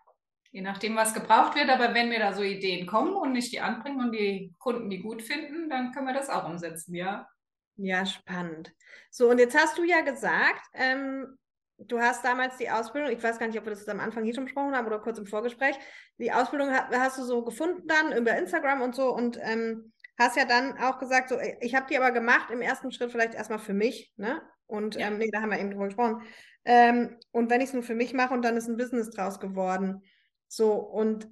je 0.56 0.62
nachdem, 0.62 0.96
was 0.96 1.14
gebraucht 1.14 1.56
wird. 1.56 1.70
Aber 1.70 1.94
wenn 1.94 2.08
mir 2.08 2.20
da 2.20 2.32
so 2.32 2.42
Ideen 2.42 2.88
kommen 2.88 3.14
und 3.14 3.34
nicht 3.34 3.52
die 3.52 3.60
anbringen 3.60 4.00
und 4.00 4.14
die 4.14 4.54
Kunden 4.58 4.90
die 4.90 5.02
gut 5.02 5.22
finden, 5.22 5.70
dann 5.70 5.92
können 5.92 6.08
wir 6.08 6.14
das 6.14 6.30
auch 6.30 6.48
umsetzen, 6.48 6.96
ja. 6.96 7.28
Ja, 7.76 8.06
spannend. 8.06 8.72
So, 9.12 9.30
und 9.30 9.38
jetzt 9.38 9.58
hast 9.58 9.78
du 9.78 9.84
ja 9.84 10.00
gesagt, 10.00 10.62
ähm, 10.74 11.38
du 11.78 12.00
hast 12.00 12.24
damals 12.24 12.56
die 12.56 12.70
Ausbildung, 12.70 13.12
ich 13.12 13.22
weiß 13.22 13.38
gar 13.38 13.48
nicht, 13.48 13.60
ob 13.60 13.66
wir 13.66 13.72
das 13.72 13.86
am 13.90 14.00
Anfang 14.00 14.24
hier 14.24 14.34
schon 14.34 14.46
besprochen 14.46 14.74
haben 14.74 14.88
oder 14.88 15.00
kurz 15.00 15.18
im 15.18 15.26
Vorgespräch, 15.26 15.76
die 16.20 16.32
Ausbildung 16.32 16.70
hast, 16.70 16.98
hast 16.98 17.18
du 17.18 17.24
so 17.24 17.44
gefunden 17.44 17.86
dann 17.86 18.18
über 18.18 18.38
Instagram 18.38 18.82
und 18.82 18.96
so 18.96 19.14
und 19.14 19.38
ähm, 19.42 19.92
hast 20.18 20.38
ja 20.38 20.46
dann 20.46 20.78
auch 20.78 21.00
gesagt, 21.00 21.28
so, 21.28 21.38
ich 21.60 21.76
habe 21.76 21.88
die 21.90 21.98
aber 21.98 22.12
gemacht 22.12 22.50
im 22.50 22.62
ersten 22.62 22.94
Schritt 22.94 23.12
vielleicht 23.12 23.34
erstmal 23.34 23.60
für 23.60 23.74
mich, 23.74 24.14
ne? 24.16 24.42
Und 24.68 24.96
ja. 24.96 25.08
ähm, 25.08 25.18
nee, 25.18 25.30
da 25.32 25.42
haben 25.42 25.52
wir 25.52 25.60
eben 25.60 25.72
drüber 25.72 25.86
gesprochen. 25.86 26.24
Ähm, 26.66 27.18
und 27.32 27.50
wenn 27.50 27.62
ich 27.62 27.68
es 27.68 27.74
nur 27.74 27.84
für 27.84 27.96
mich 27.96 28.14
mache 28.14 28.34
und 28.34 28.42
dann 28.42 28.58
ist 28.58 28.68
ein 28.68 28.78
Business 28.78 29.12
draus 29.12 29.40
geworden. 29.40 30.04
So, 30.48 30.74
und 30.74 31.30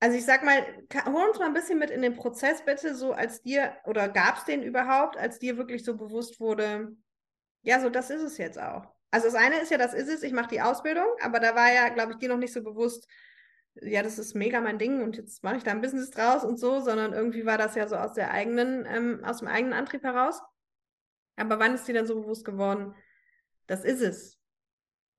also 0.00 0.18
ich 0.18 0.26
sag 0.26 0.44
mal, 0.44 0.62
hol 1.06 1.28
uns 1.28 1.38
mal 1.38 1.46
ein 1.46 1.54
bisschen 1.54 1.78
mit 1.78 1.90
in 1.90 2.02
den 2.02 2.14
Prozess 2.14 2.62
bitte, 2.62 2.94
so 2.94 3.12
als 3.12 3.40
dir, 3.40 3.72
oder 3.84 4.08
gab 4.10 4.36
es 4.36 4.44
den 4.44 4.62
überhaupt, 4.62 5.16
als 5.16 5.38
dir 5.38 5.56
wirklich 5.56 5.82
so 5.82 5.96
bewusst 5.96 6.40
wurde, 6.40 6.94
ja, 7.62 7.80
so 7.80 7.88
das 7.88 8.10
ist 8.10 8.20
es 8.20 8.36
jetzt 8.36 8.60
auch. 8.60 8.92
Also 9.10 9.28
das 9.28 9.34
eine 9.34 9.60
ist 9.60 9.70
ja, 9.70 9.78
das 9.78 9.94
ist 9.94 10.08
es, 10.08 10.22
ich 10.22 10.32
mache 10.32 10.48
die 10.48 10.60
Ausbildung, 10.60 11.06
aber 11.22 11.40
da 11.40 11.54
war 11.54 11.72
ja, 11.72 11.88
glaube 11.88 12.12
ich, 12.12 12.18
dir 12.18 12.28
noch 12.28 12.36
nicht 12.36 12.52
so 12.52 12.62
bewusst, 12.62 13.08
ja, 13.76 14.02
das 14.02 14.18
ist 14.18 14.34
mega 14.34 14.60
mein 14.60 14.78
Ding 14.78 15.02
und 15.02 15.16
jetzt 15.16 15.42
mache 15.42 15.56
ich 15.56 15.62
da 15.62 15.70
ein 15.70 15.80
Business 15.80 16.10
draus 16.10 16.44
und 16.44 16.58
so, 16.58 16.80
sondern 16.80 17.14
irgendwie 17.14 17.46
war 17.46 17.56
das 17.56 17.74
ja 17.74 17.88
so 17.88 17.96
aus 17.96 18.12
der 18.12 18.30
eigenen, 18.30 18.86
ähm, 18.86 19.24
aus 19.24 19.38
dem 19.38 19.48
eigenen 19.48 19.72
Antrieb 19.72 20.02
heraus. 20.02 20.42
Aber 21.36 21.58
wann 21.58 21.74
ist 21.74 21.88
dir 21.88 21.94
dann 21.94 22.06
so 22.06 22.20
bewusst 22.20 22.44
geworden, 22.44 22.94
das 23.66 23.84
ist 23.84 24.00
es? 24.00 24.40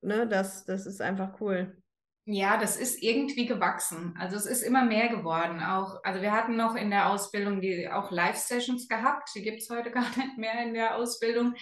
Ne, 0.02 0.28
das, 0.28 0.66
das 0.66 0.86
ist 0.86 1.02
einfach 1.02 1.40
cool. 1.42 1.82
Ja, 2.28 2.58
das 2.58 2.76
ist 2.78 3.04
irgendwie 3.04 3.46
gewachsen. 3.46 4.16
Also 4.20 4.36
es 4.36 4.48
ist 4.48 4.64
immer 4.64 4.84
mehr 4.84 5.10
geworden. 5.10 5.62
Auch, 5.62 6.00
also 6.04 6.24
wir 6.24 6.32
hatten 6.32 6.56
noch 6.56 6.76
in 6.76 6.90
der 6.90 7.10
Ausbildung 7.10 7.62
die 7.62 7.88
auch 7.88 8.10
Live-Sessions 8.10 8.88
gehabt. 8.88 9.30
Die 9.36 9.44
gibt 9.44 9.62
es 9.62 9.70
heute 9.70 9.92
gar 9.92 10.10
nicht 10.18 10.38
mehr 10.38 10.64
in 10.64 10.74
der 10.74 10.96
Ausbildung. 10.96 11.54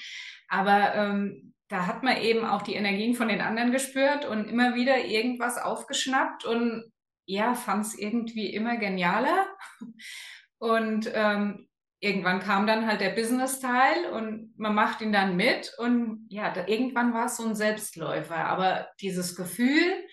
Aber 0.47 0.95
ähm, 0.95 1.53
da 1.67 1.85
hat 1.85 2.03
man 2.03 2.17
eben 2.17 2.45
auch 2.45 2.61
die 2.61 2.75
Energien 2.75 3.13
von 3.13 3.27
den 3.27 3.41
anderen 3.41 3.71
gespürt 3.71 4.25
und 4.25 4.45
immer 4.45 4.75
wieder 4.75 5.03
irgendwas 5.03 5.57
aufgeschnappt 5.57 6.45
und 6.45 6.91
ja, 7.25 7.55
fand 7.55 7.85
es 7.85 7.97
irgendwie 7.97 8.53
immer 8.53 8.77
genialer. 8.77 9.47
Und 10.59 11.11
ähm, 11.13 11.67
irgendwann 12.03 12.41
kam 12.41 12.67
dann 12.67 12.85
halt 12.85 12.99
der 12.99 13.11
Business-Teil 13.11 14.11
und 14.11 14.53
man 14.57 14.75
macht 14.75 14.99
ihn 14.99 15.13
dann 15.13 15.37
mit 15.37 15.73
und 15.77 16.25
ja, 16.29 16.53
da, 16.53 16.67
irgendwann 16.67 17.13
war 17.13 17.27
es 17.27 17.37
so 17.37 17.45
ein 17.47 17.55
Selbstläufer. 17.55 18.35
Aber 18.35 18.89
dieses 18.99 19.37
Gefühl, 19.37 20.03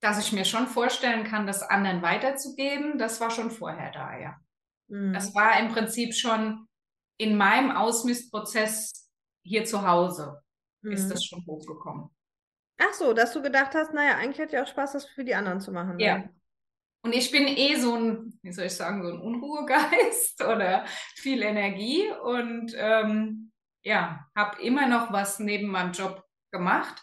dass 0.00 0.18
ich 0.18 0.32
mir 0.32 0.44
schon 0.44 0.66
vorstellen 0.66 1.22
kann, 1.22 1.46
das 1.46 1.62
anderen 1.62 2.02
weiterzugeben, 2.02 2.98
das 2.98 3.20
war 3.20 3.30
schon 3.30 3.52
vorher 3.52 3.92
da, 3.92 4.18
ja. 4.18 4.36
Mhm. 4.88 5.12
Das 5.12 5.34
war 5.36 5.58
im 5.60 5.68
Prinzip 5.68 6.14
schon 6.14 6.66
in 7.16 7.36
meinem 7.36 7.70
Ausmistprozess 7.70 9.08
hier 9.44 9.64
zu 9.64 9.86
Hause, 9.86 10.42
mhm. 10.82 10.92
ist 10.92 11.08
das 11.08 11.24
schon 11.24 11.44
hochgekommen. 11.46 12.10
Ach 12.78 12.92
so, 12.92 13.12
dass 13.12 13.32
du 13.32 13.42
gedacht 13.42 13.74
hast, 13.74 13.94
naja, 13.94 14.16
eigentlich 14.16 14.38
hätte 14.38 14.56
ich 14.56 14.62
auch 14.62 14.68
Spaß, 14.68 14.92
das 14.92 15.06
für 15.06 15.24
die 15.24 15.34
anderen 15.34 15.60
zu 15.60 15.70
machen. 15.70 15.96
Ne? 15.96 16.04
Ja. 16.04 16.24
Und 17.02 17.14
ich 17.14 17.30
bin 17.30 17.46
eh 17.46 17.76
so 17.76 17.94
ein, 17.94 18.38
wie 18.42 18.52
soll 18.52 18.66
ich 18.66 18.74
sagen, 18.74 19.02
so 19.02 19.10
ein 19.10 19.20
Unruhegeist 19.20 20.42
oder 20.44 20.84
viel 21.14 21.42
Energie 21.42 22.10
und 22.22 22.74
ähm, 22.76 23.52
ja, 23.82 24.26
habe 24.36 24.60
immer 24.62 24.86
noch 24.86 25.12
was 25.12 25.38
neben 25.38 25.68
meinem 25.68 25.92
Job 25.92 26.24
gemacht 26.50 27.02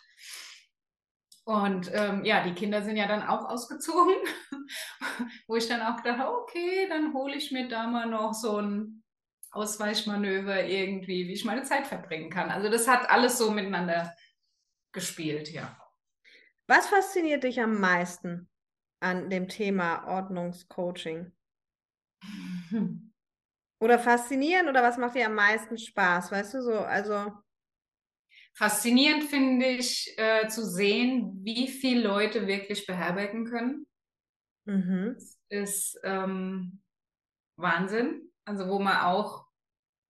und 1.45 1.91
ähm, 1.93 2.25
ja, 2.25 2.43
die 2.43 2.55
Kinder 2.55 2.81
sind 2.81 2.97
ja 2.97 3.07
dann 3.07 3.21
auch 3.21 3.45
ausgezogen, 3.45 4.15
wo 5.47 5.55
ich 5.55 5.67
dann 5.67 5.81
auch 5.81 6.01
dachte, 6.01 6.27
okay, 6.27 6.87
dann 6.89 7.13
hole 7.13 7.35
ich 7.35 7.51
mir 7.51 7.67
da 7.67 7.85
mal 7.85 8.07
noch 8.07 8.33
so 8.33 8.59
ein 8.59 9.03
Ausweichmanöver 9.51 10.63
irgendwie, 10.65 11.27
wie 11.27 11.33
ich 11.33 11.45
meine 11.45 11.61
Zeit 11.61 11.85
verbringen 11.85 12.31
kann. 12.31 12.49
Also 12.49 12.69
das 12.69 12.87
hat 12.87 13.11
alles 13.11 13.37
so 13.37 13.51
miteinander 13.51 14.11
gespielt, 14.91 15.51
ja. 15.51 15.77
Was 16.65 16.87
fasziniert 16.87 17.43
dich 17.43 17.61
am 17.61 17.79
meisten 17.79 18.49
an 18.99 19.29
dem 19.29 19.47
Thema 19.47 20.07
Ordnungscoaching? 20.07 21.31
Oder 23.79 23.99
faszinieren 23.99 24.69
oder 24.69 24.81
was 24.81 24.97
macht 24.97 25.15
dir 25.15 25.25
am 25.25 25.35
meisten 25.35 25.77
Spaß? 25.77 26.31
Weißt 26.31 26.53
du 26.53 26.61
so, 26.63 26.79
also 26.79 27.31
Faszinierend 28.57 29.25
finde 29.25 29.65
ich 29.65 30.13
äh, 30.17 30.47
zu 30.47 30.65
sehen, 30.65 31.41
wie 31.43 31.67
viele 31.67 32.07
Leute 32.07 32.47
wirklich 32.47 32.87
beherbergen 32.87 33.45
können. 33.45 33.85
Mhm. 34.63 35.15
Das 35.15 35.37
ist 35.49 35.99
ähm, 36.03 36.81
Wahnsinn. 37.57 38.31
Also 38.45 38.69
wo 38.69 38.79
man 38.79 38.97
auch, 39.01 39.45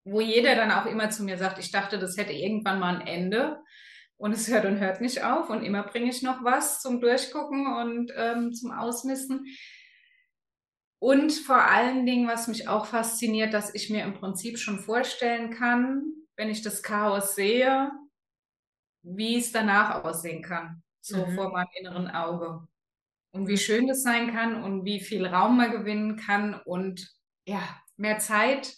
wo 0.03 0.21
jeder 0.21 0.55
dann 0.55 0.71
auch 0.71 0.85
immer 0.85 1.09
zu 1.09 1.23
mir 1.23 1.39
sagt, 1.39 1.57
ich 1.57 1.71
dachte, 1.71 1.97
das 1.97 2.17
hätte 2.17 2.33
irgendwann 2.33 2.79
mal 2.79 2.97
ein 2.97 3.07
Ende. 3.07 3.63
Und 4.17 4.31
es 4.31 4.47
hört 4.47 4.65
und 4.65 4.79
hört 4.79 5.01
nicht 5.01 5.23
auf. 5.23 5.49
Und 5.49 5.63
immer 5.63 5.83
bringe 5.83 6.09
ich 6.09 6.21
noch 6.21 6.43
was 6.43 6.81
zum 6.81 7.01
Durchgucken 7.01 7.67
und 7.67 8.11
ähm, 8.15 8.53
zum 8.53 8.71
Ausmisten. 8.71 9.45
Und 10.99 11.33
vor 11.33 11.61
allen 11.61 12.05
Dingen, 12.05 12.27
was 12.27 12.47
mich 12.47 12.67
auch 12.67 12.85
fasziniert, 12.85 13.53
dass 13.53 13.73
ich 13.75 13.89
mir 13.89 14.03
im 14.03 14.13
Prinzip 14.13 14.57
schon 14.57 14.79
vorstellen 14.79 15.51
kann, 15.51 16.03
wenn 16.37 16.49
ich 16.49 16.61
das 16.61 16.81
Chaos 16.81 17.35
sehe, 17.35 17.91
wie 19.03 19.37
es 19.37 19.51
danach 19.51 20.03
aussehen 20.03 20.41
kann, 20.41 20.81
so 21.01 21.25
mhm. 21.25 21.35
vor 21.35 21.51
meinem 21.51 21.69
inneren 21.77 22.07
Auge. 22.07 22.67
Und 23.31 23.47
wie 23.47 23.57
schön 23.57 23.87
das 23.87 24.01
sein 24.01 24.33
kann 24.33 24.63
und 24.63 24.85
wie 24.85 25.01
viel 25.01 25.25
Raum 25.25 25.57
man 25.57 25.71
gewinnen 25.71 26.15
kann 26.15 26.53
und 26.53 27.13
ja, 27.45 27.61
mehr 27.97 28.17
Zeit, 28.17 28.73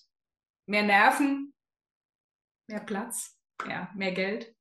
mehr 0.66 0.84
Nerven, 0.84 1.54
mehr 2.68 2.82
Platz, 2.82 3.38
ja, 3.70 3.90
mehr 3.96 4.12
Geld. 4.12 4.57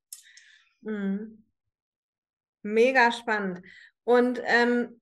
Mhm. 0.81 1.37
Mega 2.63 3.11
spannend. 3.11 3.61
Und 4.03 4.41
ähm, 4.45 4.99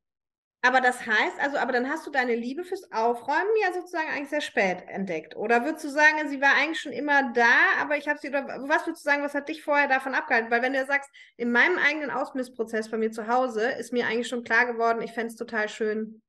aber 0.63 0.81
das 0.81 1.05
heißt, 1.05 1.39
also, 1.39 1.57
aber 1.57 1.73
dann 1.73 1.89
hast 1.89 2.07
du 2.07 2.11
deine 2.11 2.35
Liebe 2.35 2.63
fürs 2.65 2.91
Aufräumen 2.91 3.51
ja 3.63 3.73
sozusagen 3.73 4.09
eigentlich 4.09 4.29
sehr 4.29 4.41
spät 4.41 4.83
entdeckt. 4.87 5.35
Oder 5.35 5.63
würdest 5.65 5.85
du 5.85 5.89
sagen, 5.89 6.27
sie 6.29 6.41
war 6.41 6.55
eigentlich 6.55 6.81
schon 6.81 6.91
immer 6.91 7.33
da, 7.33 7.45
aber 7.81 7.97
ich 7.97 8.07
habe 8.09 8.19
sie, 8.19 8.29
oder 8.29 8.47
was 8.47 8.87
würdest 8.87 9.05
du 9.05 9.09
sagen, 9.09 9.23
was 9.23 9.35
hat 9.35 9.49
dich 9.49 9.63
vorher 9.63 9.87
davon 9.87 10.15
abgehalten? 10.15 10.51
Weil 10.51 10.63
wenn 10.63 10.73
du 10.73 10.85
sagst, 10.85 11.09
in 11.37 11.51
meinem 11.51 11.77
eigenen 11.79 12.11
Ausmissprozess 12.11 12.91
bei 12.91 12.97
mir 12.97 13.11
zu 13.11 13.27
Hause 13.27 13.69
ist 13.71 13.93
mir 13.93 14.07
eigentlich 14.07 14.27
schon 14.27 14.43
klar 14.43 14.65
geworden, 14.65 15.01
ich 15.03 15.13
fände 15.13 15.27
es 15.29 15.35
total 15.37 15.69
schön, 15.69 16.21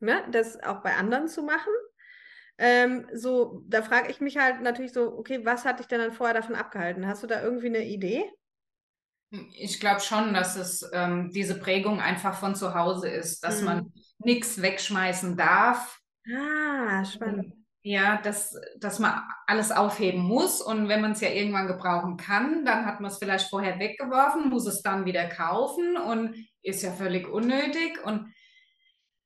ne, 0.00 0.24
das 0.32 0.62
auch 0.62 0.82
bei 0.82 0.94
anderen 0.96 1.28
zu 1.28 1.42
machen. 1.42 1.72
Ähm, 2.58 3.08
so, 3.14 3.62
da 3.68 3.82
frage 3.82 4.10
ich 4.10 4.20
mich 4.20 4.38
halt 4.38 4.62
natürlich 4.62 4.92
so, 4.92 5.16
okay, 5.18 5.44
was 5.44 5.64
hat 5.64 5.80
dich 5.80 5.88
denn 5.88 6.00
dann 6.00 6.12
vorher 6.12 6.34
davon 6.34 6.54
abgehalten? 6.56 7.06
Hast 7.06 7.22
du 7.22 7.26
da 7.28 7.42
irgendwie 7.42 7.68
eine 7.68 7.84
Idee? 7.84 8.24
Ich 9.30 9.80
glaube 9.80 10.00
schon, 10.00 10.34
dass 10.34 10.56
es 10.56 10.88
ähm, 10.92 11.30
diese 11.32 11.58
Prägung 11.58 12.00
einfach 12.00 12.34
von 12.38 12.54
zu 12.54 12.74
Hause 12.74 13.08
ist, 13.08 13.42
dass 13.42 13.60
mhm. 13.60 13.64
man 13.66 13.92
nichts 14.18 14.62
wegschmeißen 14.62 15.36
darf. 15.36 16.00
Ah, 16.32 17.04
spannend. 17.04 17.54
Ja, 17.82 18.20
dass, 18.20 18.58
dass 18.78 18.98
man 18.98 19.22
alles 19.46 19.70
aufheben 19.70 20.20
muss 20.20 20.60
und 20.60 20.88
wenn 20.88 21.00
man 21.00 21.12
es 21.12 21.20
ja 21.20 21.28
irgendwann 21.28 21.68
gebrauchen 21.68 22.16
kann, 22.16 22.64
dann 22.64 22.84
hat 22.84 23.00
man 23.00 23.12
es 23.12 23.18
vielleicht 23.18 23.48
vorher 23.48 23.78
weggeworfen, 23.78 24.48
muss 24.48 24.66
es 24.66 24.82
dann 24.82 25.04
wieder 25.04 25.28
kaufen 25.28 25.96
und 25.96 26.34
ist 26.62 26.82
ja 26.82 26.90
völlig 26.90 27.28
unnötig. 27.28 28.04
Und 28.04 28.32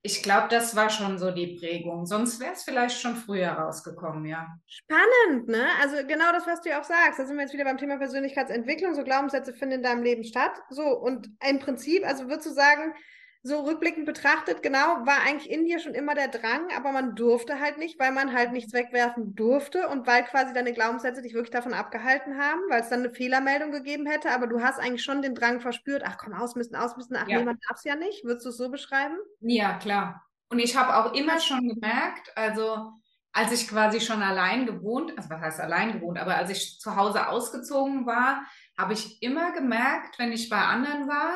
ich 0.02 0.22
glaube, 0.22 0.48
das 0.48 0.74
war 0.74 0.88
schon 0.88 1.18
so 1.18 1.30
die 1.30 1.58
Prägung. 1.58 2.06
Sonst 2.06 2.40
wäre 2.40 2.52
es 2.52 2.62
vielleicht 2.62 2.98
schon 2.98 3.16
früher 3.16 3.50
rausgekommen, 3.50 4.24
ja. 4.24 4.46
Spannend, 4.66 5.48
ne? 5.48 5.66
Also 5.80 5.96
genau 6.06 6.32
das, 6.32 6.46
was 6.46 6.62
du 6.62 6.70
ja 6.70 6.80
auch 6.80 6.84
sagst. 6.84 7.18
Da 7.18 7.26
sind 7.26 7.36
wir 7.36 7.42
jetzt 7.42 7.52
wieder 7.52 7.64
beim 7.64 7.76
Thema 7.76 7.98
Persönlichkeitsentwicklung. 7.98 8.94
So 8.94 9.04
Glaubenssätze 9.04 9.52
finden 9.52 9.76
in 9.76 9.82
deinem 9.82 10.02
Leben 10.02 10.24
statt. 10.24 10.52
So, 10.70 10.84
und 10.84 11.28
im 11.46 11.58
Prinzip, 11.58 12.06
also 12.06 12.28
würdest 12.28 12.46
du 12.46 12.54
sagen, 12.54 12.94
so 13.42 13.60
rückblickend 13.60 14.04
betrachtet, 14.04 14.62
genau, 14.62 15.06
war 15.06 15.22
eigentlich 15.26 15.50
in 15.50 15.64
dir 15.64 15.78
schon 15.78 15.94
immer 15.94 16.14
der 16.14 16.28
Drang, 16.28 16.68
aber 16.76 16.92
man 16.92 17.14
durfte 17.14 17.58
halt 17.58 17.78
nicht, 17.78 17.98
weil 17.98 18.12
man 18.12 18.34
halt 18.34 18.52
nichts 18.52 18.74
wegwerfen 18.74 19.34
durfte 19.34 19.88
und 19.88 20.06
weil 20.06 20.24
quasi 20.24 20.52
deine 20.52 20.74
Glaubenssätze 20.74 21.22
dich 21.22 21.32
wirklich 21.32 21.50
davon 21.50 21.72
abgehalten 21.72 22.38
haben, 22.38 22.60
weil 22.68 22.82
es 22.82 22.90
dann 22.90 23.00
eine 23.00 23.14
Fehlermeldung 23.14 23.72
gegeben 23.72 24.06
hätte, 24.06 24.30
aber 24.30 24.46
du 24.46 24.60
hast 24.62 24.78
eigentlich 24.78 25.02
schon 25.02 25.22
den 25.22 25.34
Drang 25.34 25.60
verspürt, 25.60 26.02
ach 26.04 26.18
komm, 26.18 26.34
ausmisten, 26.34 26.76
ausmisten, 26.76 27.16
ach 27.16 27.28
ja. 27.28 27.38
nee, 27.38 27.44
man 27.44 27.58
darf 27.66 27.78
es 27.78 27.84
ja 27.84 27.96
nicht. 27.96 28.24
Würdest 28.24 28.44
du 28.44 28.50
es 28.50 28.58
so 28.58 28.70
beschreiben? 28.70 29.16
Ja, 29.40 29.78
klar. 29.78 30.22
Und 30.50 30.58
ich 30.58 30.76
habe 30.76 30.96
auch 30.96 31.14
immer 31.14 31.40
schon 31.40 31.66
gemerkt, 31.66 32.32
also 32.36 32.92
als 33.32 33.52
ich 33.52 33.68
quasi 33.68 34.00
schon 34.00 34.22
allein 34.22 34.66
gewohnt, 34.66 35.16
also 35.16 35.30
was 35.30 35.40
heißt 35.40 35.60
allein 35.60 35.92
gewohnt, 35.92 36.18
aber 36.18 36.36
als 36.36 36.50
ich 36.50 36.78
zu 36.80 36.96
Hause 36.96 37.28
ausgezogen 37.28 38.04
war, 38.04 38.44
habe 38.76 38.92
ich 38.92 39.22
immer 39.22 39.52
gemerkt, 39.52 40.18
wenn 40.18 40.32
ich 40.32 40.48
bei 40.48 40.58
anderen 40.58 41.06
war, 41.08 41.34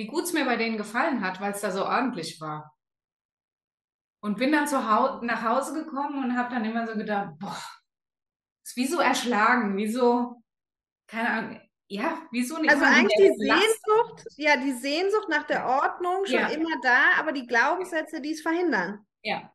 wie 0.00 0.06
gut 0.06 0.24
es 0.24 0.32
mir 0.32 0.46
bei 0.46 0.56
denen 0.56 0.78
gefallen 0.78 1.20
hat, 1.20 1.42
weil 1.42 1.52
es 1.52 1.60
da 1.60 1.70
so 1.70 1.84
ordentlich 1.84 2.40
war. 2.40 2.74
Und 4.22 4.38
bin 4.38 4.50
dann 4.50 4.66
zu 4.66 4.90
Hause, 4.90 5.26
nach 5.26 5.42
Hause 5.42 5.74
gekommen 5.74 6.24
und 6.24 6.38
habe 6.38 6.54
dann 6.54 6.64
immer 6.64 6.86
so 6.86 6.94
gedacht, 6.94 7.34
boah, 7.38 7.62
ist 8.64 8.76
wie 8.76 8.86
so 8.86 8.98
erschlagen, 8.98 9.76
wie 9.76 9.90
so, 9.90 10.42
keine 11.06 11.28
Ahnung, 11.28 11.60
ja, 11.90 12.22
wie 12.30 12.42
so 12.42 12.56
eine 12.56 12.70
Also 12.70 12.82
eigentlich 12.82 13.14
die 13.18 13.46
Sehnsucht, 13.46 14.24
ja, 14.36 14.56
die 14.56 14.72
Sehnsucht 14.72 15.28
nach 15.28 15.46
der 15.46 15.66
Ordnung 15.66 16.24
schon 16.24 16.36
ja. 16.36 16.48
immer 16.48 16.80
da, 16.82 17.18
aber 17.18 17.32
die 17.32 17.46
Glaubenssätze, 17.46 18.22
die 18.22 18.32
es 18.32 18.40
verhindern. 18.40 19.06
Ja. 19.22 19.52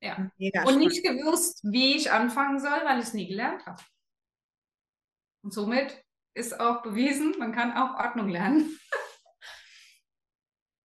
Ja. 0.00 0.30
Mega 0.38 0.62
und 0.62 0.78
nicht 0.78 1.02
gewusst, 1.02 1.60
wie 1.64 1.96
ich 1.96 2.12
anfangen 2.12 2.60
soll, 2.60 2.84
weil 2.84 2.98
ich 2.98 3.06
es 3.06 3.14
nie 3.14 3.26
gelernt 3.26 3.66
habe. 3.66 3.82
Und 5.44 5.52
somit 5.52 6.04
ist 6.34 6.60
auch 6.60 6.82
bewiesen, 6.82 7.34
man 7.38 7.52
kann 7.52 7.72
auch 7.72 7.98
Ordnung 7.98 8.28
lernen. 8.28 8.78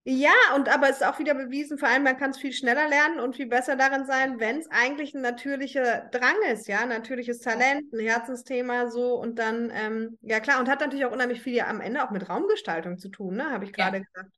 Ja, 0.10 0.32
und 0.56 0.70
aber 0.70 0.90
es 0.90 1.02
ist 1.02 1.06
auch 1.06 1.20
wieder 1.20 1.34
bewiesen, 1.34 1.78
vor 1.78 1.90
allem 1.90 2.04
man 2.04 2.16
kann 2.16 2.30
es 2.30 2.38
viel 2.38 2.54
schneller 2.54 2.88
lernen 2.88 3.20
und 3.20 3.36
viel 3.36 3.48
besser 3.48 3.76
darin 3.76 4.06
sein, 4.06 4.40
wenn 4.40 4.60
es 4.60 4.72
eigentlich 4.72 5.14
ein 5.14 5.20
natürlicher 5.20 6.08
Drang 6.12 6.38
ist, 6.50 6.70
ja, 6.70 6.86
natürliches 6.86 7.42
Talent, 7.42 7.92
ein 7.92 8.00
Herzensthema 8.00 8.90
so 8.90 9.16
und 9.20 9.38
dann, 9.38 9.70
ähm, 9.76 10.18
ja 10.22 10.40
klar, 10.40 10.62
und 10.62 10.70
hat 10.70 10.80
natürlich 10.80 11.04
auch 11.04 11.12
unheimlich 11.12 11.42
viel 11.42 11.56
ja 11.56 11.68
am 11.68 11.82
Ende 11.82 12.02
auch 12.06 12.12
mit 12.12 12.30
Raumgestaltung 12.30 13.00
zu 13.00 13.10
tun, 13.10 13.36
ne, 13.36 13.52
habe 13.52 13.66
ich 13.66 13.74
gerade 13.74 13.98
ja. 13.98 14.04
gesagt. 14.04 14.34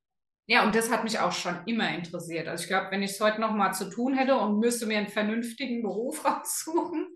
Ja, 0.48 0.66
und 0.66 0.74
das 0.74 0.92
hat 0.92 1.04
mich 1.04 1.20
auch 1.20 1.34
schon 1.34 1.56
immer 1.68 1.88
interessiert. 1.94 2.48
Also 2.48 2.64
ich 2.64 2.68
glaube, 2.68 2.88
wenn 2.90 3.04
ich 3.04 3.12
es 3.12 3.22
heute 3.22 3.40
nochmal 3.40 3.72
zu 3.76 3.92
tun 3.92 4.16
hätte 4.16 4.38
und 4.38 4.58
müsste 4.58 4.88
mir 4.88 4.98
einen 4.98 5.08
vernünftigen 5.08 5.84
Beruf 5.84 6.26
raussuchen, 6.26 7.14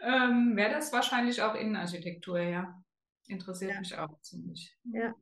ähm, 0.00 0.56
wäre 0.56 0.72
das 0.72 0.92
wahrscheinlich 0.92 1.40
auch 1.40 1.54
Innenarchitektur, 1.54 2.40
ja. 2.40 2.82
Interessiert 3.28 3.74
ja. 3.74 3.78
mich 3.78 3.96
auch 3.96 4.20
ziemlich. 4.22 4.76
Ja. 4.92 5.14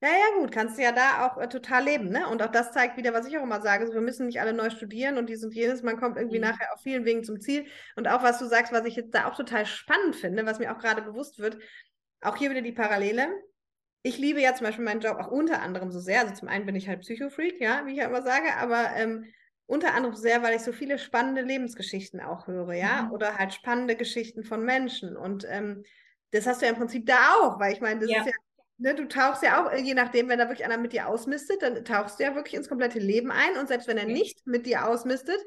Ja, 0.00 0.10
ja, 0.10 0.40
gut, 0.40 0.52
kannst 0.52 0.78
du 0.78 0.82
ja 0.82 0.92
da 0.92 1.26
auch 1.26 1.38
äh, 1.38 1.48
total 1.48 1.84
leben, 1.84 2.10
ne? 2.10 2.28
Und 2.28 2.40
auch 2.40 2.52
das 2.52 2.70
zeigt 2.70 2.96
wieder, 2.96 3.12
was 3.12 3.26
ich 3.26 3.36
auch 3.36 3.42
immer 3.42 3.60
sage, 3.60 3.84
so, 3.86 3.94
wir 3.94 4.00
müssen 4.00 4.26
nicht 4.26 4.40
alle 4.40 4.52
neu 4.52 4.70
studieren 4.70 5.18
und 5.18 5.28
dies 5.28 5.42
und 5.42 5.52
jenes, 5.52 5.82
man 5.82 5.98
kommt 5.98 6.16
irgendwie 6.16 6.38
mhm. 6.38 6.44
nachher 6.44 6.72
auf 6.72 6.80
vielen 6.82 7.04
Wegen 7.04 7.24
zum 7.24 7.40
Ziel. 7.40 7.66
Und 7.96 8.06
auch 8.06 8.22
was 8.22 8.38
du 8.38 8.46
sagst, 8.46 8.72
was 8.72 8.84
ich 8.84 8.94
jetzt 8.94 9.12
da 9.12 9.26
auch 9.26 9.34
total 9.34 9.66
spannend 9.66 10.14
finde, 10.14 10.46
was 10.46 10.60
mir 10.60 10.72
auch 10.72 10.78
gerade 10.78 11.02
bewusst 11.02 11.40
wird, 11.40 11.58
auch 12.20 12.36
hier 12.36 12.50
wieder 12.50 12.62
die 12.62 12.72
Parallele. 12.72 13.28
Ich 14.02 14.18
liebe 14.18 14.40
ja 14.40 14.54
zum 14.54 14.66
Beispiel 14.66 14.84
meinen 14.84 15.00
Job 15.00 15.18
auch 15.18 15.32
unter 15.32 15.62
anderem 15.62 15.90
so 15.90 15.98
sehr. 15.98 16.20
Also 16.20 16.34
zum 16.34 16.46
einen 16.46 16.64
bin 16.64 16.76
ich 16.76 16.88
halt 16.88 17.00
Psychofreak, 17.00 17.60
ja, 17.60 17.84
wie 17.84 17.92
ich 17.92 17.98
ja 17.98 18.06
immer 18.06 18.22
sage, 18.22 18.54
aber 18.56 18.90
ähm, 18.94 19.24
unter 19.66 19.94
anderem 19.94 20.14
sehr, 20.14 20.44
weil 20.44 20.54
ich 20.54 20.62
so 20.62 20.72
viele 20.72 20.98
spannende 20.98 21.42
Lebensgeschichten 21.42 22.20
auch 22.20 22.46
höre, 22.46 22.72
ja, 22.74 23.02
mhm. 23.02 23.12
oder 23.12 23.36
halt 23.36 23.52
spannende 23.52 23.96
Geschichten 23.96 24.44
von 24.44 24.64
Menschen. 24.64 25.16
Und 25.16 25.44
ähm, 25.50 25.82
das 26.30 26.46
hast 26.46 26.62
du 26.62 26.66
ja 26.66 26.72
im 26.72 26.78
Prinzip 26.78 27.04
da 27.06 27.34
auch, 27.40 27.58
weil 27.58 27.72
ich 27.72 27.80
meine, 27.80 28.00
das 28.00 28.10
ja. 28.10 28.20
ist 28.20 28.26
ja 28.26 28.32
Ne, 28.80 28.94
du 28.94 29.08
tauchst 29.08 29.42
ja 29.42 29.60
auch, 29.60 29.72
je 29.72 29.94
nachdem, 29.94 30.28
wenn 30.28 30.38
da 30.38 30.48
wirklich 30.48 30.64
einer 30.64 30.78
mit 30.78 30.92
dir 30.92 31.08
ausmistet, 31.08 31.62
dann 31.62 31.84
tauchst 31.84 32.18
du 32.18 32.22
ja 32.22 32.36
wirklich 32.36 32.54
ins 32.54 32.68
komplette 32.68 33.00
Leben 33.00 33.32
ein. 33.32 33.56
Und 33.58 33.66
selbst 33.66 33.88
wenn 33.88 33.98
er 33.98 34.06
nicht 34.06 34.46
mit 34.46 34.66
dir 34.66 34.86
ausmistet, 34.86 35.38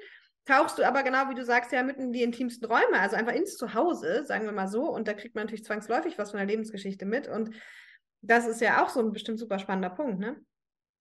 tauchst 0.46 0.78
du 0.78 0.84
aber 0.84 1.04
genau 1.04 1.30
wie 1.30 1.36
du 1.36 1.46
sagst, 1.46 1.72
ja 1.72 1.82
mitten 1.82 2.02
in 2.02 2.12
die 2.12 2.24
intimsten 2.24 2.68
Räume, 2.68 3.00
also 3.00 3.16
einfach 3.16 3.34
ins 3.34 3.56
Zuhause, 3.56 4.26
sagen 4.26 4.46
wir 4.46 4.52
mal 4.52 4.68
so. 4.68 4.84
Und 4.84 5.08
da 5.08 5.14
kriegt 5.14 5.34
man 5.34 5.46
natürlich 5.46 5.64
zwangsläufig 5.64 6.18
was 6.18 6.32
von 6.32 6.40
der 6.40 6.48
Lebensgeschichte 6.48 7.06
mit. 7.06 7.30
Und 7.30 7.56
das 8.22 8.48
ist 8.48 8.60
ja 8.60 8.84
auch 8.84 8.90
so 8.90 9.00
ein 9.00 9.14
bestimmt 9.14 9.40
super 9.40 9.60
spannender 9.60 9.92
Punkt, 9.92 10.20
ne? 10.20 10.36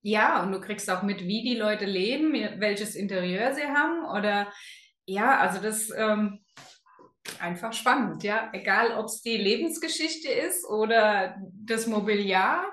Ja, 0.02 0.42
und 0.42 0.52
du 0.52 0.60
kriegst 0.60 0.88
auch 0.88 1.02
mit, 1.02 1.22
wie 1.24 1.42
die 1.42 1.56
Leute 1.56 1.84
leben, 1.84 2.32
welches 2.60 2.94
Interieur 2.94 3.52
sie 3.54 3.64
haben. 3.64 4.06
Oder 4.06 4.52
ja, 5.04 5.38
also 5.38 5.60
das. 5.60 5.90
Ähm 5.96 6.38
einfach 7.40 7.72
spannend, 7.72 8.22
ja. 8.22 8.50
Egal, 8.52 8.92
ob 8.92 9.06
es 9.06 9.22
die 9.22 9.36
Lebensgeschichte 9.36 10.28
ist 10.30 10.64
oder 10.64 11.36
das 11.52 11.86
Mobiliar. 11.86 12.64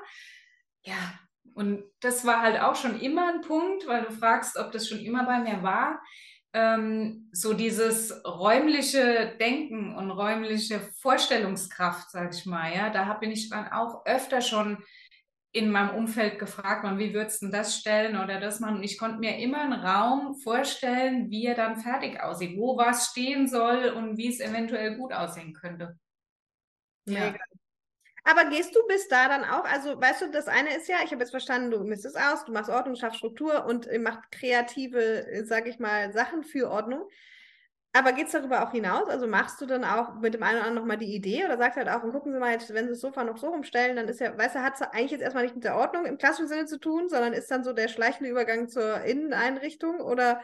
Ja, 0.83 1.19
und 1.53 1.83
das 2.01 2.25
war 2.25 2.41
halt 2.41 2.59
auch 2.61 2.75
schon 2.75 2.99
immer 2.99 3.33
ein 3.33 3.41
Punkt, 3.41 3.87
weil 3.87 4.03
du 4.03 4.11
fragst, 4.11 4.57
ob 4.57 4.71
das 4.71 4.87
schon 4.87 4.99
immer 4.99 5.25
bei 5.25 5.39
mir 5.39 5.63
war. 5.63 6.01
Ähm, 6.53 7.29
so 7.31 7.53
dieses 7.53 8.23
räumliche 8.25 9.35
Denken 9.39 9.95
und 9.95 10.11
räumliche 10.11 10.79
Vorstellungskraft, 11.01 12.11
sag 12.11 12.33
ich 12.33 12.45
mal, 12.45 12.73
ja, 12.73 12.89
da 12.89 13.13
bin 13.15 13.31
ich 13.31 13.49
dann 13.49 13.67
auch 13.71 14.05
öfter 14.05 14.41
schon 14.41 14.83
in 15.57 15.71
meinem 15.71 15.95
Umfeld 15.95 16.37
gefragt, 16.37 16.83
man, 16.83 16.99
wie 16.99 17.13
würdest 17.13 17.41
du 17.41 17.47
das 17.47 17.75
stellen 17.75 18.15
oder 18.15 18.39
das 18.39 18.59
machen? 18.59 18.77
Und 18.77 18.83
ich 18.83 18.97
konnte 18.97 19.17
mir 19.17 19.37
immer 19.39 19.61
einen 19.61 19.73
Raum 19.73 20.35
vorstellen, 20.35 21.31
wie 21.31 21.47
er 21.47 21.55
dann 21.55 21.77
fertig 21.77 22.21
aussieht, 22.21 22.57
wo 22.57 22.77
was 22.77 23.07
stehen 23.07 23.47
soll 23.47 23.89
und 23.89 24.17
wie 24.17 24.29
es 24.29 24.39
eventuell 24.39 24.95
gut 24.95 25.11
aussehen 25.13 25.53
könnte. 25.53 25.97
Ja. 27.05 27.33
Aber 28.23 28.49
gehst 28.49 28.75
du 28.75 28.85
bis 28.87 29.07
da 29.07 29.27
dann 29.29 29.45
auch? 29.45 29.63
Also, 29.63 29.99
weißt 29.99 30.21
du, 30.21 30.31
das 30.31 30.47
eine 30.47 30.75
ist 30.75 30.87
ja, 30.87 30.97
ich 31.03 31.11
habe 31.11 31.21
jetzt 31.21 31.31
verstanden, 31.31 31.71
du 31.71 31.83
misst 31.83 32.05
es 32.05 32.15
aus, 32.15 32.45
du 32.45 32.51
machst 32.51 32.69
Ordnung, 32.69 32.95
schaffst 32.95 33.17
Struktur 33.17 33.65
und 33.65 33.89
machst 34.01 34.31
kreative, 34.31 35.43
sage 35.45 35.69
ich 35.69 35.79
mal, 35.79 36.11
Sachen 36.11 36.43
für 36.43 36.69
Ordnung. 36.69 37.07
Aber 37.97 38.11
geht 38.11 38.27
es 38.27 38.33
darüber 38.33 38.63
auch 38.63 38.71
hinaus? 38.71 39.09
Also 39.09 39.25
machst 39.25 39.59
du 39.59 39.65
dann 39.65 39.83
auch 39.83 40.13
mit 40.21 40.35
dem 40.35 40.43
einen 40.43 40.57
oder 40.57 40.67
anderen 40.67 40.83
nochmal 40.83 40.99
die 40.99 41.15
Idee 41.15 41.45
oder 41.45 41.57
sagst 41.57 41.77
halt 41.77 41.89
auch, 41.89 42.03
und 42.03 42.11
gucken 42.11 42.31
Sie 42.31 42.37
mal, 42.37 42.51
jetzt, 42.51 42.71
wenn 42.71 42.85
Sie 42.85 42.91
das 42.91 43.01
Sofa 43.01 43.23
noch 43.23 43.37
so 43.37 43.47
rumstellen, 43.47 43.95
dann 43.95 44.07
ist 44.07 44.19
ja, 44.19 44.37
weißt 44.37 44.53
du, 44.53 44.59
hat 44.59 44.75
es 44.75 44.81
eigentlich 44.81 45.11
jetzt 45.11 45.23
erstmal 45.23 45.45
nicht 45.45 45.55
mit 45.55 45.63
der 45.63 45.75
Ordnung 45.75 46.05
im 46.05 46.19
klassischen 46.19 46.47
Sinne 46.47 46.65
zu 46.67 46.79
tun, 46.79 47.09
sondern 47.09 47.33
ist 47.33 47.49
dann 47.49 47.63
so 47.63 47.73
der 47.73 47.87
schleichende 47.87 48.29
Übergang 48.29 48.69
zur 48.69 49.01
Inneneinrichtung 49.01 49.99
oder? 49.99 50.41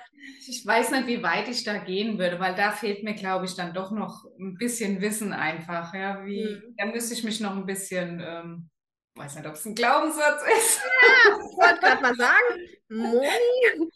Ich 0.48 0.66
weiß 0.66 0.90
nicht, 0.92 1.06
wie 1.06 1.22
weit 1.22 1.48
ich 1.48 1.64
da 1.64 1.78
gehen 1.78 2.18
würde, 2.18 2.40
weil 2.40 2.56
da 2.56 2.72
fehlt 2.72 3.04
mir, 3.04 3.14
glaube 3.14 3.46
ich, 3.46 3.56
dann 3.56 3.76
doch 3.76 3.92
noch 3.92 4.26
ein 4.40 4.56
bisschen 4.56 5.00
Wissen 5.00 5.32
einfach. 5.32 5.94
Ja, 5.94 6.26
wie, 6.26 6.46
hm. 6.46 6.76
da 6.76 6.88
müsste 6.88 7.14
ich 7.14 7.24
mich 7.24 7.40
noch 7.40 7.56
ein 7.56 7.68
bisschen, 7.68 8.20
ähm, 8.20 8.70
weiß 9.14 9.36
nicht, 9.36 9.46
ob 9.46 9.54
es 9.54 9.66
ein 9.66 9.76
Glaubenssatz 9.76 10.42
ist. 10.58 10.82
Ja, 10.82 11.36
ich 11.36 11.58
wollte 11.58 11.80
gerade 11.82 12.02
mal 12.02 12.16
sagen, 12.16 12.60
Moni, 12.90 13.92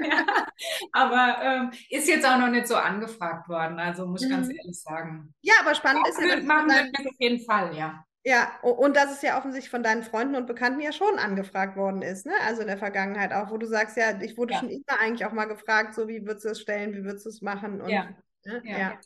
ja, 0.00 0.26
aber 0.92 1.42
ähm, 1.42 1.70
ist 1.88 2.08
jetzt 2.08 2.26
auch 2.26 2.38
noch 2.38 2.48
nicht 2.48 2.66
so 2.66 2.76
angefragt 2.76 3.48
worden, 3.48 3.78
also 3.78 4.06
muss 4.06 4.22
ich 4.22 4.28
mhm. 4.28 4.34
ganz 4.34 4.48
ehrlich 4.48 4.80
sagen. 4.80 5.34
Ja, 5.40 5.54
aber 5.60 5.74
spannend 5.74 6.06
ist 6.08 6.20
ja, 6.20 6.40
machen 6.42 6.68
wir 6.68 6.90
das 6.92 7.06
auf 7.06 7.16
jeden 7.18 7.44
Fall, 7.44 7.76
ja. 7.76 8.04
Ja, 8.22 8.60
und 8.60 8.96
dass 8.96 9.12
es 9.12 9.22
ja 9.22 9.38
offensichtlich 9.38 9.70
von 9.70 9.82
deinen 9.82 10.02
Freunden 10.02 10.34
und 10.34 10.46
Bekannten 10.46 10.80
ja 10.80 10.92
schon 10.92 11.18
angefragt 11.18 11.76
worden 11.76 12.02
ist, 12.02 12.26
ne? 12.26 12.34
Also 12.46 12.60
in 12.60 12.66
der 12.66 12.76
Vergangenheit 12.76 13.32
auch, 13.32 13.50
wo 13.50 13.56
du 13.56 13.66
sagst, 13.66 13.96
ja, 13.96 14.20
ich 14.20 14.36
wurde 14.36 14.52
ja. 14.52 14.60
schon 14.60 14.68
immer 14.68 15.00
eigentlich 15.00 15.24
auch 15.24 15.32
mal 15.32 15.46
gefragt, 15.46 15.94
so 15.94 16.06
wie 16.06 16.26
würdest 16.26 16.44
du 16.44 16.50
es 16.50 16.60
stellen, 16.60 16.92
wie 16.92 17.04
würdest 17.04 17.24
du 17.24 17.30
es 17.30 17.40
machen? 17.40 17.80
Und, 17.80 17.88
ja. 17.88 18.10
Ne? 18.44 18.62
ja. 18.64 18.78
ja. 18.78 19.00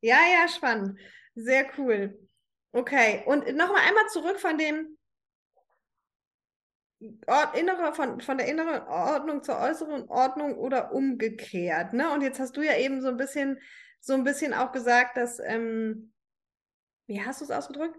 Ja, 0.00 0.18
ja, 0.32 0.48
spannend. 0.48 1.00
Sehr 1.34 1.66
cool. 1.76 2.16
Okay, 2.72 3.22
und 3.26 3.46
nochmal 3.56 3.82
einmal 3.88 4.06
zurück 4.12 4.38
von 4.38 4.56
dem, 4.58 4.97
Ort, 7.26 7.56
innere, 7.56 7.92
von, 7.94 8.20
von 8.20 8.38
der 8.38 8.48
inneren 8.48 8.82
Ordnung 8.82 9.42
zur 9.44 9.58
äußeren 9.58 10.08
Ordnung 10.08 10.56
oder 10.56 10.92
umgekehrt. 10.92 11.92
Ne? 11.92 12.12
Und 12.12 12.22
jetzt 12.22 12.40
hast 12.40 12.56
du 12.56 12.62
ja 12.62 12.76
eben 12.76 13.00
so 13.00 13.08
ein 13.08 13.16
bisschen, 13.16 13.60
so 14.00 14.14
ein 14.14 14.24
bisschen 14.24 14.52
auch 14.52 14.72
gesagt, 14.72 15.16
dass, 15.16 15.38
ähm, 15.38 16.12
wie 17.06 17.24
hast 17.24 17.40
du 17.40 17.44
es 17.44 17.50
ausgedrückt? 17.50 17.96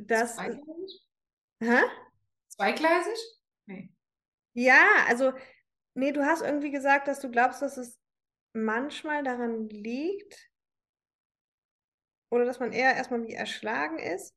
Dass, 0.00 0.36
Zweigleisig? 0.36 1.08
Hä? 1.60 1.80
Zweigleisig? 2.48 3.18
Nee. 3.66 3.90
Ja, 4.52 4.86
also, 5.08 5.32
nee, 5.94 6.12
du 6.12 6.24
hast 6.24 6.42
irgendwie 6.42 6.70
gesagt, 6.70 7.08
dass 7.08 7.20
du 7.20 7.30
glaubst, 7.30 7.62
dass 7.62 7.76
es 7.76 7.98
manchmal 8.52 9.24
daran 9.24 9.68
liegt, 9.68 10.50
oder 12.30 12.44
dass 12.44 12.58
man 12.58 12.72
eher 12.72 12.94
erstmal 12.94 13.22
wie 13.26 13.32
erschlagen 13.32 13.98
ist. 13.98 14.34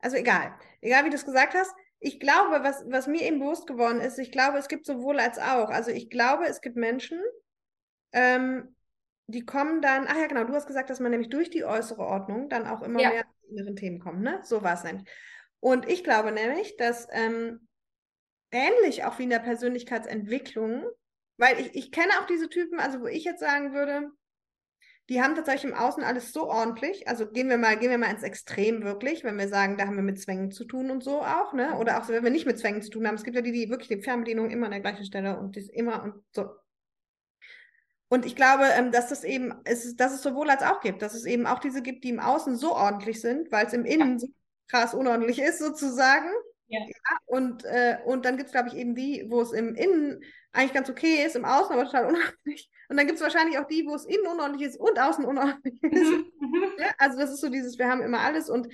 Also 0.00 0.16
egal, 0.16 0.54
egal 0.80 1.04
wie 1.04 1.10
du 1.10 1.16
es 1.16 1.24
gesagt 1.26 1.54
hast. 1.54 1.74
Ich 1.98 2.18
glaube, 2.18 2.62
was, 2.64 2.84
was 2.88 3.06
mir 3.06 3.22
eben 3.22 3.40
bewusst 3.40 3.66
geworden 3.66 4.00
ist, 4.00 4.18
ich 4.18 4.32
glaube, 4.32 4.58
es 4.58 4.68
gibt 4.68 4.86
sowohl 4.86 5.20
als 5.20 5.38
auch. 5.38 5.68
Also 5.68 5.90
ich 5.90 6.08
glaube, 6.08 6.46
es 6.46 6.60
gibt 6.62 6.76
Menschen, 6.76 7.20
ähm, 8.12 8.74
die 9.26 9.44
kommen 9.44 9.80
dann, 9.82 10.06
ach 10.08 10.16
ja, 10.16 10.26
genau, 10.26 10.44
du 10.44 10.54
hast 10.54 10.66
gesagt, 10.66 10.90
dass 10.90 11.00
man 11.00 11.10
nämlich 11.12 11.30
durch 11.30 11.50
die 11.50 11.64
äußere 11.64 12.02
Ordnung 12.02 12.48
dann 12.48 12.66
auch 12.66 12.82
immer 12.82 13.00
Ja. 13.00 13.10
mehr 13.10 13.24
zu 13.40 13.48
inneren 13.52 13.76
Themen 13.76 14.00
kommt, 14.00 14.22
ne? 14.22 14.40
So 14.42 14.62
war 14.62 14.74
es 14.74 14.84
nämlich. 14.84 15.08
Und 15.60 15.88
ich 15.88 16.02
glaube 16.02 16.32
nämlich, 16.32 16.76
dass 16.76 17.06
ähm, 17.12 17.68
ähnlich 18.50 19.04
auch 19.04 19.18
wie 19.18 19.24
in 19.24 19.30
der 19.30 19.38
Persönlichkeitsentwicklung, 19.40 20.84
weil 21.36 21.60
ich, 21.60 21.74
ich 21.74 21.92
kenne 21.92 22.12
auch 22.20 22.26
diese 22.26 22.48
Typen, 22.48 22.80
also 22.80 23.00
wo 23.00 23.06
ich 23.06 23.24
jetzt 23.24 23.40
sagen 23.40 23.72
würde, 23.72 24.10
die 25.10 25.20
haben 25.20 25.34
tatsächlich 25.34 25.72
im 25.72 25.76
Außen 25.76 26.04
alles 26.04 26.32
so 26.32 26.48
ordentlich. 26.48 27.08
Also 27.08 27.26
gehen 27.26 27.48
wir 27.48 27.58
mal, 27.58 27.76
gehen 27.76 27.90
wir 27.90 27.98
mal 27.98 28.12
ins 28.12 28.22
Extrem 28.22 28.84
wirklich, 28.84 29.24
wenn 29.24 29.36
wir 29.36 29.48
sagen, 29.48 29.76
da 29.76 29.86
haben 29.86 29.96
wir 29.96 30.04
mit 30.04 30.20
Zwängen 30.20 30.52
zu 30.52 30.64
tun 30.64 30.88
und 30.88 31.02
so 31.02 31.20
auch, 31.22 31.52
ne? 31.52 31.76
Oder 31.78 32.00
auch 32.00 32.08
wenn 32.08 32.22
wir 32.22 32.30
nicht 32.30 32.46
mit 32.46 32.60
Zwängen 32.60 32.80
zu 32.80 32.90
tun 32.90 33.08
haben. 33.08 33.16
Es 33.16 33.24
gibt 33.24 33.34
ja 33.34 33.42
die, 33.42 33.50
die 33.50 33.68
wirklich 33.68 33.88
die 33.88 34.02
Fernbedienung 34.02 34.50
immer 34.50 34.66
an 34.66 34.72
der 34.72 34.80
gleichen 34.80 35.04
Stelle 35.04 35.36
und 35.36 35.56
die 35.56 35.60
ist 35.60 35.70
immer 35.70 36.04
und 36.04 36.14
so. 36.30 36.50
Und 38.08 38.24
ich 38.24 38.36
glaube, 38.36 38.64
ähm, 38.76 38.92
dass 38.92 39.08
das 39.08 39.24
eben, 39.24 39.52
ist, 39.64 39.98
dass 39.98 40.14
es 40.14 40.22
sowohl 40.22 40.48
als 40.48 40.62
auch 40.62 40.80
gibt, 40.80 41.02
dass 41.02 41.14
es 41.14 41.24
eben 41.24 41.46
auch 41.46 41.58
diese 41.58 41.82
gibt, 41.82 42.04
die 42.04 42.10
im 42.10 42.20
Außen 42.20 42.54
so 42.54 42.76
ordentlich 42.76 43.20
sind, 43.20 43.50
weil 43.50 43.66
es 43.66 43.72
im 43.72 43.84
Innen 43.84 44.20
so 44.20 44.28
krass 44.68 44.94
unordentlich 44.94 45.40
ist, 45.40 45.58
sozusagen. 45.58 46.28
Ja. 46.70 46.80
und, 47.26 47.64
äh, 47.64 47.98
und 48.04 48.24
dann 48.24 48.36
gibt 48.36 48.46
es, 48.46 48.52
glaube 48.52 48.68
ich, 48.68 48.76
eben 48.76 48.94
die, 48.94 49.26
wo 49.28 49.40
es 49.40 49.52
im 49.52 49.74
Innen 49.74 50.22
eigentlich 50.52 50.72
ganz 50.72 50.88
okay 50.90 51.24
ist, 51.24 51.36
im 51.36 51.44
Außen 51.44 51.72
aber 51.72 51.84
total 51.84 52.06
unordentlich. 52.08 52.70
Und 52.88 52.96
dann 52.96 53.06
gibt 53.06 53.18
es 53.18 53.22
wahrscheinlich 53.24 53.58
auch 53.58 53.66
die, 53.66 53.84
wo 53.86 53.94
es 53.94 54.04
innen 54.04 54.26
unordentlich 54.26 54.68
ist 54.68 54.80
und 54.80 54.98
außen 54.98 55.24
unordentlich 55.24 55.74
ist. 55.82 56.12
Mhm. 56.12 56.64
Ja, 56.78 56.92
also 56.98 57.18
das 57.18 57.30
ist 57.30 57.40
so 57.40 57.48
dieses, 57.48 57.78
wir 57.78 57.88
haben 57.88 58.02
immer 58.02 58.20
alles 58.20 58.48
und 58.48 58.68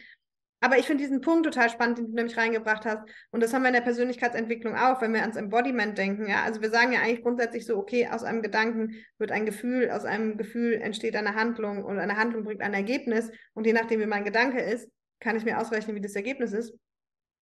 aber 0.60 0.78
ich 0.78 0.86
finde 0.86 1.04
diesen 1.04 1.20
Punkt 1.20 1.44
total 1.44 1.68
spannend, 1.68 1.98
den 1.98 2.06
du 2.06 2.14
nämlich 2.14 2.36
reingebracht 2.36 2.86
hast. 2.86 3.06
Und 3.30 3.42
das 3.42 3.52
haben 3.52 3.62
wir 3.62 3.68
in 3.68 3.74
der 3.74 3.82
Persönlichkeitsentwicklung 3.82 4.74
auch, 4.74 5.02
wenn 5.02 5.12
wir 5.12 5.20
ans 5.20 5.36
Embodiment 5.36 5.98
denken. 5.98 6.26
Ja, 6.28 6.44
also 6.44 6.62
wir 6.62 6.70
sagen 6.70 6.92
ja 6.92 7.00
eigentlich 7.00 7.22
grundsätzlich 7.22 7.66
so, 7.66 7.76
okay, 7.76 8.08
aus 8.08 8.24
einem 8.24 8.40
Gedanken 8.40 8.94
wird 9.18 9.32
ein 9.32 9.44
Gefühl, 9.44 9.90
aus 9.90 10.06
einem 10.06 10.38
Gefühl 10.38 10.72
entsteht 10.74 11.14
eine 11.14 11.34
Handlung 11.34 11.84
und 11.84 11.98
eine 11.98 12.16
Handlung 12.16 12.42
bringt 12.42 12.62
ein 12.62 12.72
Ergebnis. 12.72 13.30
Und 13.52 13.66
je 13.66 13.74
nachdem, 13.74 14.00
wie 14.00 14.06
mein 14.06 14.24
Gedanke 14.24 14.60
ist, 14.60 14.88
kann 15.20 15.36
ich 15.36 15.44
mir 15.44 15.60
ausrechnen, 15.60 15.94
wie 15.94 16.00
das 16.00 16.16
Ergebnis 16.16 16.52
ist. 16.54 16.74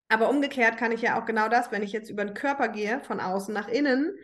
Aber 0.09 0.29
umgekehrt 0.31 0.77
kann 0.77 0.93
ich 0.93 1.03
ja 1.03 1.21
auch 1.21 1.25
genau 1.25 1.49
das, 1.49 1.73
wenn 1.73 1.83
ich 1.83 1.93
jetzt 1.93 2.11
über 2.11 2.25
den 2.25 2.35
Körper 2.35 2.69
gehe, 2.69 3.01
von 3.01 3.21
außen 3.21 3.53
nach 3.55 3.69
innen, 3.69 4.17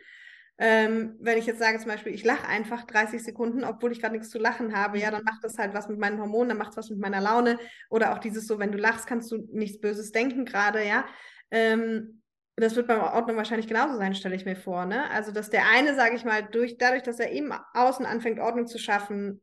ähm, 0.62 1.16
wenn 1.20 1.38
ich 1.38 1.46
jetzt 1.46 1.58
sage 1.58 1.78
zum 1.78 1.88
Beispiel, 1.88 2.12
ich 2.12 2.22
lache 2.22 2.46
einfach 2.46 2.84
30 2.84 3.24
Sekunden, 3.24 3.64
obwohl 3.64 3.92
ich 3.92 4.00
gerade 4.00 4.12
nichts 4.14 4.28
zu 4.28 4.38
lachen 4.38 4.76
habe, 4.76 4.98
ja, 4.98 5.10
dann 5.10 5.24
macht 5.24 5.42
das 5.42 5.56
halt 5.56 5.72
was 5.72 5.88
mit 5.88 5.98
meinen 5.98 6.20
Hormonen, 6.20 6.50
dann 6.50 6.58
macht 6.58 6.72
es 6.72 6.76
was 6.76 6.90
mit 6.90 6.98
meiner 6.98 7.22
Laune. 7.22 7.58
Oder 7.88 8.12
auch 8.12 8.18
dieses 8.18 8.46
so, 8.46 8.58
wenn 8.58 8.70
du 8.70 8.76
lachst, 8.76 9.06
kannst 9.06 9.32
du 9.32 9.38
nichts 9.52 9.80
Böses 9.80 10.12
denken 10.12 10.44
gerade, 10.44 10.86
ja. 10.86 11.06
Ähm, 11.50 12.20
das 12.56 12.76
wird 12.76 12.88
bei 12.88 13.00
Ordnung 13.00 13.38
wahrscheinlich 13.38 13.68
genauso 13.68 13.96
sein, 13.96 14.14
stelle 14.14 14.34
ich 14.34 14.44
mir 14.44 14.54
vor. 14.54 14.84
Ne? 14.84 15.10
Also, 15.10 15.32
dass 15.32 15.48
der 15.48 15.66
eine, 15.70 15.94
sage 15.94 16.14
ich 16.14 16.26
mal, 16.26 16.42
durch, 16.42 16.76
dadurch, 16.76 17.02
dass 17.02 17.20
er 17.20 17.32
eben 17.32 17.54
außen 17.72 18.04
anfängt, 18.04 18.38
Ordnung 18.38 18.66
zu 18.66 18.78
schaffen, 18.78 19.40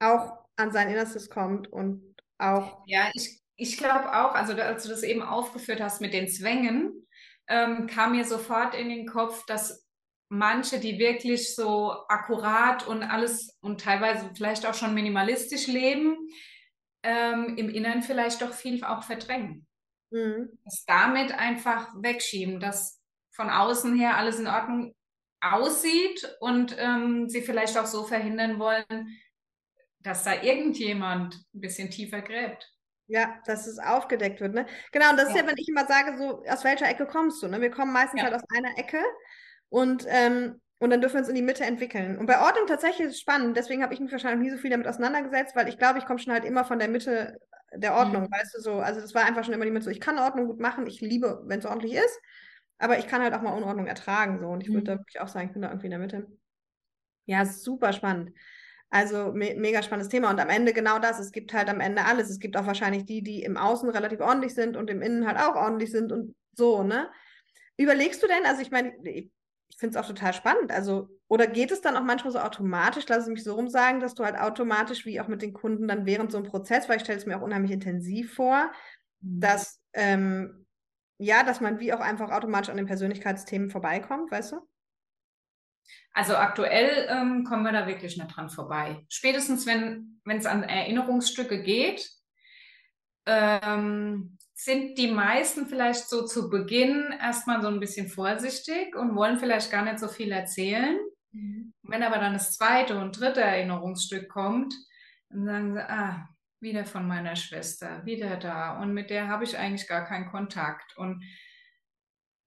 auch 0.00 0.38
an 0.56 0.72
sein 0.72 0.88
Innerstes 0.88 1.28
kommt 1.28 1.70
und 1.70 2.16
auch. 2.38 2.84
Ja, 2.86 3.10
ich, 3.12 3.41
ich 3.56 3.76
glaube 3.76 4.14
auch, 4.14 4.34
also 4.34 4.54
als 4.54 4.84
du 4.84 4.88
das 4.88 5.02
eben 5.02 5.22
aufgeführt 5.22 5.80
hast 5.80 6.00
mit 6.00 6.14
den 6.14 6.28
Zwängen, 6.28 7.06
ähm, 7.48 7.86
kam 7.86 8.12
mir 8.12 8.24
sofort 8.24 8.74
in 8.74 8.88
den 8.88 9.06
Kopf, 9.06 9.44
dass 9.46 9.86
manche, 10.28 10.80
die 10.80 10.98
wirklich 10.98 11.54
so 11.54 11.92
akkurat 12.08 12.86
und 12.86 13.02
alles 13.02 13.58
und 13.60 13.80
teilweise 13.80 14.30
vielleicht 14.34 14.64
auch 14.64 14.74
schon 14.74 14.94
minimalistisch 14.94 15.66
leben, 15.66 16.16
ähm, 17.02 17.56
im 17.58 17.68
Inneren 17.68 18.02
vielleicht 18.02 18.40
doch 18.40 18.52
viel 18.52 18.82
auch 18.84 19.02
verdrängen. 19.02 19.66
Mhm. 20.10 20.58
Das 20.64 20.84
damit 20.86 21.32
einfach 21.32 21.92
wegschieben, 21.96 22.60
dass 22.60 23.00
von 23.30 23.50
außen 23.50 23.96
her 23.96 24.16
alles 24.16 24.38
in 24.38 24.46
Ordnung 24.46 24.94
aussieht 25.40 26.36
und 26.40 26.76
ähm, 26.78 27.28
sie 27.28 27.42
vielleicht 27.42 27.76
auch 27.76 27.86
so 27.86 28.04
verhindern 28.04 28.58
wollen, 28.58 29.18
dass 30.00 30.24
da 30.24 30.42
irgendjemand 30.42 31.34
ein 31.54 31.60
bisschen 31.60 31.90
tiefer 31.90 32.22
gräbt. 32.22 32.70
Ja, 33.08 33.40
dass 33.46 33.66
es 33.66 33.78
aufgedeckt 33.78 34.40
wird, 34.40 34.54
ne? 34.54 34.66
Genau, 34.92 35.10
und 35.10 35.16
das 35.18 35.28
ist 35.28 35.34
Ja. 35.34 35.36
ja, 35.36 35.46
wenn 35.46 35.56
ich 35.58 35.68
immer 35.68 35.86
sage, 35.86 36.16
so, 36.16 36.42
aus 36.48 36.64
welcher 36.64 36.88
Ecke 36.88 37.06
kommst 37.06 37.42
du, 37.42 37.48
ne? 37.48 37.60
Wir 37.60 37.70
kommen 37.70 37.92
meistens 37.92 38.22
Ja. 38.22 38.22
halt 38.22 38.32
aus 38.34 38.42
einer 38.54 38.78
Ecke 38.78 38.98
und, 39.68 40.04
ähm, 40.08 40.60
und 40.78 40.90
dann 40.90 41.00
dürfen 41.00 41.14
wir 41.14 41.20
uns 41.20 41.28
in 41.28 41.34
die 41.34 41.42
Mitte 41.42 41.64
entwickeln. 41.64 42.16
Und 42.18 42.26
bei 42.26 42.40
Ordnung 42.40 42.66
tatsächlich 42.66 43.06
ist 43.08 43.14
es 43.14 43.20
spannend, 43.20 43.56
deswegen 43.56 43.82
habe 43.82 43.94
ich 43.94 44.00
mich 44.00 44.12
wahrscheinlich 44.12 44.48
nie 44.48 44.56
so 44.56 44.60
viel 44.60 44.70
damit 44.70 44.86
auseinandergesetzt, 44.86 45.56
weil 45.56 45.68
ich 45.68 45.78
glaube, 45.78 45.98
ich 45.98 46.06
komme 46.06 46.18
schon 46.20 46.32
halt 46.32 46.44
immer 46.44 46.64
von 46.64 46.78
der 46.78 46.88
Mitte 46.88 47.38
der 47.74 47.94
Ordnung, 47.94 48.24
Mhm. 48.24 48.30
weißt 48.30 48.54
du, 48.56 48.60
so. 48.60 48.74
Also 48.80 49.00
das 49.00 49.14
war 49.14 49.24
einfach 49.24 49.44
schon 49.44 49.54
immer 49.54 49.64
die 49.64 49.70
Mitte 49.72 49.84
so, 49.84 49.90
ich 49.90 50.00
kann 50.00 50.18
Ordnung 50.18 50.46
gut 50.46 50.60
machen, 50.60 50.86
ich 50.86 51.00
liebe, 51.00 51.42
wenn 51.46 51.58
es 51.60 51.66
ordentlich 51.66 51.94
ist, 51.94 52.20
aber 52.78 52.98
ich 52.98 53.08
kann 53.08 53.22
halt 53.22 53.34
auch 53.34 53.42
mal 53.42 53.52
Unordnung 53.56 53.86
ertragen, 53.86 54.38
so. 54.40 54.46
Und 54.48 54.62
ich 54.62 54.72
würde 54.74 54.84
Mhm. 54.84 54.92
da 54.92 54.98
wirklich 54.98 55.20
auch 55.20 55.28
sagen, 55.28 55.48
ich 55.48 55.52
bin 55.52 55.62
da 55.62 55.68
irgendwie 55.68 55.86
in 55.86 55.90
der 55.92 56.00
Mitte. 56.00 56.26
Ja, 57.26 57.44
super 57.46 57.92
spannend. 57.92 58.32
Also 58.92 59.32
me 59.32 59.54
mega 59.56 59.82
spannendes 59.82 60.10
Thema. 60.10 60.28
Und 60.28 60.38
am 60.38 60.50
Ende 60.50 60.74
genau 60.74 60.98
das. 60.98 61.18
Es 61.18 61.32
gibt 61.32 61.54
halt 61.54 61.70
am 61.70 61.80
Ende 61.80 62.04
alles. 62.04 62.28
Es 62.28 62.38
gibt 62.38 62.58
auch 62.58 62.66
wahrscheinlich 62.66 63.06
die, 63.06 63.22
die 63.22 63.42
im 63.42 63.56
Außen 63.56 63.88
relativ 63.88 64.20
ordentlich 64.20 64.54
sind 64.54 64.76
und 64.76 64.90
im 64.90 65.00
Innen 65.00 65.26
halt 65.26 65.38
auch 65.38 65.56
ordentlich 65.56 65.90
sind 65.90 66.12
und 66.12 66.34
so, 66.52 66.82
ne? 66.82 67.10
Überlegst 67.78 68.22
du 68.22 68.26
denn, 68.26 68.44
also 68.44 68.60
ich 68.60 68.70
meine, 68.70 68.92
ich 69.02 69.30
finde 69.78 69.98
es 69.98 70.04
auch 70.04 70.06
total 70.06 70.34
spannend. 70.34 70.70
Also, 70.70 71.08
oder 71.26 71.46
geht 71.46 71.70
es 71.72 71.80
dann 71.80 71.96
auch 71.96 72.02
manchmal 72.02 72.34
so 72.34 72.38
automatisch, 72.40 73.06
lass 73.08 73.22
es 73.22 73.28
mich 73.28 73.42
so 73.42 73.54
rum 73.54 73.70
sagen, 73.70 74.00
dass 74.00 74.14
du 74.14 74.24
halt 74.26 74.36
automatisch, 74.38 75.06
wie 75.06 75.18
auch 75.22 75.28
mit 75.28 75.40
den 75.40 75.54
Kunden 75.54 75.88
dann 75.88 76.04
während 76.04 76.30
so 76.30 76.36
einem 76.36 76.46
Prozess, 76.46 76.86
weil 76.86 76.96
ich 76.96 77.02
stelle 77.04 77.18
es 77.18 77.24
mir 77.24 77.38
auch 77.38 77.42
unheimlich 77.42 77.72
intensiv 77.72 78.34
vor, 78.34 78.70
dass, 79.20 79.80
ähm, 79.94 80.66
ja, 81.16 81.44
dass 81.44 81.62
man 81.62 81.80
wie 81.80 81.94
auch 81.94 82.00
einfach 82.00 82.30
automatisch 82.30 82.68
an 82.68 82.76
den 82.76 82.86
Persönlichkeitsthemen 82.86 83.70
vorbeikommt, 83.70 84.30
weißt 84.30 84.52
du? 84.52 84.68
Also 86.12 86.36
aktuell 86.36 87.08
ähm, 87.08 87.44
kommen 87.44 87.64
wir 87.64 87.72
da 87.72 87.86
wirklich 87.86 88.16
nicht 88.16 88.36
dran 88.36 88.50
vorbei. 88.50 89.04
Spätestens, 89.08 89.66
wenn 89.66 90.20
es 90.24 90.46
an 90.46 90.62
Erinnerungsstücke 90.62 91.62
geht, 91.62 92.10
ähm, 93.26 94.36
sind 94.54 94.98
die 94.98 95.10
meisten 95.10 95.66
vielleicht 95.66 96.08
so 96.08 96.24
zu 96.24 96.50
Beginn 96.50 97.14
erstmal 97.20 97.62
so 97.62 97.68
ein 97.68 97.80
bisschen 97.80 98.08
vorsichtig 98.08 98.94
und 98.94 99.16
wollen 99.16 99.38
vielleicht 99.38 99.70
gar 99.70 99.84
nicht 99.84 99.98
so 99.98 100.08
viel 100.08 100.30
erzählen. 100.30 100.98
Wenn 101.82 102.02
aber 102.02 102.18
dann 102.18 102.34
das 102.34 102.56
zweite 102.56 102.98
und 102.98 103.18
dritte 103.18 103.40
Erinnerungsstück 103.40 104.28
kommt, 104.28 104.74
dann 105.30 105.44
sagen 105.46 105.74
sie, 105.74 105.90
ah, 105.90 106.28
wieder 106.60 106.84
von 106.84 107.08
meiner 107.08 107.36
Schwester, 107.36 108.04
wieder 108.04 108.36
da. 108.36 108.80
Und 108.80 108.92
mit 108.92 109.10
der 109.10 109.28
habe 109.28 109.44
ich 109.44 109.58
eigentlich 109.58 109.88
gar 109.88 110.04
keinen 110.04 110.30
Kontakt. 110.30 110.96
Und 110.96 111.24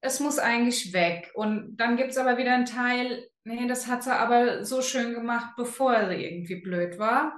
es 0.05 0.19
muss 0.19 0.39
eigentlich 0.39 0.93
weg. 0.93 1.31
Und 1.33 1.77
dann 1.77 1.97
gibt 1.97 2.11
es 2.11 2.17
aber 2.17 2.37
wieder 2.37 2.53
einen 2.53 2.65
Teil, 2.65 3.27
nee, 3.43 3.67
das 3.67 3.87
hat 3.87 4.03
sie 4.03 4.13
aber 4.15 4.63
so 4.63 4.81
schön 4.81 5.13
gemacht, 5.13 5.55
bevor 5.57 6.07
sie 6.09 6.15
irgendwie 6.23 6.61
blöd 6.61 6.99
war. 6.99 7.37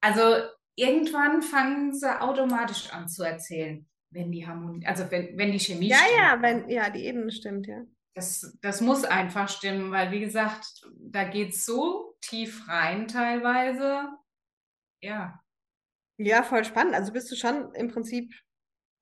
Also 0.00 0.22
irgendwann 0.76 1.42
fangen 1.42 1.92
sie 1.94 2.20
automatisch 2.20 2.92
an 2.92 3.08
zu 3.08 3.22
erzählen, 3.22 3.88
wenn 4.10 4.30
die 4.30 4.46
Harmonie, 4.46 4.86
also 4.86 5.10
wenn, 5.10 5.36
wenn 5.36 5.52
die 5.52 5.60
Chemie 5.60 5.88
Ja, 5.88 5.96
stimmt. 5.96 6.18
ja, 6.18 6.42
wenn, 6.42 6.68
ja, 6.68 6.90
die 6.90 7.04
Ebene 7.06 7.30
stimmt, 7.30 7.66
ja. 7.66 7.82
Das, 8.14 8.56
das 8.62 8.80
muss 8.80 9.04
einfach 9.04 9.48
stimmen, 9.48 9.90
weil 9.90 10.10
wie 10.10 10.20
gesagt, 10.20 10.86
da 10.98 11.24
geht 11.24 11.50
es 11.50 11.66
so 11.66 12.16
tief 12.22 12.66
rein 12.66 13.08
teilweise. 13.08 14.08
Ja. 15.02 15.38
Ja, 16.18 16.42
voll 16.42 16.64
spannend. 16.64 16.94
Also 16.94 17.12
bist 17.12 17.30
du 17.30 17.36
schon 17.36 17.74
im 17.74 17.88
Prinzip 17.88 18.32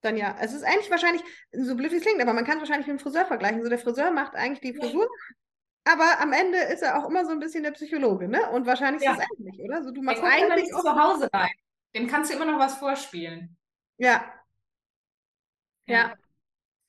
dann 0.05 0.17
ja, 0.17 0.37
es 0.41 0.53
ist 0.53 0.63
eigentlich 0.65 0.91
wahrscheinlich, 0.91 1.23
so 1.53 1.75
blöd 1.77 1.93
wie 1.93 1.97
es 1.97 2.03
klingt, 2.03 2.21
aber 2.23 2.33
man 2.33 2.45
kann 2.45 2.57
es 2.59 2.61
wahrscheinlich 2.63 2.87
mit 2.87 2.99
dem 2.99 3.03
Friseur 3.03 3.27
vergleichen. 3.27 3.63
So 3.63 3.69
der 3.69 3.79
Friseur 3.79 4.11
macht 4.11 4.35
eigentlich 4.35 4.61
die 4.61 4.79
Ja. 4.79 4.89
Frisur, 4.89 5.09
aber 5.85 6.21
am 6.21 6.33
Ende 6.33 6.59
ist 6.59 6.83
er 6.83 6.99
auch 6.99 7.09
immer 7.09 7.25
so 7.25 7.33
ein 7.33 7.41
bisschen 7.41 7.63
der 7.63 7.73
Psychologe, 7.73 8.29
ne? 8.29 8.51
Und 8.51 8.67
wahrscheinlich 8.67 9.03
ist 9.03 9.07
Ja. 9.07 9.19
es 9.19 9.27
ähnlich, 9.39 9.61
oder? 9.61 9.83
So, 9.83 9.91
du 9.91 10.03
Der 10.03 10.03
machst 10.03 10.23
aber 10.23 10.33
eigentlich 10.33 10.69
zu 10.71 10.97
Hause 11.03 11.29
rein. 11.33 11.51
Dem 11.95 12.07
kannst 12.09 12.33
du 12.33 12.37
immer 12.37 12.47
noch 12.47 12.59
was 12.59 12.77
vorspielen. 12.77 13.57
ja, 13.99 14.25
ja. 15.87 16.15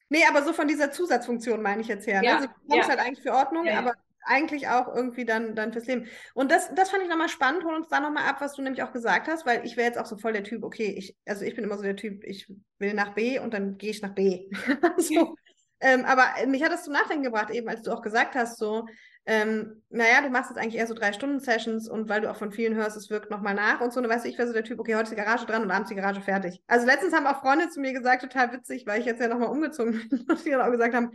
Nee, 0.10 0.24
aber 0.30 0.44
so 0.44 0.54
von 0.54 0.68
dieser 0.68 0.92
Zusatzfunktion 0.92 1.62
meine 1.62 1.82
ich 1.82 1.88
jetzt 1.88 2.08
her. 2.08 2.22
Ne? 2.22 2.28
Ja, 2.28 2.36
Also 2.36 2.48
du 2.48 2.54
kommst 2.70 2.88
ja. 2.88 2.88
halt 2.90 3.00
eigentlich 3.00 3.24
für 3.24 3.34
Ordnung, 3.34 3.66
Ja, 3.66 3.74
ja. 3.74 3.80
aber 3.80 3.94
eigentlich 4.26 4.68
auch 4.68 4.94
irgendwie 4.94 5.26
dann, 5.26 5.56
dann 5.56 5.72
fürs 5.72 5.86
Leben. 5.86 6.08
Und 6.34 6.52
das, 6.52 6.74
das 6.76 6.90
fand 6.90 7.04
ich 7.04 7.10
nochmal 7.10 7.30
spannend. 7.30 7.64
Hol 7.64 7.76
uns 7.76 7.88
da 7.88 8.00
nochmal 8.00 8.28
ab, 8.28 8.42
was 8.42 8.54
du 8.54 8.62
nämlich 8.62 8.84
auch 8.84 8.92
gesagt 8.92 9.28
hast, 9.28 9.46
weil 9.46 9.66
ich 9.66 9.78
wäre 9.78 9.88
jetzt 9.88 10.00
auch 10.00 10.06
so 10.06 10.18
voll 10.18 10.34
der 10.34 10.44
Typ, 10.44 10.64
okay, 10.64 10.94
ich, 10.98 11.16
also 11.26 11.46
ich 11.46 11.56
bin 11.56 11.64
immer 11.64 11.78
so 11.78 11.84
der 11.84 11.96
Typ, 11.96 12.24
ich 12.24 12.52
will 12.80 12.94
nach 12.94 13.14
B 13.14 13.40
und 13.40 13.54
dann 13.54 13.78
gehe 13.78 13.92
ich 13.92 14.02
nach 14.02 14.14
B. 14.14 14.50
so. 14.98 15.36
ähm, 15.80 16.06
aber 16.06 16.24
mich 16.48 16.64
hat 16.64 16.72
das 16.72 16.84
zum 16.84 16.94
Nachdenken 16.94 17.24
gebracht, 17.24 17.52
eben 17.52 17.70
als 17.70 17.84
du 17.84 17.92
auch 17.92 18.02
gesagt 18.02 18.36
hast, 18.36 18.58
so, 18.58 18.86
ähm, 19.28 19.82
naja, 19.90 20.22
du 20.22 20.30
machst 20.30 20.52
jetzt 20.52 20.60
eigentlich 20.60 20.76
eher 20.76 20.86
so 20.86 20.94
drei 20.94 21.12
Stunden 21.12 21.40
Sessions 21.40 21.90
und 21.90 22.10
weil 22.10 22.22
du 22.22 22.30
auch 22.30 22.36
von 22.36 22.52
vielen 22.52 22.76
hörst, 22.76 22.96
es 22.96 23.10
wirkt 23.10 23.32
nochmal 23.32 23.56
nach 23.56 23.82
und 23.82 23.92
so, 23.92 24.00
und 24.00 24.08
weißt 24.08 24.26
du, 24.26 24.30
ich 24.30 24.38
wäre 24.38 24.48
so 24.48 24.54
der 24.54 24.64
Typ, 24.64 24.80
okay, 24.80 24.94
heute 24.94 25.06
ist 25.06 25.12
die 25.12 25.16
Garage 25.16 25.48
dran 25.48 25.64
und 25.64 25.72
abends 25.72 25.90
die 25.90 25.96
Garage 25.96 26.22
fertig. 26.22 26.62
Also 26.68 26.86
letztens 26.86 27.14
haben 27.14 27.26
auch 27.26 27.42
Freunde 27.42 27.70
zu 27.70 27.80
mir 27.80 27.94
gesagt, 27.94 28.22
total 28.22 28.52
witzig, 28.54 28.86
weil 28.86 29.00
ich 29.00 29.08
jetzt 29.08 29.20
ja 29.20 29.28
nochmal 29.28 29.50
umgezogen 29.50 29.94
bin 30.10 30.26
und 30.30 30.46
die 30.46 30.52
dann 30.52 30.62
auch 30.62 30.72
gesagt 30.72 30.94
haben, 30.94 31.12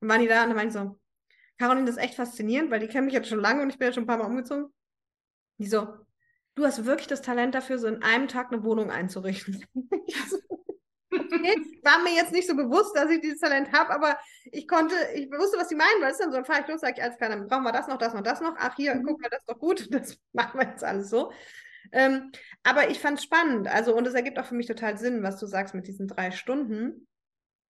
waren 0.00 0.20
die 0.20 0.28
da 0.28 0.42
und 0.42 0.50
dann 0.50 0.56
meinte 0.56 0.78
ich 0.78 0.84
so, 0.84 0.98
Caroline, 1.58 1.86
das 1.86 1.96
ist 1.96 2.02
echt 2.02 2.14
faszinierend, 2.14 2.70
weil 2.70 2.80
die 2.80 2.88
kennen 2.88 3.06
mich 3.06 3.14
jetzt 3.14 3.28
schon 3.28 3.40
lange 3.40 3.62
und 3.62 3.70
ich 3.70 3.78
bin 3.78 3.86
jetzt 3.86 3.94
schon 3.94 4.04
ein 4.04 4.08
paar 4.08 4.18
Mal 4.18 4.26
umgezogen. 4.26 4.72
Die 5.58 5.66
so, 5.66 5.88
du 6.54 6.64
hast 6.64 6.84
wirklich 6.84 7.06
das 7.06 7.22
Talent 7.22 7.54
dafür, 7.54 7.78
so 7.78 7.86
in 7.86 8.02
einem 8.02 8.28
Tag 8.28 8.52
eine 8.52 8.62
Wohnung 8.64 8.90
einzurichten. 8.90 9.64
Ich 11.10 11.84
war 11.84 12.02
mir 12.02 12.14
jetzt 12.14 12.32
nicht 12.32 12.48
so 12.48 12.54
bewusst, 12.54 12.96
dass 12.96 13.10
ich 13.10 13.20
dieses 13.20 13.40
Talent 13.40 13.72
habe, 13.72 13.90
aber 13.90 14.18
ich 14.46 14.66
konnte, 14.66 14.94
ich 15.14 15.30
wusste, 15.30 15.58
was 15.58 15.68
sie 15.68 15.76
meinen, 15.76 16.02
weil 16.02 16.10
es 16.10 16.18
dann 16.18 16.30
so, 16.30 16.36
dann 16.36 16.44
fahre 16.44 16.62
ich 16.62 16.68
los, 16.68 16.80
sage 16.80 16.94
ich, 16.96 17.02
alles 17.02 17.16
klar, 17.16 17.30
dann 17.30 17.46
brauchen 17.46 17.62
wir 17.62 17.72
das 17.72 17.86
noch, 17.86 17.98
das 17.98 18.12
noch, 18.12 18.22
das 18.22 18.40
noch. 18.40 18.54
Ach, 18.58 18.74
hier, 18.76 18.94
mhm. 18.96 19.04
guck 19.04 19.20
mal, 19.20 19.28
das 19.30 19.40
ist 19.40 19.48
doch 19.48 19.58
gut, 19.58 19.88
das 19.94 20.18
machen 20.32 20.60
wir 20.60 20.68
jetzt 20.68 20.84
alles 20.84 21.08
so. 21.08 21.32
Ähm, 21.92 22.32
aber 22.64 22.90
ich 22.90 22.98
fand 22.98 23.18
es 23.18 23.24
spannend, 23.24 23.68
also 23.68 23.96
und 23.96 24.06
es 24.06 24.14
ergibt 24.14 24.38
auch 24.38 24.46
für 24.46 24.56
mich 24.56 24.66
total 24.66 24.98
Sinn, 24.98 25.22
was 25.22 25.38
du 25.38 25.46
sagst 25.46 25.74
mit 25.74 25.86
diesen 25.86 26.08
drei 26.08 26.32
Stunden. 26.32 27.06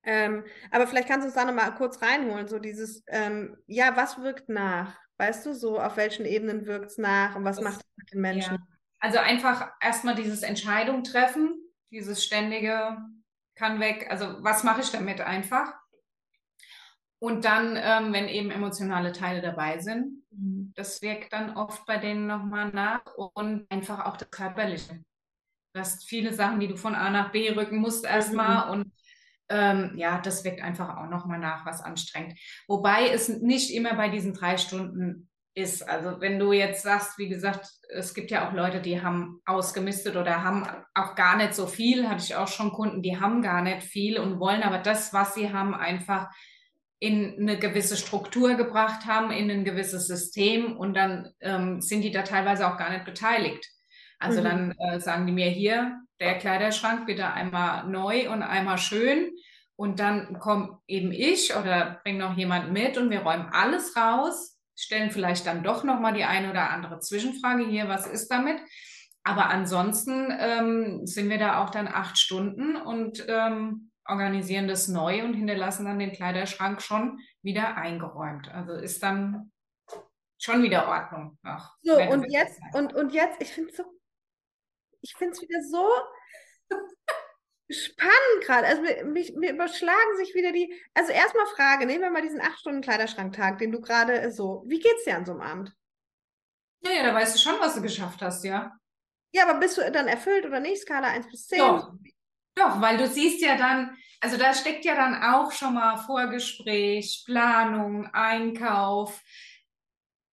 Ähm, 0.06 0.44
aber 0.70 0.86
vielleicht 0.86 1.08
kannst 1.08 1.24
du 1.24 1.26
uns 1.26 1.34
da 1.34 1.44
nochmal 1.44 1.74
kurz 1.74 2.00
reinholen, 2.00 2.46
so 2.46 2.60
dieses, 2.60 3.02
ähm, 3.08 3.56
ja, 3.66 3.96
was 3.96 4.22
wirkt 4.22 4.48
nach? 4.48 4.96
Weißt 5.18 5.44
du, 5.44 5.52
so 5.52 5.80
auf 5.80 5.96
welchen 5.96 6.24
Ebenen 6.26 6.64
wirkt 6.64 6.92
es 6.92 6.98
nach 6.98 7.34
und 7.34 7.44
was 7.44 7.56
das, 7.56 7.64
macht 7.64 7.80
es 7.80 7.96
mit 7.96 8.12
den 8.12 8.20
Menschen? 8.20 8.54
Ja. 8.54 8.60
Also 9.00 9.18
einfach 9.18 9.72
erstmal 9.80 10.14
dieses 10.14 10.42
Entscheidung 10.42 11.02
treffen, 11.02 11.58
dieses 11.90 12.24
ständige 12.24 12.96
kann 13.56 13.80
weg, 13.80 14.06
also 14.08 14.36
was 14.42 14.62
mache 14.62 14.82
ich 14.82 14.90
damit 14.90 15.20
einfach? 15.20 15.74
Und 17.18 17.44
dann, 17.44 17.76
ähm, 17.80 18.12
wenn 18.12 18.28
eben 18.28 18.50
emotionale 18.50 19.10
Teile 19.12 19.40
dabei 19.40 19.78
sind, 19.78 20.22
mhm. 20.30 20.72
das 20.76 21.02
wirkt 21.02 21.32
dann 21.32 21.56
oft 21.56 21.84
bei 21.86 21.96
denen 21.96 22.26
nochmal 22.26 22.70
nach 22.70 23.02
und 23.16 23.66
einfach 23.70 24.04
auch 24.04 24.18
das 24.18 24.30
Körperliche. 24.30 25.02
Du 25.72 25.80
hast 25.80 26.04
viele 26.04 26.32
Sachen, 26.32 26.60
die 26.60 26.68
du 26.68 26.76
von 26.76 26.94
A 26.94 27.10
nach 27.10 27.32
B 27.32 27.50
rücken 27.50 27.78
musst 27.78 28.04
erstmal 28.04 28.66
mhm. 28.66 28.72
und 28.72 28.92
ähm, 29.48 29.92
ja, 29.96 30.20
das 30.20 30.44
wirkt 30.44 30.62
einfach 30.62 30.96
auch 30.96 31.08
nochmal 31.08 31.38
nach, 31.38 31.66
was 31.66 31.80
anstrengend. 31.80 32.38
Wobei 32.66 33.08
es 33.08 33.28
nicht 33.28 33.72
immer 33.72 33.94
bei 33.94 34.08
diesen 34.08 34.34
drei 34.34 34.56
Stunden 34.56 35.28
ist. 35.54 35.88
Also 35.88 36.20
wenn 36.20 36.38
du 36.38 36.52
jetzt 36.52 36.82
sagst, 36.82 37.18
wie 37.18 37.28
gesagt, 37.28 37.66
es 37.88 38.12
gibt 38.12 38.30
ja 38.30 38.46
auch 38.46 38.52
Leute, 38.52 38.80
die 38.80 39.02
haben 39.02 39.40
ausgemistet 39.46 40.16
oder 40.16 40.44
haben 40.44 40.66
auch 40.94 41.14
gar 41.14 41.36
nicht 41.36 41.54
so 41.54 41.66
viel, 41.66 42.08
hatte 42.08 42.22
ich 42.22 42.36
auch 42.36 42.48
schon 42.48 42.72
Kunden, 42.72 43.02
die 43.02 43.18
haben 43.18 43.40
gar 43.42 43.62
nicht 43.62 43.82
viel 43.82 44.18
und 44.18 44.38
wollen 44.38 44.62
aber 44.62 44.78
das, 44.78 45.12
was 45.14 45.34
sie 45.34 45.52
haben, 45.52 45.74
einfach 45.74 46.28
in 46.98 47.36
eine 47.38 47.58
gewisse 47.58 47.96
Struktur 47.96 48.54
gebracht 48.54 49.06
haben, 49.06 49.30
in 49.30 49.50
ein 49.50 49.64
gewisses 49.64 50.06
System 50.06 50.76
und 50.76 50.94
dann 50.94 51.30
ähm, 51.40 51.80
sind 51.80 52.02
die 52.02 52.10
da 52.10 52.22
teilweise 52.22 52.66
auch 52.66 52.78
gar 52.78 52.90
nicht 52.90 53.04
beteiligt. 53.04 53.66
Also 54.18 54.40
mhm. 54.40 54.44
dann 54.44 54.74
äh, 54.78 55.00
sagen 55.00 55.26
die 55.26 55.32
mir 55.32 55.50
hier, 55.50 56.00
der 56.20 56.38
Kleiderschrank 56.38 57.06
bitte 57.06 57.32
einmal 57.32 57.86
neu 57.86 58.30
und 58.30 58.42
einmal 58.42 58.78
schön. 58.78 59.32
Und 59.76 60.00
dann 60.00 60.38
komme 60.38 60.78
eben 60.86 61.12
ich 61.12 61.54
oder 61.54 62.00
bringe 62.02 62.20
noch 62.20 62.36
jemand 62.36 62.72
mit 62.72 62.96
und 62.96 63.10
wir 63.10 63.20
räumen 63.20 63.50
alles 63.52 63.94
raus, 63.94 64.58
stellen 64.74 65.10
vielleicht 65.10 65.46
dann 65.46 65.62
doch 65.62 65.84
nochmal 65.84 66.14
die 66.14 66.24
eine 66.24 66.50
oder 66.50 66.70
andere 66.70 66.98
Zwischenfrage 67.00 67.66
hier, 67.66 67.86
was 67.88 68.06
ist 68.06 68.28
damit? 68.28 68.58
Aber 69.22 69.50
ansonsten 69.50 70.32
ähm, 70.38 71.06
sind 71.06 71.28
wir 71.28 71.38
da 71.38 71.62
auch 71.62 71.70
dann 71.70 71.88
acht 71.88 72.16
Stunden 72.16 72.76
und 72.76 73.26
ähm, 73.28 73.90
organisieren 74.06 74.68
das 74.68 74.88
neu 74.88 75.24
und 75.24 75.34
hinterlassen 75.34 75.84
dann 75.84 75.98
den 75.98 76.12
Kleiderschrank 76.12 76.80
schon 76.80 77.18
wieder 77.42 77.76
eingeräumt. 77.76 78.48
Also 78.48 78.72
ist 78.72 79.02
dann 79.02 79.50
schon 80.38 80.62
wieder 80.62 80.88
Ordnung. 80.88 81.38
Ach, 81.42 81.74
so, 81.82 81.98
und 81.98 82.24
jetzt, 82.30 82.60
und, 82.72 82.94
und 82.94 83.12
jetzt, 83.12 83.42
ich 83.42 83.52
finde 83.52 83.70
es 83.70 83.76
so 83.76 83.84
ich 85.02 85.14
finde 85.16 85.32
es 85.34 85.42
wieder 85.42 85.60
so 85.62 85.88
spannend 87.70 88.42
gerade. 88.42 88.66
Also 88.66 88.82
mich, 89.06 89.34
mir 89.34 89.52
überschlagen 89.52 90.16
sich 90.16 90.34
wieder 90.34 90.52
die. 90.52 90.72
Also 90.94 91.12
erstmal 91.12 91.46
Frage, 91.46 91.86
nehmen 91.86 92.02
wir 92.02 92.10
mal 92.10 92.22
diesen 92.22 92.40
8-Stunden-Kleiderschranktag, 92.40 93.58
den 93.58 93.72
du 93.72 93.80
gerade 93.80 94.30
so. 94.32 94.64
Wie 94.66 94.80
geht's 94.80 95.04
dir 95.04 95.16
an 95.16 95.26
so 95.26 95.32
einem 95.32 95.40
Abend? 95.42 95.72
Ja, 96.82 96.92
ja, 96.92 97.02
da 97.02 97.14
weißt 97.14 97.34
du 97.34 97.38
schon, 97.40 97.60
was 97.60 97.74
du 97.74 97.82
geschafft 97.82 98.22
hast, 98.22 98.44
ja. 98.44 98.72
Ja, 99.32 99.48
aber 99.48 99.58
bist 99.58 99.76
du 99.76 99.90
dann 99.90 100.08
erfüllt 100.08 100.46
oder 100.46 100.60
nicht? 100.60 100.82
Skala 100.82 101.08
1 101.08 101.30
bis 101.30 101.46
10? 101.48 101.58
Doch. 101.58 101.92
Doch, 102.54 102.80
weil 102.80 102.96
du 102.96 103.06
siehst 103.06 103.42
ja 103.42 103.56
dann, 103.56 103.94
also 104.20 104.38
da 104.38 104.54
steckt 104.54 104.86
ja 104.86 104.94
dann 104.94 105.22
auch 105.22 105.52
schon 105.52 105.74
mal 105.74 105.98
Vorgespräch, 105.98 107.24
Planung, 107.26 108.06
Einkauf, 108.06 109.22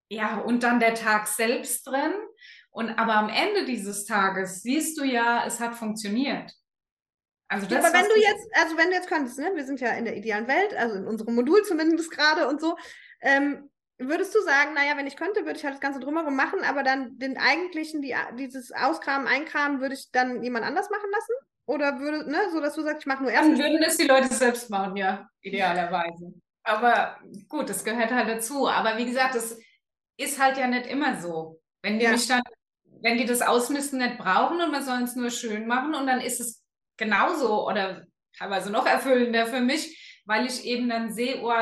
ja, 0.08 0.38
und 0.38 0.62
dann 0.62 0.80
der 0.80 0.94
Tag 0.94 1.26
selbst 1.26 1.86
drin. 1.86 2.12
Und 2.74 2.90
aber 2.98 3.14
am 3.14 3.28
Ende 3.28 3.64
dieses 3.64 4.04
Tages 4.04 4.62
siehst 4.62 4.98
du 4.98 5.04
ja, 5.04 5.44
es 5.46 5.60
hat 5.60 5.76
funktioniert. 5.76 6.52
Also 7.46 7.66
das, 7.66 7.72
ja, 7.72 7.88
aber 7.88 7.96
wenn 7.96 8.08
du 8.08 8.20
jetzt, 8.20 8.48
also 8.52 8.76
wenn 8.76 8.88
du 8.88 8.96
jetzt 8.96 9.08
könntest, 9.08 9.38
ne, 9.38 9.52
wir 9.54 9.64
sind 9.64 9.80
ja 9.80 9.90
in 9.92 10.04
der 10.04 10.16
idealen 10.16 10.48
Welt, 10.48 10.74
also 10.74 10.96
in 10.96 11.06
unserem 11.06 11.36
Modul 11.36 11.62
zumindest 11.62 12.10
gerade 12.10 12.48
und 12.48 12.60
so, 12.60 12.76
ähm, 13.20 13.70
würdest 13.98 14.34
du 14.34 14.40
sagen, 14.42 14.74
naja, 14.74 14.96
wenn 14.96 15.06
ich 15.06 15.16
könnte, 15.16 15.44
würde 15.44 15.56
ich 15.56 15.64
halt 15.64 15.74
das 15.74 15.80
Ganze 15.80 16.00
drumherum 16.00 16.34
machen, 16.34 16.64
aber 16.64 16.82
dann 16.82 17.16
den 17.16 17.38
eigentlichen, 17.38 18.02
die, 18.02 18.16
dieses 18.36 18.72
Auskramen, 18.72 19.28
Einkramen, 19.28 19.80
würde 19.80 19.94
ich 19.94 20.10
dann 20.10 20.42
jemand 20.42 20.64
anders 20.64 20.90
machen 20.90 21.10
lassen? 21.12 21.32
Oder 21.66 22.00
würde, 22.00 22.28
ne, 22.28 22.38
so 22.50 22.60
dass 22.60 22.74
du 22.74 22.82
sagst, 22.82 23.02
ich 23.02 23.06
mache 23.06 23.22
nur 23.22 23.30
erst. 23.30 23.50
Dann 23.50 23.58
würden 23.58 23.82
es 23.84 23.98
die 23.98 24.08
Leute 24.08 24.34
selbst 24.34 24.68
machen, 24.68 24.96
ja, 24.96 25.28
idealerweise. 25.42 26.34
Aber 26.64 27.20
gut, 27.48 27.70
das 27.70 27.84
gehört 27.84 28.10
halt 28.10 28.28
dazu. 28.28 28.68
Aber 28.68 28.96
wie 28.96 29.06
gesagt, 29.06 29.36
das 29.36 29.56
ist 30.16 30.40
halt 30.40 30.58
ja 30.58 30.66
nicht 30.66 30.86
immer 30.86 31.20
so. 31.20 31.60
Wenn 31.82 31.98
die 31.98 32.06
ja. 32.06 32.12
mich 32.12 32.26
dann 32.26 32.42
wenn 33.04 33.18
die 33.18 33.26
das 33.26 33.42
Ausmisten 33.42 33.98
nicht 33.98 34.16
brauchen 34.16 34.62
und 34.62 34.72
man 34.72 34.82
soll 34.82 35.02
es 35.02 35.14
nur 35.14 35.28
schön 35.28 35.66
machen 35.66 35.94
und 35.94 36.06
dann 36.06 36.22
ist 36.22 36.40
es 36.40 36.64
genauso 36.96 37.68
oder 37.68 38.06
teilweise 38.38 38.72
noch 38.72 38.86
erfüllender 38.86 39.46
für 39.46 39.60
mich, 39.60 40.22
weil 40.24 40.46
ich 40.46 40.64
eben 40.64 40.88
dann 40.88 41.12
sehe, 41.12 41.42
oh, 41.42 41.52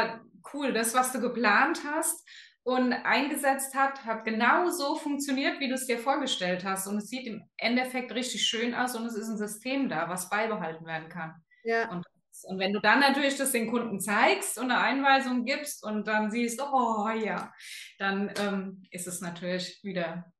cool, 0.54 0.72
das, 0.72 0.94
was 0.94 1.10
du 1.10 1.20
geplant 1.20 1.80
hast 1.84 2.24
und 2.62 2.92
eingesetzt 2.92 3.74
hat, 3.74 4.04
hat 4.04 4.24
genau 4.24 4.70
so 4.70 4.94
funktioniert, 4.94 5.58
wie 5.58 5.66
du 5.66 5.74
es 5.74 5.86
dir 5.86 5.98
vorgestellt 5.98 6.64
hast. 6.64 6.86
Und 6.86 6.98
es 6.98 7.08
sieht 7.08 7.26
im 7.26 7.42
Endeffekt 7.56 8.14
richtig 8.14 8.46
schön 8.46 8.72
aus 8.72 8.94
und 8.94 9.04
es 9.04 9.16
ist 9.16 9.28
ein 9.28 9.36
System 9.36 9.88
da, 9.88 10.08
was 10.08 10.30
beibehalten 10.30 10.86
werden 10.86 11.08
kann. 11.08 11.34
Ja. 11.64 11.90
Und, 11.90 12.06
und 12.44 12.60
wenn 12.60 12.72
du 12.72 12.80
dann 12.80 13.00
natürlich 13.00 13.36
das 13.36 13.50
den 13.50 13.68
Kunden 13.68 13.98
zeigst 13.98 14.58
und 14.58 14.70
eine 14.70 14.80
Einweisung 14.80 15.44
gibst 15.44 15.84
und 15.84 16.06
dann 16.06 16.30
siehst, 16.30 16.62
oh 16.62 17.08
ja, 17.08 17.52
dann 17.98 18.32
ähm, 18.38 18.84
ist 18.92 19.08
es 19.08 19.20
natürlich 19.20 19.80
wieder 19.82 20.31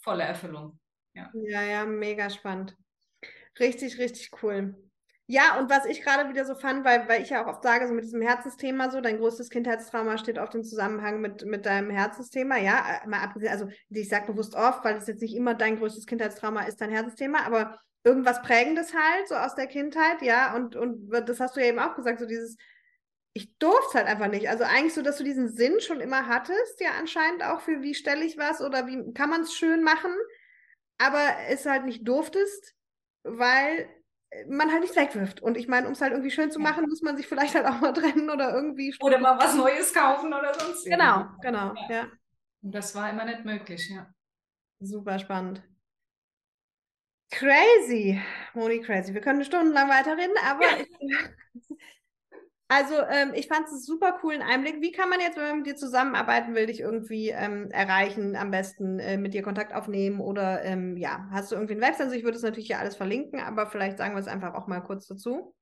volle 0.00 0.24
Erfüllung. 0.24 0.78
Ja. 1.14 1.30
ja, 1.34 1.62
ja, 1.62 1.84
mega 1.84 2.30
spannend. 2.30 2.76
Richtig, 3.58 3.98
richtig 3.98 4.30
cool. 4.42 4.74
Ja, 5.26 5.60
und 5.60 5.70
was 5.70 5.86
ich 5.86 6.02
gerade 6.02 6.28
wieder 6.28 6.44
so 6.44 6.56
fand, 6.56 6.84
weil, 6.84 7.08
weil 7.08 7.22
ich 7.22 7.30
ja 7.30 7.44
auch 7.44 7.48
oft 7.48 7.62
sage, 7.62 7.86
so 7.86 7.94
mit 7.94 8.04
diesem 8.04 8.20
Herzensthema, 8.20 8.90
so 8.90 9.00
dein 9.00 9.18
größtes 9.18 9.48
Kindheitstrauma 9.48 10.18
steht 10.18 10.40
auf 10.40 10.50
dem 10.50 10.64
Zusammenhang 10.64 11.20
mit, 11.20 11.44
mit 11.44 11.66
deinem 11.66 11.90
Herzensthema, 11.90 12.56
ja, 12.56 13.00
mal 13.06 13.20
abgesehen, 13.20 13.52
also 13.52 13.68
ich 13.90 14.08
sage 14.08 14.32
bewusst 14.32 14.56
oft, 14.56 14.84
weil 14.84 14.96
es 14.96 15.06
jetzt 15.06 15.22
nicht 15.22 15.36
immer 15.36 15.54
dein 15.54 15.78
größtes 15.78 16.06
Kindheitstrauma 16.06 16.62
ist, 16.62 16.80
dein 16.80 16.90
Herzensthema, 16.90 17.46
aber 17.46 17.78
irgendwas 18.02 18.42
Prägendes 18.42 18.92
halt, 18.92 19.28
so 19.28 19.36
aus 19.36 19.54
der 19.54 19.68
Kindheit, 19.68 20.20
ja, 20.22 20.56
und, 20.56 20.74
und 20.74 21.08
das 21.10 21.38
hast 21.38 21.54
du 21.54 21.60
ja 21.60 21.66
eben 21.66 21.78
auch 21.78 21.94
gesagt, 21.94 22.18
so 22.18 22.26
dieses, 22.26 22.56
ich 23.32 23.56
durfte 23.58 23.86
es 23.88 23.94
halt 23.94 24.06
einfach 24.06 24.28
nicht. 24.28 24.48
Also 24.48 24.64
eigentlich 24.64 24.94
so, 24.94 25.02
dass 25.02 25.18
du 25.18 25.24
diesen 25.24 25.48
Sinn 25.48 25.80
schon 25.80 26.00
immer 26.00 26.26
hattest, 26.26 26.80
ja 26.80 26.90
anscheinend 26.98 27.44
auch 27.44 27.60
für 27.60 27.82
wie 27.82 27.94
stelle 27.94 28.24
ich 28.24 28.38
was 28.38 28.60
oder 28.60 28.86
wie 28.86 29.12
kann 29.14 29.30
man 29.30 29.42
es 29.42 29.54
schön 29.54 29.82
machen, 29.82 30.12
aber 30.98 31.24
es 31.48 31.66
halt 31.66 31.84
nicht 31.84 32.06
durftest, 32.06 32.74
weil 33.22 33.88
man 34.48 34.70
halt 34.70 34.82
nicht 34.82 34.96
wegwirft. 34.96 35.40
Und 35.40 35.56
ich 35.56 35.68
meine, 35.68 35.86
um 35.86 35.92
es 35.92 36.00
halt 36.00 36.12
irgendwie 36.12 36.30
schön 36.30 36.50
zu 36.50 36.60
machen, 36.60 36.86
muss 36.88 37.02
man 37.02 37.16
sich 37.16 37.26
vielleicht 37.26 37.54
halt 37.54 37.66
auch 37.66 37.80
mal 37.80 37.92
trennen 37.92 38.30
oder 38.30 38.52
irgendwie. 38.52 38.94
Oder 39.00 39.18
mal 39.18 39.38
was 39.38 39.54
Neues 39.54 39.92
kaufen 39.92 40.32
oder 40.32 40.54
sonst 40.54 40.84
Genau, 40.84 41.26
genau, 41.42 41.74
ja. 41.88 41.90
ja. 41.90 42.06
Und 42.62 42.74
das 42.74 42.94
war 42.94 43.10
immer 43.10 43.24
nicht 43.24 43.44
möglich, 43.44 43.88
ja. 43.88 44.12
Super 44.80 45.18
spannend. 45.18 45.62
Crazy, 47.30 48.20
Moni, 48.54 48.80
crazy. 48.80 49.14
Wir 49.14 49.20
können 49.20 49.44
stundenlang 49.44 49.88
weiterreden, 49.88 50.34
aber 50.44 50.64
ja. 50.64 50.78
ich, 50.78 50.88
Also 52.70 52.94
ähm, 52.94 53.32
ich 53.34 53.48
fand 53.48 53.66
es 53.66 53.84
super 53.84 54.12
coolen 54.20 54.42
Einblick. 54.42 54.80
Wie 54.80 54.92
kann 54.92 55.08
man 55.08 55.18
jetzt, 55.18 55.36
wenn 55.36 55.42
man 55.42 55.56
mit 55.56 55.66
dir 55.66 55.74
zusammenarbeiten 55.74 56.54
will, 56.54 56.66
dich 56.66 56.78
irgendwie 56.78 57.30
ähm, 57.30 57.68
erreichen, 57.72 58.36
am 58.36 58.52
besten 58.52 59.00
äh, 59.00 59.16
mit 59.16 59.34
dir 59.34 59.42
Kontakt 59.42 59.74
aufnehmen 59.74 60.20
oder 60.20 60.62
ähm, 60.62 60.96
ja, 60.96 61.26
hast 61.32 61.50
du 61.50 61.56
irgendwie 61.56 61.72
eine 61.74 61.82
Website? 61.82 62.06
Also 62.06 62.14
ich 62.14 62.22
würde 62.22 62.36
es 62.36 62.44
natürlich 62.44 62.68
hier 62.68 62.78
alles 62.78 62.94
verlinken, 62.94 63.40
aber 63.40 63.66
vielleicht 63.66 63.98
sagen 63.98 64.14
wir 64.14 64.20
es 64.20 64.28
einfach 64.28 64.54
auch 64.54 64.68
mal 64.68 64.82
kurz 64.82 65.08
dazu. 65.08 65.56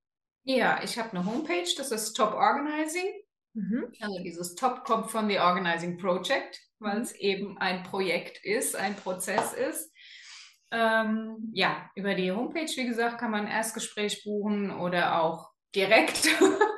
Ja, 0.45 0.83
ich 0.83 0.99
habe 0.99 1.17
eine 1.17 1.25
Homepage, 1.25 1.71
das 1.79 1.93
ist 1.93 2.13
Top 2.13 2.35
Organizing. 2.35 3.11
Mhm. 3.55 3.91
Also 4.03 4.23
dieses 4.23 4.55
Top 4.55 4.85
kommt 4.85 5.11
von 5.11 5.31
The 5.31 5.39
Organizing 5.39 5.97
Project, 5.97 6.61
weil 6.79 6.97
mhm. 6.97 7.03
es 7.03 7.15
eben 7.15 7.57
ein 7.57 7.85
Projekt 7.85 8.45
ist, 8.45 8.77
ein 8.77 8.95
Prozess 8.95 9.55
ist. 9.55 9.91
Ähm, 10.71 11.39
ja, 11.55 11.89
über 11.95 12.15
die 12.15 12.33
Homepage, 12.33 12.71
wie 12.77 12.87
gesagt, 12.87 13.17
kann 13.17 13.31
man 13.31 13.47
ein 13.47 13.51
Erstgespräch 13.51 14.25
buchen 14.25 14.71
oder 14.71 15.23
auch 15.23 15.49
direkt 15.75 16.29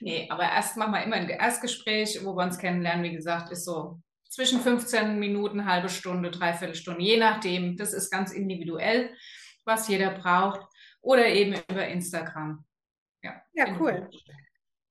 Nee, 0.00 0.28
aber 0.30 0.44
erst 0.44 0.76
machen 0.76 0.92
wir 0.92 1.02
immer 1.02 1.16
ein 1.16 1.28
Erstgespräch, 1.28 2.24
wo 2.24 2.34
wir 2.34 2.44
uns 2.44 2.58
kennenlernen. 2.58 3.04
Wie 3.04 3.14
gesagt, 3.14 3.50
ist 3.50 3.64
so 3.64 4.00
zwischen 4.30 4.60
15 4.60 5.18
Minuten, 5.18 5.66
halbe 5.66 5.88
Stunde, 5.88 6.30
dreiviertel 6.30 6.74
Stunde, 6.74 7.02
je 7.02 7.16
nachdem. 7.16 7.76
Das 7.76 7.92
ist 7.92 8.10
ganz 8.10 8.32
individuell, 8.32 9.10
was 9.64 9.88
jeder 9.88 10.10
braucht. 10.10 10.60
Oder 11.00 11.26
eben 11.26 11.54
über 11.68 11.86
Instagram. 11.86 12.64
Ja, 13.22 13.42
ja 13.54 13.76
cool. 13.78 14.08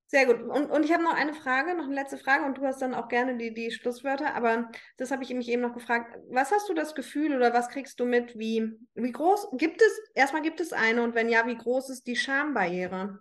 Sehr 0.09 0.25
gut. 0.25 0.41
Und, 0.41 0.71
und 0.71 0.85
ich 0.85 0.93
habe 0.93 1.03
noch 1.03 1.13
eine 1.13 1.33
Frage, 1.33 1.75
noch 1.75 1.83
eine 1.83 1.95
letzte 1.95 2.17
Frage, 2.17 2.45
und 2.45 2.57
du 2.57 2.65
hast 2.65 2.81
dann 2.81 2.93
auch 2.93 3.09
gerne 3.09 3.37
die, 3.37 3.53
die 3.53 3.71
Schlusswörter, 3.71 4.35
aber 4.35 4.69
das 4.95 5.11
habe 5.11 5.23
ich 5.23 5.33
mich 5.33 5.49
eben 5.49 5.61
noch 5.61 5.73
gefragt. 5.73 6.17
Was 6.29 6.51
hast 6.51 6.69
du 6.69 6.73
das 6.73 6.95
Gefühl 6.95 7.35
oder 7.35 7.53
was 7.53 7.67
kriegst 7.67 7.99
du 7.99 8.05
mit, 8.05 8.37
wie, 8.39 8.71
wie 8.95 9.11
groß 9.11 9.49
gibt 9.57 9.81
es, 9.81 10.01
erstmal 10.15 10.43
gibt 10.43 10.61
es 10.61 10.71
eine 10.71 11.03
und 11.03 11.13
wenn 11.13 11.27
ja, 11.27 11.45
wie 11.45 11.57
groß 11.57 11.89
ist 11.89 12.07
die 12.07 12.15
Schambarriere? 12.15 13.19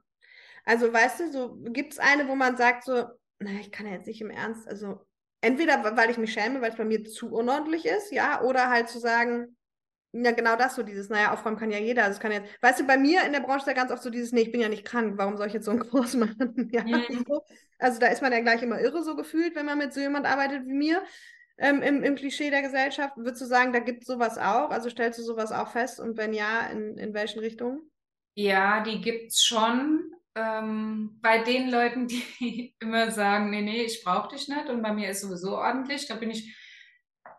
Also, 0.67 0.93
weißt 0.93 1.21
du, 1.21 1.33
so 1.33 1.57
gibt 1.71 1.95
es 1.95 1.99
eine, 1.99 2.29
wo 2.29 2.35
man 2.35 2.59
sagt, 2.59 2.85
so, 2.85 3.07
naja, 3.39 3.61
ich 3.61 3.73
kann 3.73 3.87
ja 3.87 3.93
jetzt 3.93 4.07
nicht 4.07 4.21
im 4.21 4.31
Ernst, 4.31 4.69
also 4.69 5.01
entweder 5.41 5.97
weil 5.97 6.11
ich 6.11 6.19
mich 6.19 6.33
schäme, 6.33 6.61
weil 6.61 6.71
es 6.71 6.77
bei 6.77 6.85
mir 6.85 7.05
zu 7.05 7.33
unordentlich 7.33 7.87
ist, 7.87 8.12
ja, 8.12 8.43
oder 8.43 8.69
halt 8.69 8.89
zu 8.89 8.99
sagen, 8.99 9.57
ja, 10.12 10.31
genau 10.33 10.57
das 10.57 10.75
so, 10.75 10.83
dieses, 10.83 11.09
naja, 11.09 11.33
aufräumen 11.33 11.59
kann 11.59 11.71
ja 11.71 11.79
jeder. 11.79 12.05
Also 12.05 12.17
es 12.17 12.21
kann 12.21 12.33
jetzt, 12.33 12.51
weißt 12.62 12.81
du, 12.81 12.87
bei 12.87 12.97
mir 12.97 13.25
in 13.25 13.33
der 13.33 13.41
Branche 13.41 13.61
ist 13.61 13.67
ja 13.67 13.73
ganz 13.75 13.93
oft 13.93 14.03
so 14.03 14.11
dieses, 14.11 14.33
nee, 14.33 14.43
ich 14.43 14.53
bin 14.53 14.61
ja 14.61 14.69
nicht 14.69 14.85
krank, 14.85 15.14
warum 15.19 15.37
soll 15.37 15.49
ich 15.49 15.53
jetzt 15.53 15.67
so 15.67 15.71
einen 15.71 15.81
Kurs 15.91 16.14
machen? 16.14 16.71
ja, 16.73 16.83
mhm. 16.83 17.25
so. 17.27 17.43
Also 17.79 18.01
da 18.01 18.07
ist 18.07 18.23
man 18.23 18.33
ja 18.33 18.41
gleich 18.41 18.62
immer 18.62 18.81
irre 18.81 19.03
so 19.03 19.14
gefühlt, 19.17 19.55
wenn 19.55 19.67
man 19.67 19.79
mit 19.79 19.93
so 19.93 20.01
jemand 20.01 20.27
arbeitet 20.27 20.67
wie 20.67 20.75
mir. 20.75 21.03
Ähm, 21.59 21.81
im, 21.81 22.03
im 22.03 22.17
Klischee 22.17 22.51
der 22.51 22.61
Gesellschaft, 22.61 23.17
würdest 23.17 23.41
du 23.41 23.47
sagen, 23.47 23.73
da 23.73 23.79
gibt 23.79 24.03
es 24.03 24.07
sowas 24.07 24.37
auch? 24.37 24.71
Also 24.71 24.91
stellst 24.91 25.19
du 25.19 25.23
sowas 25.23 25.53
auch 25.53 25.69
fest 25.69 26.01
und 26.01 26.19
wenn 26.19 26.35
ja, 26.35 26.67
in, 26.67 26.99
in 26.99 27.14
welchen 27.14 27.39
Richtungen? 27.41 27.81
Ja, 28.35 28.83
die 28.83 29.01
gibt 29.01 29.33
es 29.33 29.43
schon. 29.43 30.16
Ähm, 30.37 31.18
bei 31.22 31.39
den 31.39 31.70
Leuten, 31.70 32.07
die 32.41 32.74
immer 32.78 33.11
sagen, 33.11 33.51
nee, 33.51 33.62
nee, 33.62 33.82
ich 33.82 34.05
brauche 34.05 34.37
dich 34.37 34.49
nicht 34.49 34.68
und 34.68 34.82
bei 34.82 34.93
mir 34.93 35.11
ist 35.11 35.22
sowieso 35.22 35.57
ordentlich, 35.57 36.07
da 36.07 36.14
bin 36.14 36.30
ich 36.30 36.55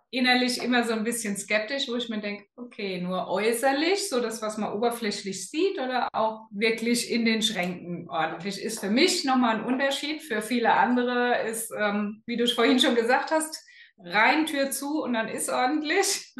innerlich 0.10 0.64
immer 0.64 0.84
so 0.84 0.94
ein 0.94 1.04
bisschen 1.04 1.36
skeptisch, 1.36 1.88
wo 1.88 1.96
ich 1.96 2.10
mir 2.10 2.20
denke, 2.20 2.46
okay, 2.56 3.02
nur 3.02 3.28
äußerlich, 3.28 4.10
so 4.10 4.22
das, 4.22 4.42
was 4.42 4.58
man 4.58 4.74
oberflächlich 4.74 5.50
sieht 5.50 5.80
oder 5.80 6.08
auch 6.14 6.48
wirklich 6.52 7.12
in 7.12 7.26
den 7.26 7.42
Schränken 7.42 8.10
ordentlich, 8.10 8.62
ist 8.62 8.80
für 8.80 8.90
mich 8.90 9.26
nochmal 9.26 9.58
ein 9.58 9.66
Unterschied. 9.66 10.22
Für 10.22 10.42
viele 10.42 10.74
andere 10.74 11.42
ist, 11.48 11.72
ähm, 11.78 12.24
wie 12.26 12.38
du 12.38 12.48
vorhin 12.48 12.80
schon 12.80 12.96
gesagt 12.96 13.32
hast, 13.32 13.64
rein 13.98 14.46
Tür 14.46 14.72
zu 14.72 15.04
und 15.04 15.14
dann 15.14 15.28
ist 15.28 15.50
ordentlich. 15.50 16.34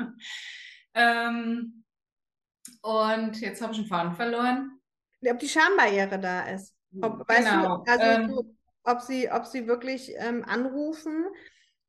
ähm, 0.94 1.84
und 2.82 3.42
jetzt 3.42 3.62
habe 3.62 3.74
ich 3.74 3.80
einen 3.80 3.88
Faden 3.88 4.16
verloren. 4.16 4.77
Ob 5.26 5.40
die 5.40 5.50
Schambarriere 5.50 6.20
da 6.20 6.42
ist. 6.44 6.74
Ob, 7.02 7.28
genau. 7.28 7.78
Du, 7.78 7.92
also 7.92 8.06
ähm, 8.06 8.58
ob, 8.84 9.02
sie, 9.02 9.32
ob 9.32 9.46
sie 9.46 9.68
wirklich 9.68 10.14
ähm, 10.18 10.44
anrufen, 10.46 11.26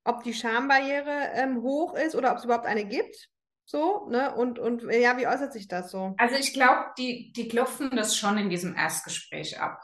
ob 0.04 0.22
die 0.22 0.34
Schambarriere 0.34 1.30
ähm, 1.34 1.62
hoch 1.62 1.94
ist 1.94 2.14
oder 2.14 2.32
ob 2.32 2.38
es 2.38 2.44
überhaupt 2.44 2.66
eine 2.66 2.84
gibt. 2.84 3.28
So, 3.64 4.08
ne? 4.08 4.34
Und, 4.34 4.58
und 4.58 4.82
ja, 4.90 5.18
wie 5.18 5.26
äußert 5.26 5.52
sich 5.52 5.68
das 5.68 5.90
so? 5.90 6.14
Also 6.16 6.36
ich 6.36 6.54
glaube, 6.54 6.86
die, 6.96 7.32
die 7.36 7.48
klopfen 7.48 7.90
das 7.90 8.16
schon 8.16 8.38
in 8.38 8.48
diesem 8.48 8.74
Erstgespräch 8.74 9.60
ab. 9.60 9.78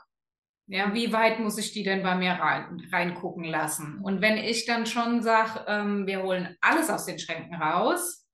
Ja, 0.67 0.95
wie 0.95 1.13
weit 1.13 1.41
muss 1.41 1.59
ich 1.59 1.73
die 1.73 1.83
denn 1.83 2.03
bei 2.03 2.15
mir 2.15 2.33
rein, 2.33 2.81
reingucken 2.91 3.45
lassen? 3.45 4.01
Und 4.03 4.23
wenn 4.23 4.39
ich 4.39 4.65
dann 4.65 4.87
schon 4.87 5.23
sage, 5.23 5.65
ähm, 5.69 6.07
wir 6.07 6.23
holen 6.23 6.57
alles 6.63 6.89
aus 6.89 7.05
den 7.05 7.19
Schränken 7.19 7.55
raus, 7.55 8.27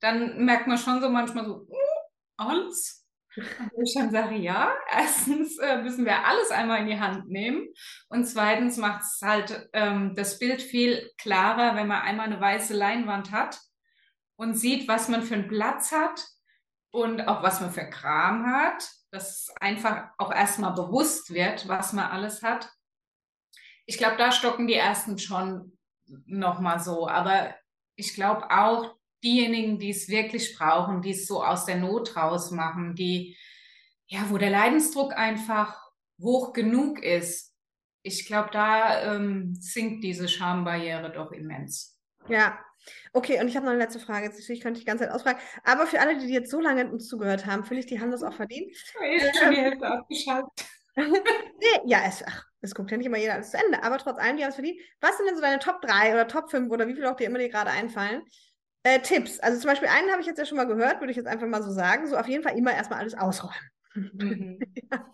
dann 0.00 0.44
merkt 0.44 0.66
man 0.66 0.76
schon 0.76 1.00
so 1.00 1.08
manchmal 1.08 1.46
so, 1.46 1.66
uh, 1.66 2.00
alles? 2.36 2.97
Ich 3.82 3.94
dann 3.94 4.10
sage, 4.10 4.36
ja, 4.36 4.72
erstens 4.90 5.58
äh, 5.58 5.82
müssen 5.82 6.04
wir 6.04 6.24
alles 6.26 6.50
einmal 6.50 6.80
in 6.80 6.88
die 6.88 7.00
Hand 7.00 7.28
nehmen 7.28 7.68
und 8.08 8.24
zweitens 8.24 8.76
macht 8.76 9.02
es 9.02 9.20
halt 9.22 9.68
ähm, 9.72 10.14
das 10.14 10.38
Bild 10.38 10.62
viel 10.62 11.10
klarer, 11.18 11.76
wenn 11.76 11.86
man 11.86 12.02
einmal 12.02 12.26
eine 12.26 12.40
weiße 12.40 12.74
Leinwand 12.74 13.32
hat 13.32 13.58
und 14.36 14.54
sieht, 14.54 14.88
was 14.88 15.08
man 15.08 15.22
für 15.22 15.34
einen 15.34 15.48
Platz 15.48 15.92
hat 15.92 16.24
und 16.90 17.28
auch 17.28 17.42
was 17.42 17.60
man 17.60 17.70
für 17.70 17.88
Kram 17.88 18.46
hat 18.46 18.88
dass 19.10 19.50
einfach 19.60 20.10
auch 20.18 20.32
erstmal 20.32 20.74
bewusst 20.74 21.32
wird, 21.32 21.68
was 21.68 21.92
man 21.92 22.10
alles 22.10 22.42
hat. 22.42 22.70
Ich 23.86 23.96
glaube, 23.96 24.16
da 24.16 24.32
stocken 24.32 24.66
die 24.66 24.74
ersten 24.74 25.18
schon 25.18 25.78
nochmal 26.26 26.78
so. 26.78 27.08
Aber 27.08 27.54
ich 27.96 28.14
glaube 28.14 28.50
auch, 28.50 28.97
diejenigen, 29.22 29.78
die 29.78 29.90
es 29.90 30.08
wirklich 30.08 30.56
brauchen, 30.56 31.02
die 31.02 31.10
es 31.10 31.26
so 31.26 31.42
aus 31.42 31.64
der 31.64 31.76
Not 31.76 32.16
raus 32.16 32.50
machen, 32.50 32.94
die, 32.94 33.36
ja, 34.06 34.30
wo 34.30 34.38
der 34.38 34.50
Leidensdruck 34.50 35.16
einfach 35.16 35.80
hoch 36.20 36.52
genug 36.52 37.02
ist, 37.02 37.54
ich 38.02 38.26
glaube, 38.26 38.50
da 38.52 39.16
ähm, 39.16 39.54
sinkt 39.60 40.04
diese 40.04 40.28
Schambarriere 40.28 41.12
doch 41.12 41.32
immens. 41.32 41.98
Ja, 42.28 42.58
Okay, 43.12 43.40
und 43.40 43.48
ich 43.48 43.56
habe 43.56 43.66
noch 43.66 43.72
eine 43.72 43.82
letzte 43.82 43.98
Frage. 43.98 44.26
Jetzt 44.26 44.38
natürlich 44.38 44.62
könnte 44.62 44.78
ich 44.78 44.84
die 44.84 44.88
ganze 44.88 45.04
Zeit 45.04 45.14
ausfragen. 45.14 45.40
Aber 45.64 45.86
für 45.86 46.00
alle, 46.00 46.16
die 46.18 46.32
jetzt 46.32 46.50
so 46.50 46.60
lange 46.60 46.90
uns 46.90 47.08
zugehört 47.08 47.46
haben, 47.46 47.64
finde 47.64 47.80
ich, 47.80 47.86
die 47.86 48.00
haben 48.00 48.10
das 48.10 48.22
auch 48.22 48.32
verdient. 48.32 48.70
Ich 48.70 49.24
habe 49.24 49.36
schon 49.36 49.50
die 49.50 49.60
Hälfte 49.60 49.86
abgeschaltet. 49.86 50.66
nee, 50.96 51.80
ja, 51.86 52.02
es, 52.06 52.24
ach, 52.26 52.44
es 52.60 52.74
guckt 52.74 52.90
ja 52.90 52.96
nicht 52.96 53.06
immer 53.06 53.18
jeder 53.18 53.34
alles 53.34 53.50
zu 53.50 53.58
Ende. 53.58 53.82
Aber 53.82 53.98
trotz 53.98 54.18
allem, 54.18 54.36
die 54.36 54.42
haben 54.42 54.50
es 54.50 54.56
verdient. 54.56 54.80
Was 55.00 55.16
sind 55.16 55.26
denn 55.26 55.36
so 55.36 55.42
deine 55.42 55.58
Top 55.58 55.80
3 55.82 56.12
oder 56.12 56.28
Top 56.28 56.50
5 56.50 56.70
oder 56.70 56.88
wie 56.88 56.94
viel 56.94 57.06
auch 57.06 57.16
dir 57.16 57.26
immer 57.26 57.38
dir 57.38 57.48
gerade 57.48 57.70
einfallen? 57.70 58.22
Äh, 58.88 59.00
Tipps. 59.00 59.38
Also 59.40 59.60
zum 59.60 59.68
Beispiel 59.68 59.88
einen 59.88 60.10
habe 60.10 60.22
ich 60.22 60.26
jetzt 60.26 60.38
ja 60.38 60.46
schon 60.46 60.56
mal 60.56 60.66
gehört, 60.66 61.00
würde 61.00 61.10
ich 61.10 61.16
jetzt 61.16 61.26
einfach 61.26 61.46
mal 61.46 61.62
so 61.62 61.70
sagen. 61.70 62.06
So 62.06 62.16
auf 62.16 62.28
jeden 62.28 62.42
Fall 62.42 62.56
immer 62.56 62.72
erstmal 62.72 63.00
alles 63.00 63.14
ausräumen. 63.14 63.70
Mhm. 63.94 64.58
ja. 64.90 65.04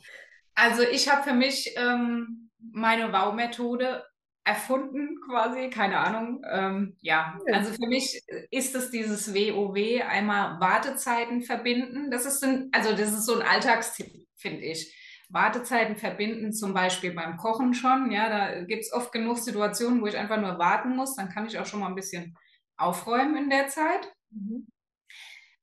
Also 0.55 0.83
ich 0.83 1.11
habe 1.11 1.25
für 1.25 1.35
mich 1.35 1.75
ähm, 1.77 2.51
meine 2.73 3.13
Wow-Methode 3.13 4.05
erfunden 4.45 5.19
quasi, 5.27 5.71
keine 5.71 5.99
Ahnung. 5.99 6.43
Ähm, 6.49 6.97
ja, 7.01 7.39
also 7.53 7.73
für 7.73 7.89
mich 7.89 8.23
ist 8.51 8.77
es 8.77 8.91
dieses 8.91 9.35
WoW, 9.35 10.03
einmal 10.07 10.61
Wartezeiten 10.61 11.43
verbinden. 11.43 12.11
Das 12.11 12.27
ist 12.27 12.45
ein, 12.45 12.69
also 12.71 12.91
das 12.91 13.13
ist 13.13 13.27
so 13.27 13.35
ein 13.35 13.47
Alltagstipp, 13.47 14.13
finde 14.37 14.61
ich. 14.61 14.95
Wartezeiten 15.31 15.97
verbinden, 15.97 16.53
zum 16.53 16.75
Beispiel 16.75 17.13
beim 17.13 17.39
Kochen 17.39 17.75
schon. 17.75 18.13
Ja, 18.13 18.29
da 18.29 18.63
gibt 18.63 18.83
es 18.83 18.93
oft 18.93 19.11
genug 19.11 19.39
Situationen, 19.39 20.01
wo 20.01 20.07
ich 20.07 20.17
einfach 20.17 20.41
nur 20.41 20.59
warten 20.59 20.95
muss. 20.95 21.17
Dann 21.17 21.31
kann 21.31 21.47
ich 21.47 21.59
auch 21.59 21.67
schon 21.67 21.81
mal 21.81 21.89
ein 21.89 21.97
bisschen 21.97 22.37
aufräumen 22.77 23.37
in 23.37 23.51
der 23.51 23.69
Zeit. 23.69 24.13
Mhm. 24.31 24.67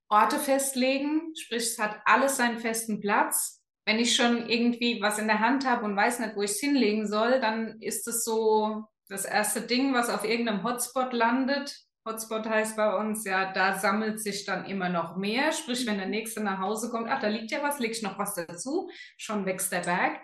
Orte 0.09 0.39
festlegen, 0.39 1.33
sprich, 1.35 1.63
es 1.63 1.79
hat 1.79 2.01
alles 2.05 2.37
seinen 2.37 2.59
festen 2.59 2.99
Platz 2.99 3.61
wenn 3.85 3.99
ich 3.99 4.15
schon 4.15 4.47
irgendwie 4.47 5.01
was 5.01 5.19
in 5.19 5.27
der 5.27 5.39
Hand 5.39 5.65
habe 5.65 5.85
und 5.85 5.95
weiß 5.95 6.19
nicht, 6.19 6.35
wo 6.35 6.43
ich 6.43 6.51
es 6.51 6.59
hinlegen 6.59 7.07
soll, 7.07 7.39
dann 7.39 7.81
ist 7.81 8.07
es 8.07 8.23
so 8.23 8.85
das 9.09 9.25
erste 9.25 9.61
Ding, 9.61 9.93
was 9.93 10.09
auf 10.09 10.23
irgendeinem 10.23 10.63
Hotspot 10.63 11.13
landet. 11.13 11.75
Hotspot 12.07 12.47
heißt 12.47 12.77
bei 12.77 12.95
uns, 12.95 13.25
ja, 13.25 13.51
da 13.51 13.77
sammelt 13.77 14.21
sich 14.21 14.45
dann 14.45 14.65
immer 14.65 14.89
noch 14.89 15.17
mehr. 15.17 15.51
Sprich, 15.51 15.85
wenn 15.85 15.97
der 15.97 16.07
nächste 16.07 16.41
nach 16.41 16.59
Hause 16.59 16.89
kommt, 16.89 17.09
ach, 17.09 17.19
da 17.19 17.27
liegt 17.27 17.51
ja 17.51 17.61
was, 17.61 17.79
leg 17.79 17.91
ich 17.91 18.01
noch 18.01 18.17
was 18.17 18.35
dazu, 18.35 18.89
schon 19.17 19.45
wächst 19.45 19.71
der 19.71 19.81
Berg. 19.81 20.21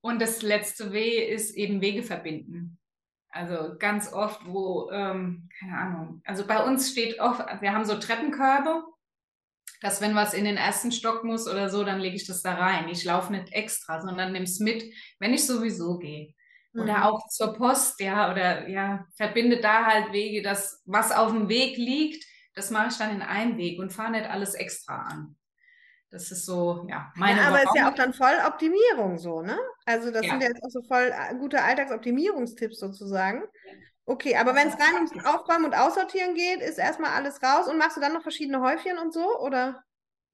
Und 0.00 0.20
das 0.20 0.42
letzte 0.42 0.92
W 0.92 1.18
ist 1.26 1.54
eben 1.56 1.80
Wege 1.80 2.02
verbinden. 2.02 2.78
Also 3.32 3.76
ganz 3.78 4.12
oft, 4.12 4.40
wo, 4.46 4.90
ähm, 4.92 5.48
keine 5.58 5.76
Ahnung, 5.76 6.22
also 6.24 6.46
bei 6.46 6.62
uns 6.64 6.90
steht 6.90 7.18
oft, 7.18 7.40
wir 7.60 7.72
haben 7.72 7.84
so 7.84 7.98
Treppenkörbe 7.98 8.84
dass 9.82 10.00
wenn 10.00 10.14
was 10.14 10.32
in 10.32 10.44
den 10.44 10.56
ersten 10.56 10.92
Stock 10.92 11.24
muss 11.24 11.48
oder 11.48 11.68
so, 11.68 11.82
dann 11.82 12.00
lege 12.00 12.14
ich 12.14 12.26
das 12.26 12.42
da 12.42 12.54
rein. 12.54 12.88
Ich 12.88 13.04
laufe 13.04 13.32
nicht 13.32 13.52
extra, 13.52 14.00
sondern 14.00 14.32
nehme 14.32 14.44
es 14.44 14.60
mit, 14.60 14.84
wenn 15.18 15.34
ich 15.34 15.44
sowieso 15.44 15.98
gehe. 15.98 16.34
Oder 16.72 16.98
mhm. 16.98 17.02
auch 17.02 17.28
zur 17.28 17.52
Post, 17.52 18.00
ja, 18.00 18.30
oder 18.30 18.68
ja, 18.68 19.04
verbinde 19.16 19.60
da 19.60 19.84
halt 19.84 20.12
Wege, 20.12 20.40
dass 20.40 20.80
was 20.86 21.10
auf 21.10 21.32
dem 21.32 21.48
Weg 21.48 21.76
liegt, 21.76 22.24
das 22.54 22.70
mache 22.70 22.88
ich 22.88 22.96
dann 22.96 23.10
in 23.10 23.22
einem 23.22 23.58
Weg 23.58 23.78
und 23.78 23.92
fahre 23.92 24.12
nicht 24.12 24.30
alles 24.30 24.54
extra 24.54 25.02
an. 25.02 25.36
Das 26.12 26.30
ist 26.30 26.44
so, 26.44 26.86
ja, 26.90 27.10
meine 27.16 27.40
ja, 27.40 27.48
Aber 27.48 27.56
es 27.56 27.64
ist 27.64 27.74
ja 27.74 27.90
auch 27.90 27.94
dann 27.94 28.12
voll 28.12 28.34
Optimierung 28.46 29.16
so, 29.16 29.40
ne? 29.40 29.58
Also 29.86 30.10
das 30.10 30.26
ja. 30.26 30.32
sind 30.32 30.42
ja 30.42 30.48
jetzt 30.48 30.62
auch 30.62 30.68
so 30.68 30.82
voll 30.82 31.10
äh, 31.10 31.34
gute 31.36 31.62
Alltagsoptimierungstipps 31.62 32.78
sozusagen. 32.78 33.44
Okay, 34.04 34.36
aber 34.36 34.54
wenn 34.54 34.68
es 34.68 34.74
rein 34.74 34.94
ums 34.94 35.12
Aufräumen 35.24 35.64
und 35.64 35.74
Aussortieren 35.74 36.34
geht, 36.34 36.60
ist 36.60 36.76
erstmal 36.76 37.12
alles 37.12 37.42
raus 37.42 37.66
und 37.66 37.78
machst 37.78 37.96
du 37.96 38.02
dann 38.02 38.12
noch 38.12 38.22
verschiedene 38.22 38.60
Häufchen 38.60 38.98
und 38.98 39.14
so, 39.14 39.38
oder? 39.40 39.82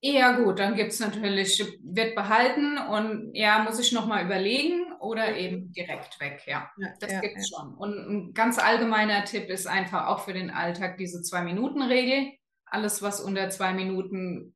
Ja, 0.01 0.33
gut, 0.33 0.59
dann 0.59 0.74
gibt 0.74 0.91
es 0.91 0.99
natürlich, 0.99 1.62
wird 1.83 2.16
behalten 2.16 2.79
und 2.79 3.31
ja, 3.35 3.61
muss 3.62 3.79
ich 3.79 3.93
nochmal 3.93 4.24
überlegen 4.24 4.93
oder 4.99 5.37
eben 5.37 5.72
direkt 5.72 6.20
weg, 6.20 6.43
ja. 6.47 6.70
ja 6.76 6.89
das 6.99 7.12
ja, 7.12 7.20
gibt 7.20 7.37
es 7.37 7.49
schon. 7.49 7.74
Und 7.74 7.95
ein 7.95 8.35
ganz 8.35 8.59
allgemeiner 8.59 9.24
Tipp 9.24 9.49
ist 9.49 9.68
einfach 9.68 10.09
auch 10.09 10.24
für 10.24 10.33
den 10.33 10.51
Alltag 10.51 10.97
diese 10.99 11.22
Zwei-Minuten-Regel. 11.22 12.33
Alles, 12.66 13.01
was 13.01 13.20
unter 13.20 13.49
zwei 13.51 13.72
Minuten 13.72 14.55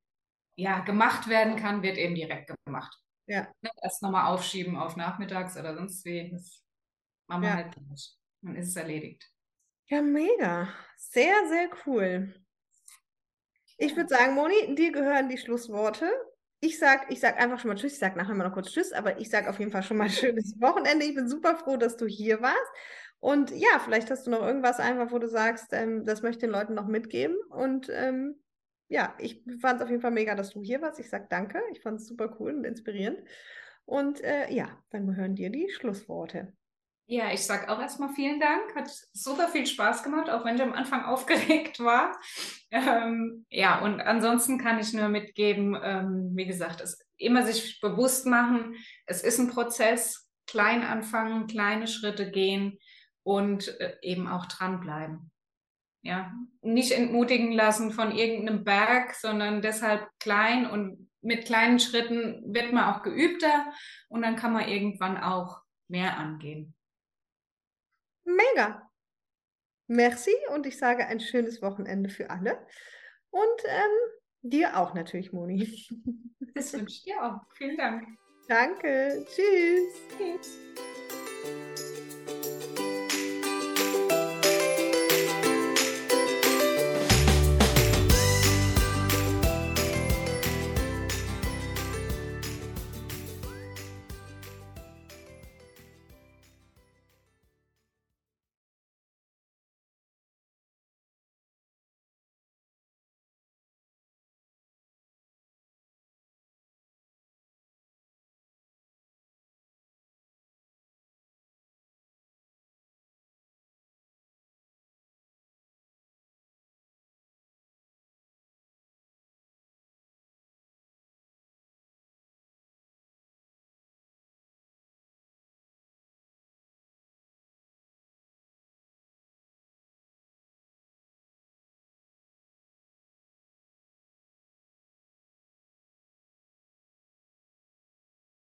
ja, 0.56 0.80
gemacht 0.80 1.28
werden 1.28 1.56
kann, 1.56 1.82
wird 1.82 1.98
eben 1.98 2.14
direkt 2.14 2.52
gemacht. 2.64 2.94
Ja. 3.26 3.48
Nicht 3.60 3.74
erst 3.82 4.02
nochmal 4.02 4.32
aufschieben 4.32 4.76
auf 4.76 4.96
nachmittags 4.96 5.56
oder 5.56 5.74
sonst 5.74 6.04
wie. 6.04 6.30
Das 6.30 6.62
machen 7.28 7.42
wir 7.42 7.54
halt 7.54 7.76
nicht. 7.88 8.18
Dann 8.42 8.56
ist 8.56 8.68
es 8.68 8.76
erledigt. 8.76 9.30
Ja, 9.86 10.02
mega. 10.02 10.68
Sehr, 10.96 11.34
sehr 11.48 11.70
cool. 11.86 12.34
Ich 13.78 13.96
würde 13.96 14.08
sagen, 14.08 14.34
Moni, 14.34 14.74
dir 14.74 14.92
gehören 14.92 15.28
die 15.28 15.38
Schlussworte. 15.38 16.10
Ich 16.60 16.78
sag, 16.78 17.10
ich 17.10 17.20
sag 17.20 17.40
einfach 17.40 17.58
schon 17.58 17.68
mal 17.68 17.76
Tschüss. 17.76 17.94
Ich 17.94 17.98
sag 17.98 18.16
nachher 18.16 18.34
mal 18.34 18.46
noch 18.46 18.54
kurz 18.54 18.70
Tschüss, 18.72 18.92
aber 18.92 19.18
ich 19.18 19.30
sag 19.30 19.48
auf 19.48 19.58
jeden 19.58 19.72
Fall 19.72 19.82
schon 19.82 19.96
mal 19.96 20.08
schönes 20.10 20.60
Wochenende. 20.60 21.04
Ich 21.04 21.14
bin 21.14 21.28
super 21.28 21.56
froh, 21.56 21.76
dass 21.76 21.96
du 21.96 22.06
hier 22.06 22.40
warst. 22.42 22.70
Und 23.20 23.50
ja, 23.52 23.78
vielleicht 23.84 24.10
hast 24.10 24.26
du 24.26 24.30
noch 24.30 24.42
irgendwas 24.42 24.80
einfach, 24.80 25.12
wo 25.12 25.18
du 25.18 25.28
sagst, 25.28 25.72
ähm, 25.72 26.04
das 26.04 26.22
möchte 26.22 26.38
ich 26.38 26.40
den 26.40 26.50
Leuten 26.50 26.74
noch 26.74 26.86
mitgeben. 26.86 27.36
Und 27.50 27.88
ähm, 27.90 28.41
ja, 28.92 29.14
ich 29.18 29.42
fand 29.60 29.76
es 29.76 29.82
auf 29.82 29.88
jeden 29.88 30.02
Fall 30.02 30.10
mega, 30.10 30.34
dass 30.34 30.50
du 30.50 30.62
hier 30.62 30.82
warst. 30.82 31.00
Ich 31.00 31.08
sag 31.08 31.30
danke. 31.30 31.62
Ich 31.72 31.80
fand 31.80 31.98
es 31.98 32.06
super 32.06 32.36
cool 32.38 32.54
und 32.54 32.64
inspirierend. 32.64 33.20
Und 33.86 34.22
äh, 34.22 34.52
ja, 34.52 34.68
dann 34.90 35.06
gehören 35.06 35.34
dir 35.34 35.48
die 35.48 35.70
Schlussworte. 35.70 36.52
Ja, 37.06 37.32
ich 37.32 37.42
sage 37.42 37.70
auch 37.70 37.80
erstmal 37.80 38.10
vielen 38.10 38.38
Dank. 38.38 38.76
Hat 38.76 38.90
super 39.14 39.48
viel 39.48 39.66
Spaß 39.66 40.02
gemacht, 40.02 40.28
auch 40.28 40.44
wenn 40.44 40.56
ich 40.56 40.62
am 40.62 40.74
Anfang 40.74 41.04
aufgeregt 41.06 41.80
war. 41.80 42.20
Ähm, 42.70 43.46
ja, 43.48 43.80
und 43.80 44.02
ansonsten 44.02 44.58
kann 44.58 44.78
ich 44.78 44.92
nur 44.92 45.08
mitgeben, 45.08 45.74
ähm, 45.82 46.32
wie 46.34 46.46
gesagt, 46.46 46.82
es 46.82 46.98
immer 47.16 47.46
sich 47.46 47.80
bewusst 47.80 48.26
machen, 48.26 48.76
es 49.06 49.22
ist 49.22 49.38
ein 49.38 49.48
Prozess, 49.48 50.28
klein 50.46 50.82
anfangen, 50.82 51.46
kleine 51.46 51.86
Schritte 51.86 52.30
gehen 52.30 52.78
und 53.22 53.68
äh, 53.80 53.96
eben 54.02 54.28
auch 54.28 54.44
dranbleiben. 54.46 55.31
Ja, 56.04 56.32
nicht 56.62 56.92
entmutigen 56.92 57.52
lassen 57.52 57.92
von 57.92 58.10
irgendeinem 58.10 58.64
Berg, 58.64 59.14
sondern 59.14 59.62
deshalb 59.62 60.08
klein 60.18 60.68
und 60.68 61.08
mit 61.20 61.46
kleinen 61.46 61.78
Schritten 61.78 62.42
wird 62.52 62.72
man 62.72 62.92
auch 62.92 63.02
geübter 63.02 63.72
und 64.08 64.22
dann 64.22 64.34
kann 64.34 64.52
man 64.52 64.68
irgendwann 64.68 65.16
auch 65.16 65.62
mehr 65.88 66.16
angehen. 66.16 66.74
Mega. 68.24 68.90
Merci 69.86 70.34
und 70.52 70.66
ich 70.66 70.78
sage 70.78 71.06
ein 71.06 71.20
schönes 71.20 71.62
Wochenende 71.62 72.08
für 72.08 72.30
alle. 72.30 72.66
Und 73.30 73.64
ähm, 73.66 73.90
dir 74.42 74.76
auch 74.76 74.94
natürlich, 74.94 75.32
Moni. 75.32 75.86
Das 76.54 76.70
wünsche 76.74 76.96
ich 76.96 77.04
dir 77.04 77.22
auch. 77.22 77.40
Vielen 77.54 77.78
Dank. 77.78 78.06
Danke. 78.46 79.24
Tschüss. 79.26 79.94
Tschüss. 80.18 81.91